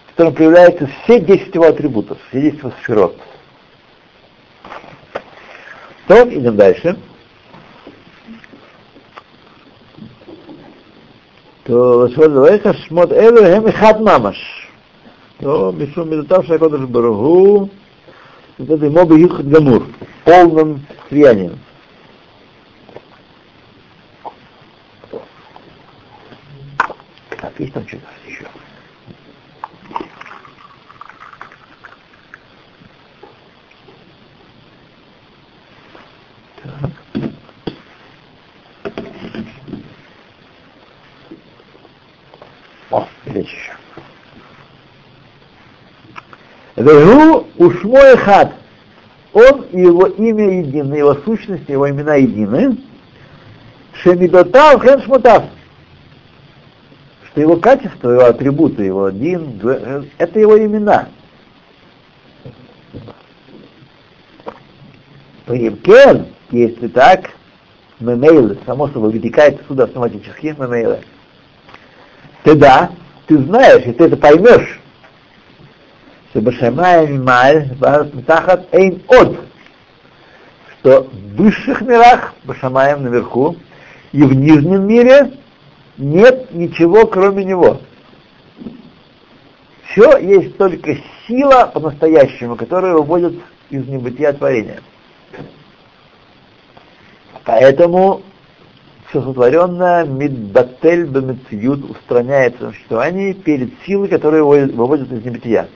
в 0.07 0.11
котором 0.11 0.35
проявляются 0.35 0.87
все 0.87 1.19
10 1.19 1.55
его 1.55 1.65
атрибутов, 1.65 2.19
все 2.29 2.43
10 2.43 2.59
его 2.59 2.73
сферот. 2.83 3.19
То, 6.07 6.29
идем 6.29 6.57
дальше. 6.57 6.99
То 11.65 12.09
Швадвеха 12.11 12.75
Шмот 12.87 13.13
Элу 13.13 13.39
Хем 13.39 13.71
Ихад 13.71 14.01
Мамаш. 14.01 14.37
То 15.41 15.73
Мишум 15.73 16.11
Медутав 16.11 16.47
Шакодыш 16.47 16.83
Барагу. 16.83 17.71
Вот 18.59 18.71
это 18.71 18.85
ему 18.85 19.07
бы 19.07 19.27
Гамур. 19.27 19.87
Полным 20.25 20.87
слиянием. 21.09 21.59
Есть 27.59 27.73
там 27.73 27.87
что-то 27.89 28.05
еще? 28.27 28.47
Вегу 46.77 47.49
ушмой 47.57 48.17
хат. 48.19 48.53
Он 49.33 49.63
и 49.73 49.81
его 49.81 50.07
имя 50.07 50.61
едины, 50.61 50.95
его 50.95 51.15
сущность, 51.15 51.69
его 51.69 51.89
имена 51.89 52.17
едины. 52.17 52.79
Шемидотав 53.95 54.83
хен 54.83 55.03
шмутав 55.03 55.45
что 57.37 57.43
его 57.43 57.57
качество, 57.59 58.11
его 58.13 58.25
атрибуты, 58.25 58.85
его 58.85 59.05
один, 59.05 59.61
это 60.17 60.41
его 60.41 60.59
имена. 60.59 61.11
Примкен, 65.45 66.29
если 66.51 66.89
так, 66.89 67.33
мемейлы, 68.01 68.57
само 68.65 68.89
собой, 68.89 69.11
вытекает 69.11 69.61
отсюда 69.61 69.85
автоматически 69.85 70.57
мемейлы. 70.59 71.01
Ты 72.43 72.55
да, 72.55 72.93
ты 73.27 73.37
знаешь, 73.37 73.85
и 73.85 73.93
ты 73.93 74.05
это 74.05 74.17
поймешь, 74.17 74.81
что 76.31 76.41
Башамай 76.41 77.19
Маль 77.19 77.69
Тахат 78.27 78.67
Эйн 78.73 79.03
Од, 79.09 79.37
что 80.81 81.03
в 81.03 81.37
высших 81.37 81.83
мирах, 81.83 82.33
Башамаем 82.45 83.03
наверху, 83.03 83.57
и 84.13 84.23
в 84.23 84.33
нижнем 84.33 84.87
мире 84.87 85.33
нет 85.99 86.53
ничего 86.53 87.07
кроме 87.07 87.45
него. 87.45 87.81
Все 89.91 90.19
есть 90.19 90.57
только 90.59 90.99
сила 91.27 91.71
по-настоящему, 91.73 92.57
которая 92.57 92.95
выводит 92.95 93.35
из 93.71 93.87
небытия 93.87 94.33
творения. 94.33 94.81
Поэтому 97.45 98.23
все 99.09 99.23
сотворенное 99.23 100.05
мидбатель 100.05 101.05
бемецьют 101.07 101.89
устраняется 101.89 102.65
на 102.65 102.73
существовании 102.73 103.33
перед 103.33 103.71
силой, 103.87 104.09
которая 104.09 104.43
выводит 104.43 105.11
из 105.13 105.25
небытия. 105.25 105.69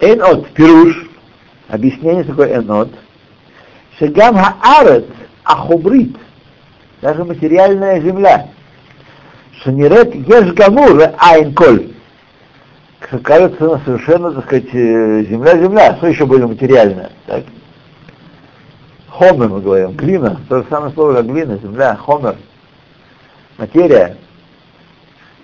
Энот, 0.00 0.50
пируш, 0.50 1.08
объяснение 1.68 2.24
такое 2.24 2.56
энот, 2.58 2.90
шагам 3.98 4.36
хаарет– 4.36 5.06
ахубрит, 5.48 6.14
даже 7.00 7.24
материальная 7.24 8.00
земля. 8.00 8.48
Шанирет 9.62 10.14
еш 10.14 10.52
гамур 10.52 11.02
айн 11.18 11.54
коль. 11.54 11.92
Кажется, 13.22 13.80
совершенно, 13.84 14.32
так 14.32 14.44
сказать, 14.44 14.68
э, 14.74 15.24
земля-земля. 15.24 15.96
Что 15.96 16.08
еще 16.08 16.26
более 16.26 16.46
материальное? 16.46 17.10
Так? 17.26 17.44
Хомер 19.08 19.48
мы 19.48 19.60
говорим, 19.60 19.92
глина, 19.92 20.38
то 20.48 20.58
же 20.58 20.66
самое 20.68 20.92
слово, 20.92 21.14
как 21.14 21.26
глина, 21.26 21.58
земля, 21.58 21.96
хомер, 21.96 22.36
материя. 23.56 24.16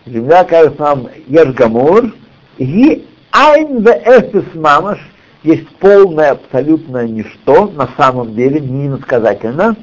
Земля 0.05 0.45
кажется 0.45 0.81
нам 0.81 1.09
ешгамур, 1.27 2.13
и 2.59 3.07
айн 3.33 3.83
в 3.83 3.87
эфис 3.87 4.45
мамаш, 4.55 4.99
есть 5.43 5.69
полное 5.79 6.33
абсолютное 6.33 7.09
ничто, 7.09 7.67
на 7.69 7.89
самом 7.97 8.35
деле, 8.35 8.61
не 8.61 8.87
иносказательно, 8.89 9.77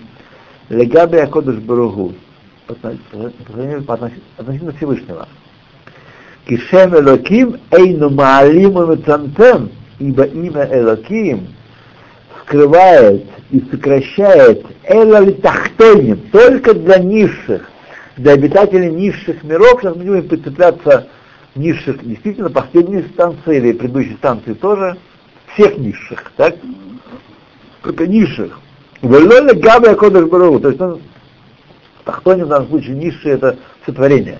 Легаби 0.71 1.17
Акодыш 1.17 1.57
Баругу, 1.57 2.13
относительно 2.67 4.71
Всевышнего. 4.77 5.27
Кишем 6.47 6.95
Элоким 6.95 7.57
Эйну 7.71 8.09
Маалим 8.09 9.03
Цантем, 9.03 9.69
ибо 9.99 10.23
имя 10.23 10.67
Элоким 10.71 11.47
скрывает 12.41 13.25
и 13.51 13.59
сокращает 13.69 14.65
Эла 14.83 15.19
Литахтоним 15.19 16.21
только 16.31 16.73
для 16.73 16.99
низших, 16.99 17.69
для 18.15 18.33
обитателей 18.33 18.91
низших 18.91 19.43
миров. 19.43 19.81
Сейчас 19.81 19.95
мы 19.97 20.05
будем 20.05 20.29
прицепляться 20.29 21.07
низших, 21.55 22.01
действительно, 22.01 22.49
последней 22.49 23.03
станции 23.13 23.57
или 23.57 23.73
предыдущей 23.73 24.15
станции 24.15 24.53
тоже, 24.53 24.95
всех 25.53 25.77
низших, 25.77 26.31
так? 26.37 26.55
Только 27.83 28.07
низших. 28.07 28.57
Велоля 29.01 29.53
Габа 29.53 29.95
Кодыш 29.95 30.25
Бару, 30.25 30.59
то 30.59 30.69
есть 30.69 30.81
он, 30.81 31.01
Тахтоним 32.05 32.45
в 32.45 32.49
данном 32.49 32.67
случае 32.69 32.95
низшие 32.95 33.35
это 33.35 33.57
сотворение. 33.85 34.39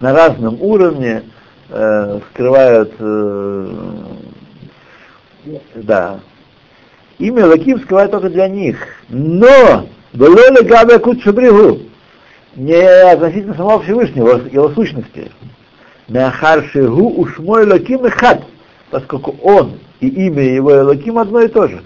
На 0.00 0.12
разном 0.12 0.60
уровне 0.60 1.24
э, 1.68 2.20
скрывают, 2.30 2.92
э, 2.98 3.72
да, 5.74 6.20
имя 7.18 7.46
Лаким 7.46 7.80
скрывает 7.80 8.10
только 8.10 8.30
для 8.30 8.48
них. 8.48 8.78
Но 9.08 9.86
Велоля 10.12 10.62
Габа 10.62 10.98
Кут 10.98 11.22
Шабригу, 11.22 11.80
не 12.56 12.74
относительно 12.74 13.54
самого 13.54 13.82
Всевышнего, 13.82 14.40
его 14.50 14.70
сущности. 14.70 15.30
Мяхаршигу 16.08 17.20
ушмой 17.20 17.66
Лаким 17.66 18.04
и 18.06 18.10
хат, 18.10 18.42
поскольку 18.90 19.36
он 19.42 19.78
и 20.00 20.08
имя 20.08 20.42
его 20.42 20.80
Элоким 20.80 21.18
одно 21.18 21.40
и 21.40 21.48
то 21.48 21.68
же. 21.68 21.80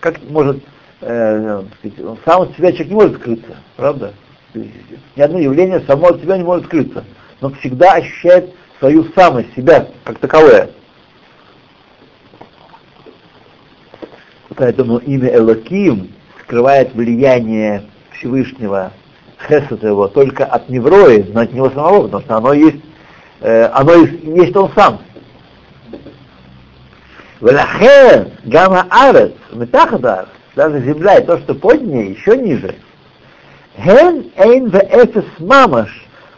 Как 0.00 0.16
может, 0.28 0.62
э, 1.00 1.62
сказать, 1.78 2.18
сам 2.24 2.42
от 2.42 2.56
себя 2.56 2.72
человек 2.72 2.88
не 2.88 2.94
может 2.94 3.16
скрыться, 3.16 3.56
правда? 3.76 4.12
Ни 4.54 5.20
одно 5.20 5.38
явление 5.38 5.80
само 5.80 6.08
от 6.08 6.20
себя 6.20 6.36
не 6.36 6.44
может 6.44 6.66
скрыться, 6.66 7.04
но 7.40 7.50
всегда 7.50 7.94
ощущает 7.94 8.54
свою 8.78 9.04
самость, 9.14 9.54
себя 9.54 9.88
как 10.04 10.18
таковое. 10.18 10.70
Поэтому 14.56 14.98
имя 14.98 15.34
Элоким 15.34 16.10
скрывает 16.42 16.94
влияние 16.94 17.84
Всевышнего, 18.12 18.92
Хесед 19.46 19.82
его, 19.84 20.08
только 20.08 20.44
от 20.44 20.68
Неврои, 20.68 21.30
но 21.32 21.42
от 21.42 21.52
него 21.52 21.70
самого, 21.70 22.04
потому 22.04 22.22
что 22.24 22.36
оно 22.36 22.52
есть, 22.54 22.82
э, 23.40 23.66
оно 23.66 23.94
есть, 23.94 24.24
есть 24.24 24.56
он 24.56 24.72
сам. 24.74 25.00
Велахер, 27.40 28.32
гамма 28.44 28.86
арец, 28.90 29.34
метахадар, 29.52 30.28
даже 30.58 30.80
земля 30.80 31.18
и 31.18 31.24
то, 31.24 31.38
что 31.38 31.54
под 31.54 31.82
ней, 31.82 32.14
еще 32.14 32.36
ниже. 32.36 32.74
Ген 33.78 34.32
эйн 34.36 34.66
ве 34.66 34.80
эфес 34.92 35.24
мамаш 35.38 35.88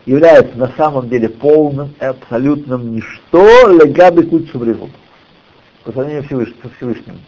является 0.04 0.58
на 0.58 0.68
самом 0.76 1.08
деле 1.08 1.30
полным 1.30 1.94
и 1.98 2.04
абсолютным 2.04 2.96
ничто 2.96 3.66
легаби 3.68 4.24
культ 4.24 4.52
по 4.52 5.92
сравнению 5.92 6.24
со 6.62 6.68
Всевышним. 6.76 7.18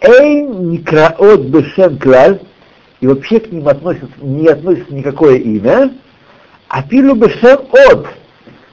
Эйн 0.00 0.70
никраот 0.70 1.42
бешем 1.42 1.98
клаль, 1.98 2.40
и 3.00 3.06
вообще 3.06 3.40
к 3.40 3.52
ним 3.52 3.68
относится, 3.68 4.08
не 4.22 4.48
относится 4.48 4.94
никакое 4.94 5.36
имя, 5.36 5.92
а 6.68 6.82
пилу 6.82 7.14
бешем 7.14 7.60
от, 7.90 8.06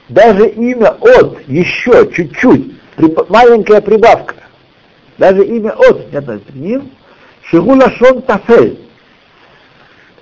даже 0.08 0.48
имя 0.48 0.96
от, 0.98 1.46
еще 1.46 2.10
чуть-чуть, 2.10 2.72
маленькая 3.28 3.82
прибавка, 3.82 4.39
даже 5.20 5.44
имя 5.44 5.72
от 5.72 6.14
относится 6.14 6.50
к 6.50 6.54
ним, 6.54 6.90
шигулашон 7.44 8.22
тафель, 8.22 8.80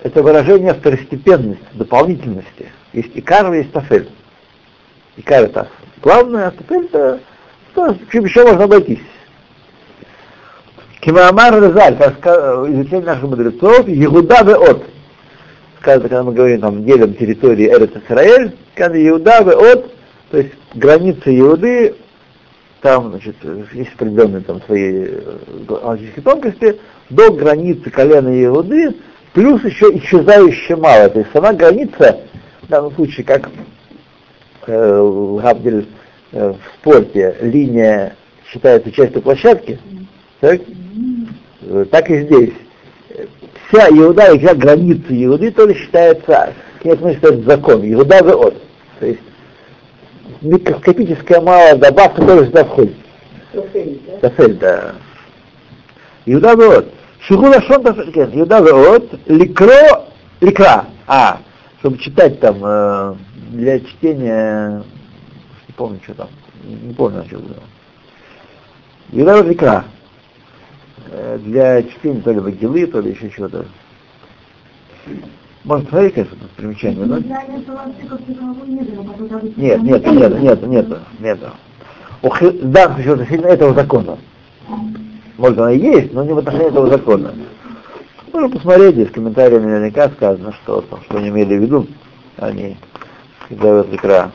это 0.03 0.21
выражение 0.21 0.73
второстепенности, 0.73 1.63
дополнительности. 1.71 2.69
Есть 2.91 3.11
икар, 3.15 3.51
есть 3.53 3.71
тафель. 3.71 4.09
Икар 5.15 5.45
это 5.45 5.69
главное, 6.01 6.47
а 6.47 6.51
тафель 6.51 6.85
это 6.87 7.21
то, 7.73 7.95
чем 8.11 8.25
еще 8.25 8.43
можно 8.43 8.65
обойтись. 8.65 8.99
Кимаамар 10.99 11.63
Резаль, 11.63 11.95
изучение 11.95 13.05
наших 13.05 13.23
мудрецов, 13.23 13.87
Егуда 13.87 14.41
от. 14.41 14.83
Сказано, 15.79 16.09
когда 16.09 16.23
мы 16.23 16.33
говорим, 16.33 16.59
там, 16.59 16.83
делим 16.83 17.13
территории 17.13 17.69
Эрет 17.69 17.95
Исраэль, 17.95 18.53
когда 18.75 19.01
Иуда 19.07 19.39
от, 19.39 19.93
то 20.29 20.37
есть 20.37 20.51
границы 20.73 21.39
Иуды, 21.39 21.95
там, 22.81 23.11
значит, 23.11 23.35
есть 23.73 23.93
определенные 23.95 24.41
там 24.41 24.61
свои 24.63 25.07
логические 25.67 26.23
тонкости, 26.23 26.79
до 27.09 27.31
границы 27.31 27.89
колена 27.89 28.29
Иуды, 28.45 28.95
плюс 29.33 29.63
еще 29.63 29.87
исчезающая 29.97 30.77
мало. 30.77 31.09
То 31.09 31.19
есть 31.19 31.31
сама 31.33 31.53
граница, 31.53 32.21
в 32.61 32.67
данном 32.67 32.93
случае, 32.93 33.25
как 33.25 33.49
э, 34.67 35.37
Габдель 35.41 35.87
э, 36.31 36.53
в 36.53 36.79
спорте, 36.79 37.35
линия 37.41 38.15
считается 38.47 38.91
частью 38.91 39.21
площадки, 39.21 39.79
так? 40.39 40.61
Э, 41.63 41.85
так 41.91 42.09
и 42.09 42.21
здесь. 42.21 42.53
Вся 43.67 43.89
Иуда 43.89 44.33
и 44.33 44.39
вся 44.39 44.55
граница 44.55 45.07
Иуды 45.09 45.51
тоже 45.51 45.75
считается, 45.75 46.53
как 46.81 46.93
относится 46.93 47.41
закон, 47.41 47.81
Иуда 47.83 48.19
от. 48.19 48.55
То 48.99 49.05
есть 49.05 49.19
микроскопическая 50.41 51.41
малая 51.41 51.75
добавка 51.75 52.21
тоже 52.25 52.47
сюда 52.47 52.65
входит. 52.65 52.95
Тафель, 54.21 54.55
да. 54.55 54.95
Иуда 56.25 56.53
от. 56.53 56.93
Шигула 57.21 57.61
шон 57.61 57.83
тафель, 57.83 58.39
Иуда 58.39 58.59
от. 58.59 59.27
Ликро, 59.27 60.05
ликра. 60.41 60.85
А, 61.07 61.39
чтобы 61.79 61.97
читать 61.97 62.39
там, 62.39 62.57
э, 62.61 63.15
для 63.51 63.79
чтения, 63.79 64.83
не 65.67 65.73
помню, 65.75 65.99
что 66.03 66.13
там, 66.13 66.27
не 66.63 66.93
помню, 66.93 67.23
что 67.25 67.39
было. 67.39 67.63
Иуда 69.11 69.41
ликра. 69.41 69.85
Э, 71.11 71.39
для 71.43 71.83
чтения 71.83 72.21
то 72.21 72.31
ли 72.31 72.39
Вагилы, 72.39 72.85
то 72.85 72.99
ли 72.99 73.11
еще 73.11 73.29
чего-то. 73.29 73.65
Может, 75.65 75.89
смотреть, 75.89 76.13
конечно, 76.13 76.37
тут 76.37 76.51
примечание, 76.51 77.05
да? 77.05 77.17
Нет, 79.57 79.83
нет, 79.83 80.05
нет, 80.05 80.41
нет, 80.41 80.67
нет, 80.67 80.87
нет. 81.19 81.39
Да, 82.63 82.97
что-то 83.01 83.25
сильно 83.25 83.47
этого 83.47 83.73
закона. 83.73 84.17
Может, 85.37 85.57
она 85.57 85.71
и 85.71 85.79
есть, 85.79 86.13
но 86.13 86.23
не 86.23 86.33
в 86.33 86.37
отношении 86.37 86.67
этого 86.67 86.87
закона. 86.87 87.33
Можно 88.31 88.49
посмотреть, 88.49 88.95
здесь 88.95 89.09
в 89.09 89.13
комментариях 89.13 89.61
наверняка 89.61 90.09
сказано, 90.09 90.53
что, 90.53 90.83
что 91.05 91.17
они 91.17 91.29
имели 91.29 91.57
в 91.57 91.61
виду, 91.61 91.87
они 92.37 92.77
зовут 93.49 93.93
икра. 93.93 94.31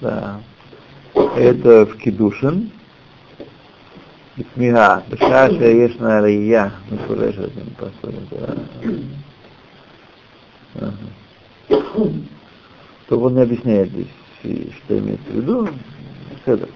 Да 0.00 0.40
это 1.36 1.86
в 1.86 1.96
Кедушин. 1.96 2.70
Тмига. 4.54 5.02
Бешаа 5.08 5.50
шееш 5.50 5.96
на 5.96 6.18
алия. 6.18 6.72
Мифурешет. 6.90 7.52
То 13.08 13.18
он 13.18 13.34
не 13.34 13.42
объясняет 13.42 13.90
здесь, 13.90 14.72
что 14.84 14.98
имеется 14.98 15.30
в 15.30 15.34
виду. 15.34 15.68
Седер. 16.44 16.68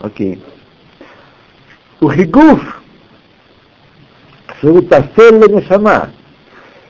Окей. 0.00 0.42
Ухигуф. 2.00 2.82
Шутафелла 4.60 5.48
нешама. 5.48 6.10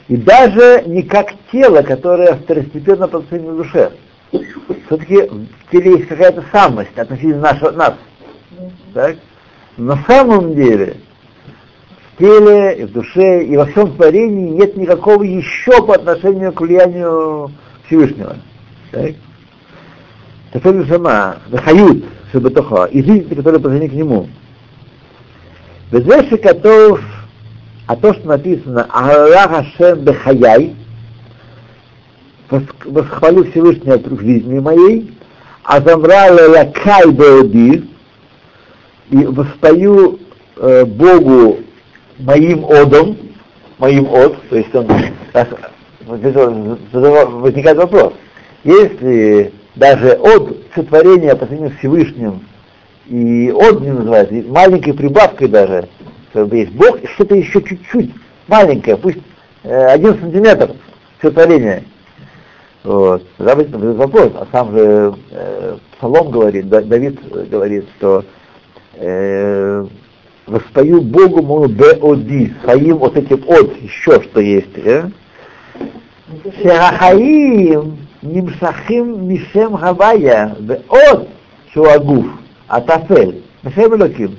И 0.08 0.16
даже 0.16 0.82
не 0.86 1.02
как 1.02 1.34
тело, 1.52 1.82
которое 1.82 2.34
второстепенно 2.34 3.08
подсоединено 3.08 3.56
душе. 3.56 3.92
Все-таки 4.30 5.22
в 5.22 5.70
теле 5.70 5.92
есть 5.92 6.08
какая-то 6.08 6.44
самость 6.52 6.96
относительно 6.96 7.40
нашего, 7.40 7.70
нас. 7.72 7.94
Так? 8.94 9.16
На 9.76 9.96
самом 10.06 10.54
деле 10.54 10.96
в 12.12 12.18
теле, 12.18 12.78
и 12.78 12.84
в 12.84 12.92
душе, 12.92 13.44
и 13.44 13.56
во 13.56 13.66
всем 13.66 13.94
творении 13.94 14.50
нет 14.50 14.76
никакого 14.76 15.22
еще 15.22 15.82
по 15.84 15.94
отношению 15.94 16.52
к 16.52 16.60
влиянию 16.60 17.50
Всевышнего. 17.86 18.36
Так? 18.90 19.12
Тафель 20.52 20.88
сама, 20.88 21.36
Вахают, 21.48 22.04
Шабатоха, 22.32 22.86
и 22.86 23.02
жизнь, 23.02 23.34
которая 23.34 23.60
по 23.60 23.68
к 23.68 23.92
нему. 23.92 24.28
Безвеши 25.90 26.36
котов 26.38 27.00
а 27.88 27.96
то, 27.96 28.12
что 28.12 28.28
написано 28.28 28.86
Аллах 28.90 29.50
Хашем 29.78 30.00
Бехаяй, 30.00 30.76
восхвалю 32.50 33.50
Всевышнего 33.50 33.98
в 33.98 34.20
жизни 34.20 34.58
моей, 34.58 35.12
а 35.62 35.80
замрала 35.80 36.48
Лакай 36.48 37.10
Беоди, 37.10 37.84
и 39.10 39.24
воспою 39.24 40.18
э, 40.56 40.84
Богу 40.84 41.60
моим 42.18 42.64
одом, 42.64 43.16
моим 43.78 44.06
од, 44.06 44.36
то 44.48 44.56
есть 44.56 44.74
он, 44.74 44.88
возникает 47.40 47.78
вопрос, 47.78 48.12
если 48.64 49.52
даже 49.76 50.12
от 50.12 50.56
сотворения 50.74 51.34
по 51.34 51.46
сравнению 51.46 51.76
Всевышним 51.78 52.40
И 53.06 53.50
от 53.50 53.80
не 53.80 53.92
называется, 53.92 54.34
маленькой 54.48 54.92
прибавкой 54.92 55.48
даже. 55.48 55.88
Как 56.32 56.52
есть 56.52 56.72
Бог, 56.72 56.98
что-то 57.14 57.34
еще 57.34 57.62
чуть-чуть, 57.62 58.10
маленькое, 58.48 58.96
пусть 58.96 59.18
э, 59.62 59.86
один 59.86 60.18
сантиметр 60.18 60.72
все 61.18 61.30
творение. 61.30 61.84
Вот. 62.84 63.26
Тогда 63.36 63.56
возникнет 63.56 63.96
вопрос, 63.96 64.32
а 64.34 64.46
сам 64.52 64.72
же 64.72 65.14
э, 65.30 65.76
Псалом 65.96 66.30
говорит, 66.30 66.68
Давид 66.68 67.20
говорит, 67.48 67.86
что 67.96 68.24
э, 68.94 69.86
воспою 70.46 71.02
Богу 71.02 71.42
мою 71.42 71.68
беоди, 71.68 72.54
своим 72.62 72.98
вот 72.98 73.16
этим 73.16 73.42
от, 73.48 73.76
еще 73.82 74.22
что 74.22 74.40
есть. 74.40 74.78
Э? 74.78 75.10
Шехахаим 76.62 77.98
нимшахим 78.22 79.28
мишем 79.28 79.76
хавая, 79.76 80.56
от 80.88 81.28
шуагуф, 81.72 82.26
атафель, 82.68 83.42
мишем 83.64 84.00
локим. 84.00 84.38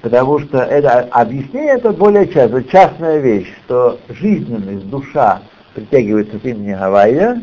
Потому 0.00 0.40
что 0.40 0.58
это 0.58 1.02
объяснение 1.12 1.74
это 1.74 1.92
более 1.92 2.26
часто, 2.26 2.64
частная 2.64 3.20
вещь, 3.20 3.46
что 3.64 4.00
жизненность, 4.08 4.90
душа 4.90 5.42
притягивается 5.74 6.36
от 6.36 6.44
имени 6.44 6.74
Гавайя, 6.74 7.42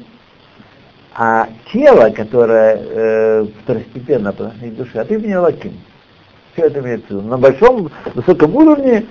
а 1.14 1.50
тело, 1.72 2.10
которое 2.12 2.78
э, 2.80 3.48
второстепенно 3.64 4.32
по 4.32 4.46
отношению 4.46 4.76
к 4.76 4.78
душе, 4.78 5.00
от 5.00 5.12
имени 5.12 5.34
Лаким. 5.34 5.74
Все 6.54 6.68
это 6.68 6.80
имеется 6.80 7.08
в 7.08 7.12
виду. 7.12 7.22
На 7.22 7.38
большом, 7.38 7.92
высоком 8.14 8.56
уровне 8.56 9.06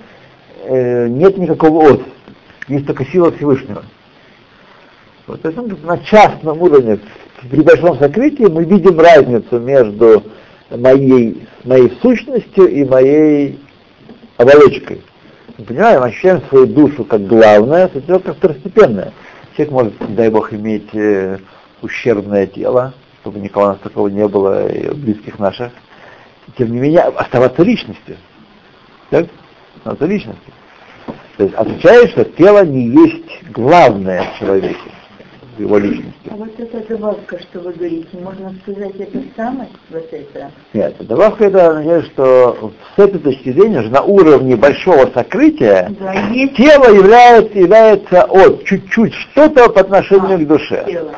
э, 0.63 1.07
нет 1.07 1.37
никакого 1.37 1.93
от. 1.93 2.01
Есть 2.67 2.87
только 2.87 3.05
сила 3.05 3.31
Всевышнего. 3.31 3.83
Вот, 5.27 5.41
то 5.41 5.49
есть 5.49 5.83
на 5.83 5.97
частном 5.99 6.61
уровне, 6.61 6.99
при 7.49 7.61
большом 7.61 7.97
сокрытии, 7.99 8.45
мы 8.45 8.63
видим 8.63 8.99
разницу 8.99 9.59
между 9.59 10.23
моей, 10.71 11.47
моей 11.63 11.95
сущностью 12.01 12.67
и 12.67 12.83
моей 12.83 13.59
оболочкой. 14.37 15.01
Мы 15.59 15.65
понимаем, 15.65 16.03
ощущаем 16.03 16.41
свою 16.47 16.67
душу 16.67 17.03
как 17.03 17.27
главное, 17.27 17.89
свое 17.89 18.19
как 18.21 18.37
второстепенное. 18.37 19.11
Человек 19.57 19.73
может, 19.73 20.15
дай 20.15 20.29
Бог, 20.29 20.53
иметь 20.53 20.87
э, 20.95 21.37
ущербное 21.81 22.47
тело, 22.47 22.93
чтобы 23.19 23.39
никого 23.39 23.65
у 23.65 23.67
нас 23.67 23.79
такого 23.79 24.07
не 24.07 24.25
было, 24.25 24.71
и 24.71 24.89
близких 24.93 25.37
наших. 25.37 25.73
Тем 26.57 26.71
не 26.71 26.79
менее, 26.79 27.01
оставаться 27.01 27.61
личностью. 27.63 28.15
Так? 29.09 29.27
Оставаться 29.75 30.05
личностью. 30.05 30.53
То 31.35 31.43
есть 31.43 31.55
отвечает, 31.55 32.11
что 32.11 32.23
тело 32.23 32.63
не 32.63 32.87
есть 32.87 33.51
главное 33.51 34.31
в 34.31 34.39
человеке 34.39 34.79
его 35.59 35.77
личности. 35.77 36.13
А 36.29 36.35
вот 36.35 36.49
эта 36.57 36.87
добавка, 36.87 37.39
что 37.39 37.59
вы 37.59 37.73
говорите, 37.73 38.07
можно 38.13 38.53
сказать, 38.63 38.95
это 38.97 39.21
самость, 39.35 39.71
вот 39.89 40.07
это? 40.11 40.51
Нет, 40.73 40.95
добавка 40.99 41.45
это 41.45 41.69
означает, 41.69 42.05
что 42.07 42.71
с 42.95 42.99
этой 42.99 43.19
точки 43.19 43.51
зрения 43.51 43.81
на 43.81 44.01
уровне 44.01 44.55
большого 44.55 45.09
сокрытия 45.13 45.91
да, 45.99 46.13
есть... 46.31 46.55
тело 46.55 46.93
является, 46.93 47.57
является 47.57 48.23
от 48.23 48.63
чуть-чуть 48.65 49.13
что-то 49.13 49.69
по 49.69 49.81
отношению 49.81 50.35
а, 50.35 50.37
к 50.37 50.47
душе. 50.47 50.83
Тело. 50.87 51.11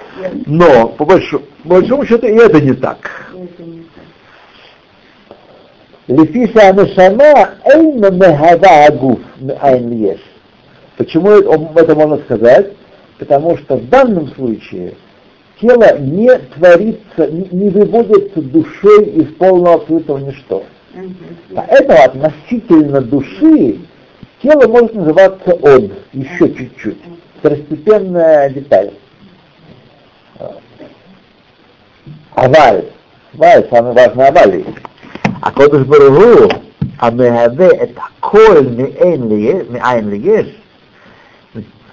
Но 0.46 0.88
по 0.90 1.06
большому, 1.06 1.44
по 1.64 1.70
большому 1.70 2.06
счету 2.06 2.28
и 2.28 2.36
это 2.36 2.60
не 2.60 2.74
так. 2.74 3.10
Это 3.34 3.64
не 3.64 3.82
Лефиса 6.08 6.70
Анашама 6.70 7.52
Эйна 7.64 8.12
Мехава 8.12 8.86
Агуф 8.88 9.20
Айн 9.62 10.18
Почему 10.98 11.30
это 11.30 11.96
можно 11.96 12.18
сказать? 12.18 12.74
Потому 13.22 13.56
что 13.56 13.76
в 13.78 13.88
данном 13.88 14.30
случае 14.30 14.96
тело 15.62 15.96
не 16.00 16.28
творится, 16.56 17.28
не 17.30 17.70
выводится 17.70 18.42
душой 18.42 19.06
из 19.10 19.28
полного 19.36 19.76
абсолютного 19.76 20.18
ничто. 20.18 20.64
Поэтому 21.54 22.00
относительно 22.04 23.00
души 23.02 23.78
тело 24.42 24.68
может 24.68 24.96
называться 24.96 25.54
од, 25.54 25.92
еще 26.14 26.52
чуть-чуть, 26.52 26.98
второстепенная 27.38 28.50
деталь. 28.50 28.90
Аваль, 32.34 32.86
аваль, 33.36 33.68
самый 33.70 33.94
важный 33.94 34.28
аваль. 34.30 34.66
А 35.44 35.52
Кодыш 35.52 35.86
Барагу, 35.86 36.52
а 36.98 37.12
мехаве 37.12 37.68
это 37.68 38.02
коль 38.20 38.68
меэн 38.68 39.30
лиеш, 39.30 40.48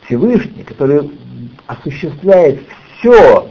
Всевышний, 0.08 0.64
который 0.64 1.10
осуществляет 1.66 2.62
все 2.98 3.48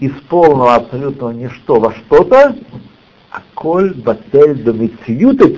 из 0.00 0.12
полного 0.28 0.74
абсолютного 0.74 1.30
ничто 1.30 1.78
во 1.78 1.94
что-то, 1.94 2.56
а 3.30 3.42
коль 3.54 3.94
батель 3.94 4.62
домициют 4.62 5.40
и 5.40 5.56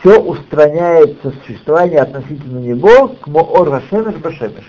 все 0.00 0.20
устраняется 0.20 1.32
существование 1.44 2.00
относительно 2.00 2.58
него 2.58 3.08
к 3.08 3.26
моор 3.28 3.68
вашемеш 3.70 4.16
башемеш, 4.16 4.64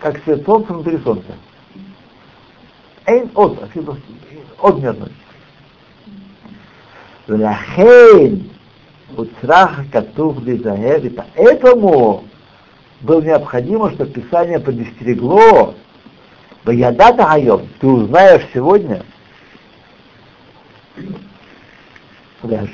как 0.00 0.22
свет 0.24 0.44
солнца 0.44 0.72
внутри 0.72 0.98
солнца. 0.98 1.32
Эйн 3.06 3.30
от, 3.34 3.58
а 3.62 3.68
от 4.60 4.78
не 4.78 4.86
относится. 4.86 5.18
Лахейн, 7.28 8.50
утрах, 9.16 9.84
катух, 9.90 10.42
лизаев, 10.42 11.04
и 11.04 11.08
поэтому 11.08 12.24
было 13.02 13.20
необходимо, 13.20 13.90
чтобы 13.90 14.12
Писание 14.12 14.60
предостерегло, 14.60 15.74
Баядата 16.64 17.24
Хайом, 17.24 17.68
ты 17.80 17.86
узнаешь 17.86 18.46
сегодня, 18.54 19.02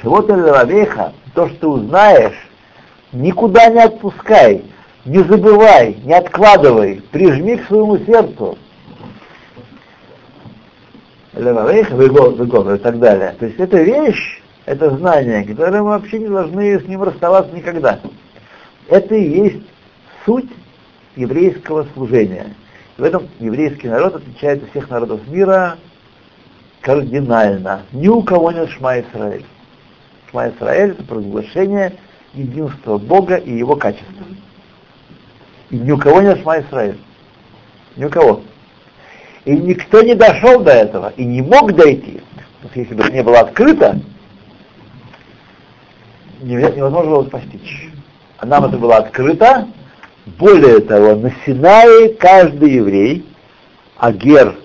Шивота 0.01 1.13
то, 1.35 1.49
что 1.49 1.57
ты 1.61 1.67
узнаешь, 1.67 2.49
никуда 3.13 3.67
не 3.69 3.81
отпускай, 3.81 4.65
не 5.05 5.19
забывай, 5.19 5.97
не 6.05 6.15
откладывай, 6.15 7.03
прижми 7.11 7.57
к 7.57 7.67
своему 7.67 7.99
сердцу. 7.99 8.59
Левавеха, 11.35 11.95
выгон 11.95 12.75
и 12.75 12.79
так 12.79 12.99
далее. 12.99 13.35
То 13.39 13.47
есть 13.47 13.59
это 13.61 13.81
вещь, 13.81 14.43
это 14.67 14.91
знание, 14.97 15.45
которое 15.45 15.83
мы 15.83 15.91
вообще 15.91 16.19
не 16.19 16.29
должны 16.29 16.81
с 16.81 16.85
ним 16.85 17.03
расставаться 17.03 17.55
никогда. 17.55 18.01
Это 18.89 19.15
и 19.15 19.47
есть 19.47 19.63
суть 20.29 20.51
еврейского 21.17 21.87
служения. 21.95 22.55
в 22.99 23.03
этом 23.03 23.29
еврейский 23.41 23.89
народ 23.89 24.17
отличается 24.17 24.67
от 24.67 24.71
всех 24.73 24.91
народов 24.91 25.27
мира 25.27 25.79
кардинально. 26.83 27.83
Ни 27.93 28.09
у 28.09 28.23
кого 28.23 28.53
нет 28.53 28.69
Шма 28.69 29.01
Исраэль. 29.01 29.47
Шма 30.31 30.51
Исраэль 30.51 30.91
это 30.91 31.03
провозглашение 31.05 31.95
единства 32.35 32.99
Бога 32.99 33.37
и 33.37 33.57
Его 33.57 33.75
качества. 33.77 34.27
И 35.71 35.79
ни 35.79 35.91
у 35.93 35.97
кого 35.97 36.21
нет 36.21 36.43
Шма 36.43 36.61
Исраэль. 36.61 36.99
Ни 37.97 38.05
у 38.05 38.11
кого. 38.11 38.43
И 39.47 39.57
никто 39.57 40.03
не 40.03 40.15
дошел 40.15 40.61
до 40.61 40.73
этого, 40.73 41.15
и 41.17 41.25
не 41.25 41.41
мог 41.41 41.75
дойти. 41.75 42.21
Если 42.75 42.95
бы 42.95 43.03
это 43.03 43.13
не 43.13 43.23
было 43.23 43.41
открыто, 43.41 43.99
невозможно 46.43 47.11
было 47.13 47.23
постичь. 47.23 47.89
А 48.37 48.45
нам 48.45 48.67
это 48.67 48.77
было 48.77 48.97
открыто, 48.97 49.69
более 50.37 50.81
того, 50.81 51.15
на 51.15 51.33
Синае 51.45 52.11
каждый 52.15 52.73
еврей, 52.73 53.27
а 53.97 54.13
гер 54.13 54.57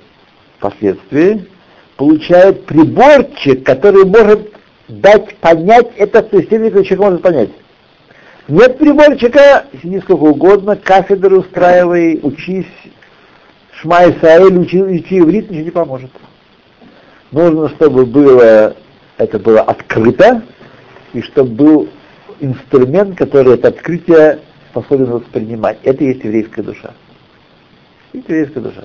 впоследствии, 0.58 1.48
получает 1.96 2.66
приборчик, 2.66 3.64
который 3.66 4.06
может 4.06 4.52
дать 4.88 5.36
понять 5.38 5.92
это, 5.98 6.22
то 6.22 6.38
есть 6.38 6.50
человек 6.50 7.00
может 7.00 7.22
понять. 7.22 7.50
Нет 8.48 8.78
приборчика, 8.78 9.66
сиди 9.82 10.00
сколько 10.02 10.24
угодно, 10.24 10.76
кафедры 10.76 11.40
устраивай, 11.40 12.20
учись, 12.22 12.66
Шма 13.80 14.10
Исраэль, 14.10 14.58
учи, 14.58 14.82
учи 14.82 15.20
иврит, 15.20 15.50
ничего 15.50 15.64
не 15.64 15.72
поможет. 15.72 16.12
Нужно, 17.32 17.70
чтобы 17.70 18.06
было, 18.06 18.76
это 19.18 19.40
было 19.40 19.62
открыто, 19.62 20.44
и 21.14 21.22
чтобы 21.22 21.50
был 21.52 21.90
инструмент, 22.40 23.18
который 23.18 23.54
это 23.54 23.70
открытие 23.70 24.40
способен 24.74 25.12
воспринимать. 25.12 25.78
Это 25.84 26.04
и 26.04 26.08
есть 26.08 26.24
еврейская 26.24 26.64
душа. 26.64 26.94
Это 28.12 28.34
еврейская 28.34 28.60
душа. 28.60 28.84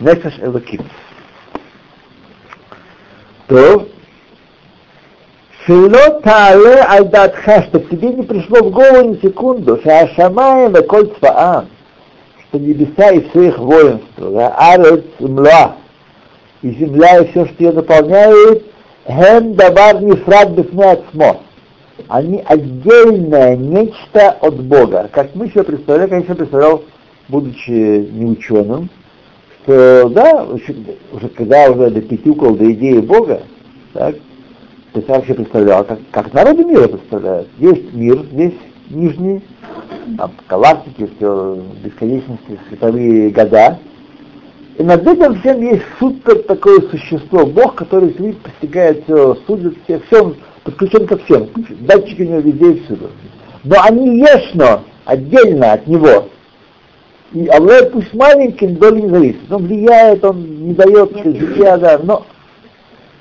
Нефеш 0.00 0.38
Элоким. 0.40 0.84
То, 3.46 3.88
Шило 5.66 6.20
таале 6.22 6.84
аль 6.88 7.08
датха, 7.08 7.62
чтобы 7.64 7.86
тебе 7.90 8.08
не 8.08 8.22
пришло 8.22 8.58
в 8.58 8.70
голову 8.70 9.10
ни 9.10 9.20
секунду, 9.20 9.78
шаашамаем 9.82 10.74
и 10.76 10.86
коль 10.86 11.12
цваам, 11.18 11.68
что 12.48 12.58
небеса 12.58 13.10
и 13.10 13.28
все 13.28 13.48
их 13.48 13.58
воинство, 13.58 14.54
арец 14.56 15.04
мла, 15.18 15.76
и 16.62 16.70
земля 16.70 17.18
и 17.18 17.30
все, 17.30 17.44
что 17.46 17.54
ее 17.58 17.72
наполняет, 17.72 18.64
хем 19.06 19.54
давар 19.54 20.00
нефрад 20.00 20.50
бифне 20.50 20.92
ацмо 20.92 21.40
они 22.08 22.42
отдельное 22.44 23.56
нечто 23.56 24.30
от 24.30 24.62
Бога. 24.62 25.08
Как 25.12 25.34
мы 25.34 25.48
себе 25.48 25.62
представляем, 25.64 26.10
как 26.10 26.18
я 26.20 26.24
себе 26.24 26.34
представлял, 26.34 26.84
будучи 27.28 27.70
не 27.70 28.26
ученым, 28.26 28.90
что 29.62 30.08
да, 30.08 30.44
уже 30.44 31.28
когда 31.28 31.70
уже 31.70 31.90
допетюкал 31.90 32.54
до 32.54 32.70
идеи 32.72 32.98
Бога, 32.98 33.42
Так? 33.92 34.16
То 34.92 34.98
есть 34.98 35.08
вообще 35.08 35.34
представлял, 35.34 35.84
как, 35.84 36.00
как 36.10 36.32
народы 36.32 36.64
мира 36.64 36.88
представляют. 36.88 37.48
Есть 37.58 37.92
мир 37.92 38.26
здесь, 38.32 38.54
нижний, 38.88 39.40
там, 40.16 40.32
галактики, 40.48 41.08
все, 41.16 41.62
бесконечности, 41.84 42.58
световые 42.68 43.30
года. 43.30 43.78
И 44.78 44.82
над 44.82 45.06
этим 45.06 45.38
всем 45.40 45.60
есть 45.60 45.84
супер 45.98 46.42
такое 46.42 46.80
существо, 46.90 47.46
Бог, 47.46 47.76
который 47.76 48.10
постигает 48.42 49.04
все, 49.04 49.36
судит 49.46 49.76
все, 49.84 50.00
все 50.06 50.34
подключен 50.64 51.06
ко 51.06 51.16
всем. 51.18 51.48
Датчики 51.80 52.22
у 52.22 52.26
него 52.26 52.40
везде 52.40 52.72
и 52.72 52.84
всюду. 52.84 53.10
Но 53.64 53.76
они 53.82 54.18
ешно, 54.18 54.82
отдельно 55.04 55.72
от 55.72 55.86
него. 55.86 56.28
И 57.32 57.46
Аллах 57.46 57.92
пусть 57.92 58.12
маленьким 58.14 58.76
доли 58.76 59.02
не 59.02 59.08
зависит. 59.08 59.52
Он 59.52 59.66
влияет, 59.66 60.24
он 60.24 60.66
не 60.66 60.74
дает 60.74 61.12
жития, 61.16 61.76
да, 61.76 62.00
но 62.02 62.24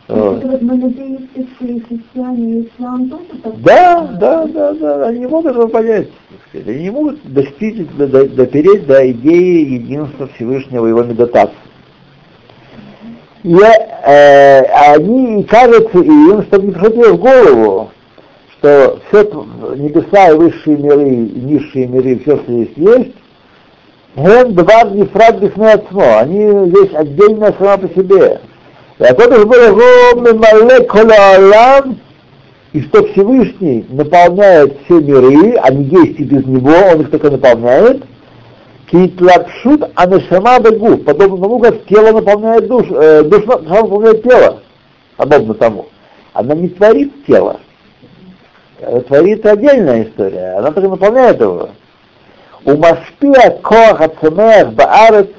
вот. 0.09 0.43
так? 3.43 3.61
Да, 3.61 4.07
да, 4.19 4.45
да, 4.47 4.73
да, 4.73 5.07
они 5.07 5.19
не 5.19 5.27
могут 5.27 5.51
этого 5.51 5.67
понять. 5.67 6.07
Они 6.51 6.83
не 6.83 6.89
могут 6.89 7.19
достичь, 7.31 7.85
допереть 7.95 8.87
до 8.87 9.11
идеи 9.11 9.73
единства 9.73 10.27
Всевышнего 10.35 10.87
его 10.87 11.03
медитации. 11.03 11.53
И 13.43 13.55
э, 13.55 14.61
они 14.93 15.41
и 15.41 15.43
им, 15.43 16.43
чтобы 16.43 16.67
не 16.67 16.71
приходило 16.73 17.13
в 17.13 17.19
голову, 17.19 17.91
что 18.57 18.99
все 19.07 19.23
небеса 19.77 20.31
и 20.31 20.35
высшие 20.35 20.77
миры, 20.77 21.07
и 21.07 21.39
низшие 21.39 21.87
миры, 21.87 22.19
все, 22.19 22.35
что 22.37 22.51
здесь 22.51 22.73
есть, 22.75 23.15
Гем 24.15 24.53
два 24.55 24.83
нефрат 24.83 25.37
бихмеатмо. 25.39 26.19
Они 26.19 26.69
здесь 26.69 26.93
отдельно 26.93 27.53
сама 27.57 27.77
по 27.77 27.87
себе. 27.89 28.41
Якобы 28.97 29.35
огромный 29.35 30.33
молекула 30.33 30.83
колоалам, 30.89 31.99
и 32.73 32.81
что 32.81 33.05
Всевышний 33.07 33.85
наполняет 33.89 34.77
все 34.83 34.99
миры, 34.99 35.55
они 35.59 35.85
есть 35.85 36.19
и 36.19 36.23
без 36.23 36.45
него, 36.45 36.73
он 36.91 37.01
их 37.01 37.11
только 37.11 37.29
наполняет– 37.29 38.03
китлапшут 38.91 39.91
анашама 39.95 40.59
бегу, 40.59 40.97
подобно 40.97 41.37
тому, 41.37 41.59
как 41.59 41.85
тело 41.85 42.11
наполняет 42.11 42.67
душу, 42.67 42.95
э, 42.95 43.23
душа 43.23 43.59
наполняет 43.59 44.23
тело, 44.23 44.61
подобно 45.17 45.53
тому. 45.53 45.87
Она 46.33 46.55
не 46.55 46.69
творит 46.69 47.25
тело, 47.25 47.59
она 48.81 49.01
творит 49.01 49.45
отдельная 49.45 50.03
история, 50.03 50.57
она 50.57 50.71
только 50.71 50.89
наполняет 50.89 51.39
его. 51.39 51.69
У 52.65 52.75
Маспия 52.75 53.57
Коах 53.61 54.01
Ацемех 54.01 54.73
Баарет 54.73 55.33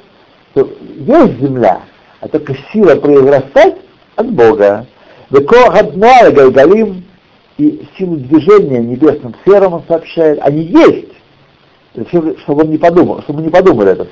есть 0.55 1.41
земля, 1.41 1.83
а 2.21 2.29
только 2.29 2.55
сила 2.73 2.97
произрастать 2.97 3.77
от 4.17 4.31
Бога. 4.31 4.87
Векоахадноа 5.31 6.31
Гайгалим 6.31 7.05
и 7.59 7.87
силу 7.97 8.17
движения 8.17 8.81
небесным 8.81 9.35
сферам 9.43 9.75
он 9.75 9.83
сообщает, 9.87 10.41
они 10.41 10.63
есть. 10.63 11.13
Чтобы 11.95 12.63
он 12.63 12.71
не 12.71 12.79
подумал, 12.79 13.23
чтобы 13.23 13.43
не 13.43 13.49
подумали 13.49 13.93
это. 13.93 14.07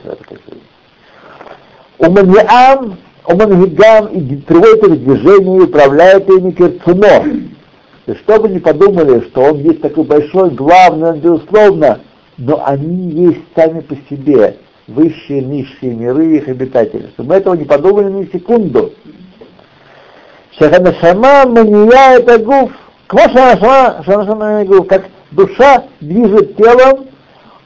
Уманиам, 1.99 2.99
умангигам 3.25 4.07
и 4.07 4.37
приводит 4.37 4.85
их 4.85 5.05
движение 5.05 5.59
и 5.59 5.63
управляет 5.63 6.29
ими 6.29 6.51
керцуно. 6.53 7.25
И 8.07 8.15
чтобы 8.15 8.49
не 8.49 8.59
подумали, 8.59 9.21
что 9.29 9.43
он 9.43 9.59
есть 9.59 9.81
такой 9.83 10.05
большой, 10.05 10.51
главный, 10.51 11.19
безусловно, 11.19 12.01
но 12.39 12.63
они 12.65 13.11
есть 13.27 13.43
сами 13.55 13.81
по 13.81 13.95
себе 14.09 14.57
высшие, 14.87 15.43
низшие 15.43 15.95
миры, 15.95 16.37
их 16.37 16.49
обитатели. 16.49 17.11
Чтобы 17.15 17.31
мы 17.31 17.35
этого 17.37 17.55
не 17.55 17.65
подумали 17.65 18.11
ни 18.11 18.25
секунду. 18.33 18.93
Шаханашама 20.59 21.45
мания 21.47 22.19
это 22.19 22.39
гуф. 22.39 22.73
Квашанашама, 23.07 24.03
шанашама 24.05 24.65
гуф. 24.65 24.87
Как 24.89 25.05
душа 25.31 25.85
движет 26.01 26.57
телом, 26.57 27.08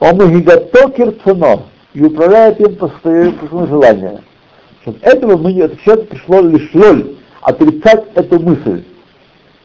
он 0.03 0.19
гигато 0.33 0.91
кирцуно 0.91 1.63
и 1.95 2.03
управляет 2.03 2.61
им 2.61 2.75
по 2.75 2.89
своему, 3.01 3.67
желанию. 3.69 4.21
Чтобы 4.83 4.99
этого 5.03 5.37
мы 5.37 5.53
не, 5.53 5.69
все 5.69 5.97
пришло 5.97 6.41
лишь 6.41 6.75
роль 6.75 7.15
отрицать 7.41 8.07
эту 8.17 8.41
мысль. 8.41 8.83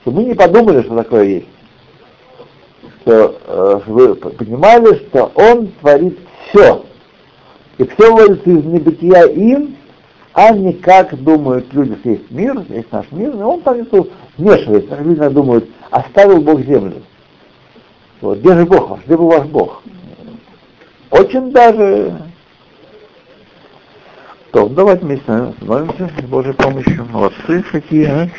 Чтобы 0.02 0.22
мы 0.22 0.28
не 0.28 0.36
подумали, 0.36 0.84
что 0.84 0.96
такое 0.96 1.24
есть. 1.24 1.48
Что 3.02 3.36
э, 3.48 3.80
вы 3.88 4.14
понимали, 4.14 5.08
что 5.08 5.32
он 5.34 5.70
творит 5.82 6.20
все. 6.50 6.86
И 7.80 7.84
все 7.84 8.12
вводится 8.12 8.50
из 8.50 8.64
небытия 8.64 9.24
им, 9.24 9.76
а 10.34 10.52
не 10.52 10.74
как 10.74 11.16
думают 11.16 11.74
люди, 11.74 11.96
что 11.96 12.10
есть 12.12 12.30
мир, 12.30 12.64
есть 12.70 12.92
наш 12.92 13.12
мир, 13.12 13.32
и 13.32 13.42
он 13.42 13.62
там 13.62 13.78
вмешивается. 14.38 14.98
Люди 15.02 15.30
думают, 15.30 15.68
оставил 15.90 16.42
Бог 16.42 16.62
землю. 16.62 17.02
Вот, 18.22 18.38
где 18.38 18.54
же 18.54 18.66
Бог 18.66 18.90
ваш, 18.90 19.00
где 19.06 19.18
был 19.18 19.30
ваш 19.30 19.48
Бог? 19.48 19.82
Очень 21.10 21.52
даже... 21.52 22.14
То, 24.52 24.68
давайте 24.70 25.06
вместе 25.06 25.32
остановимся 25.32 26.10
с 26.18 26.24
Божьей 26.24 26.54
помощью. 26.54 27.06
Молодцы 27.06 27.64
какие, 27.64 28.06
а? 28.06 28.30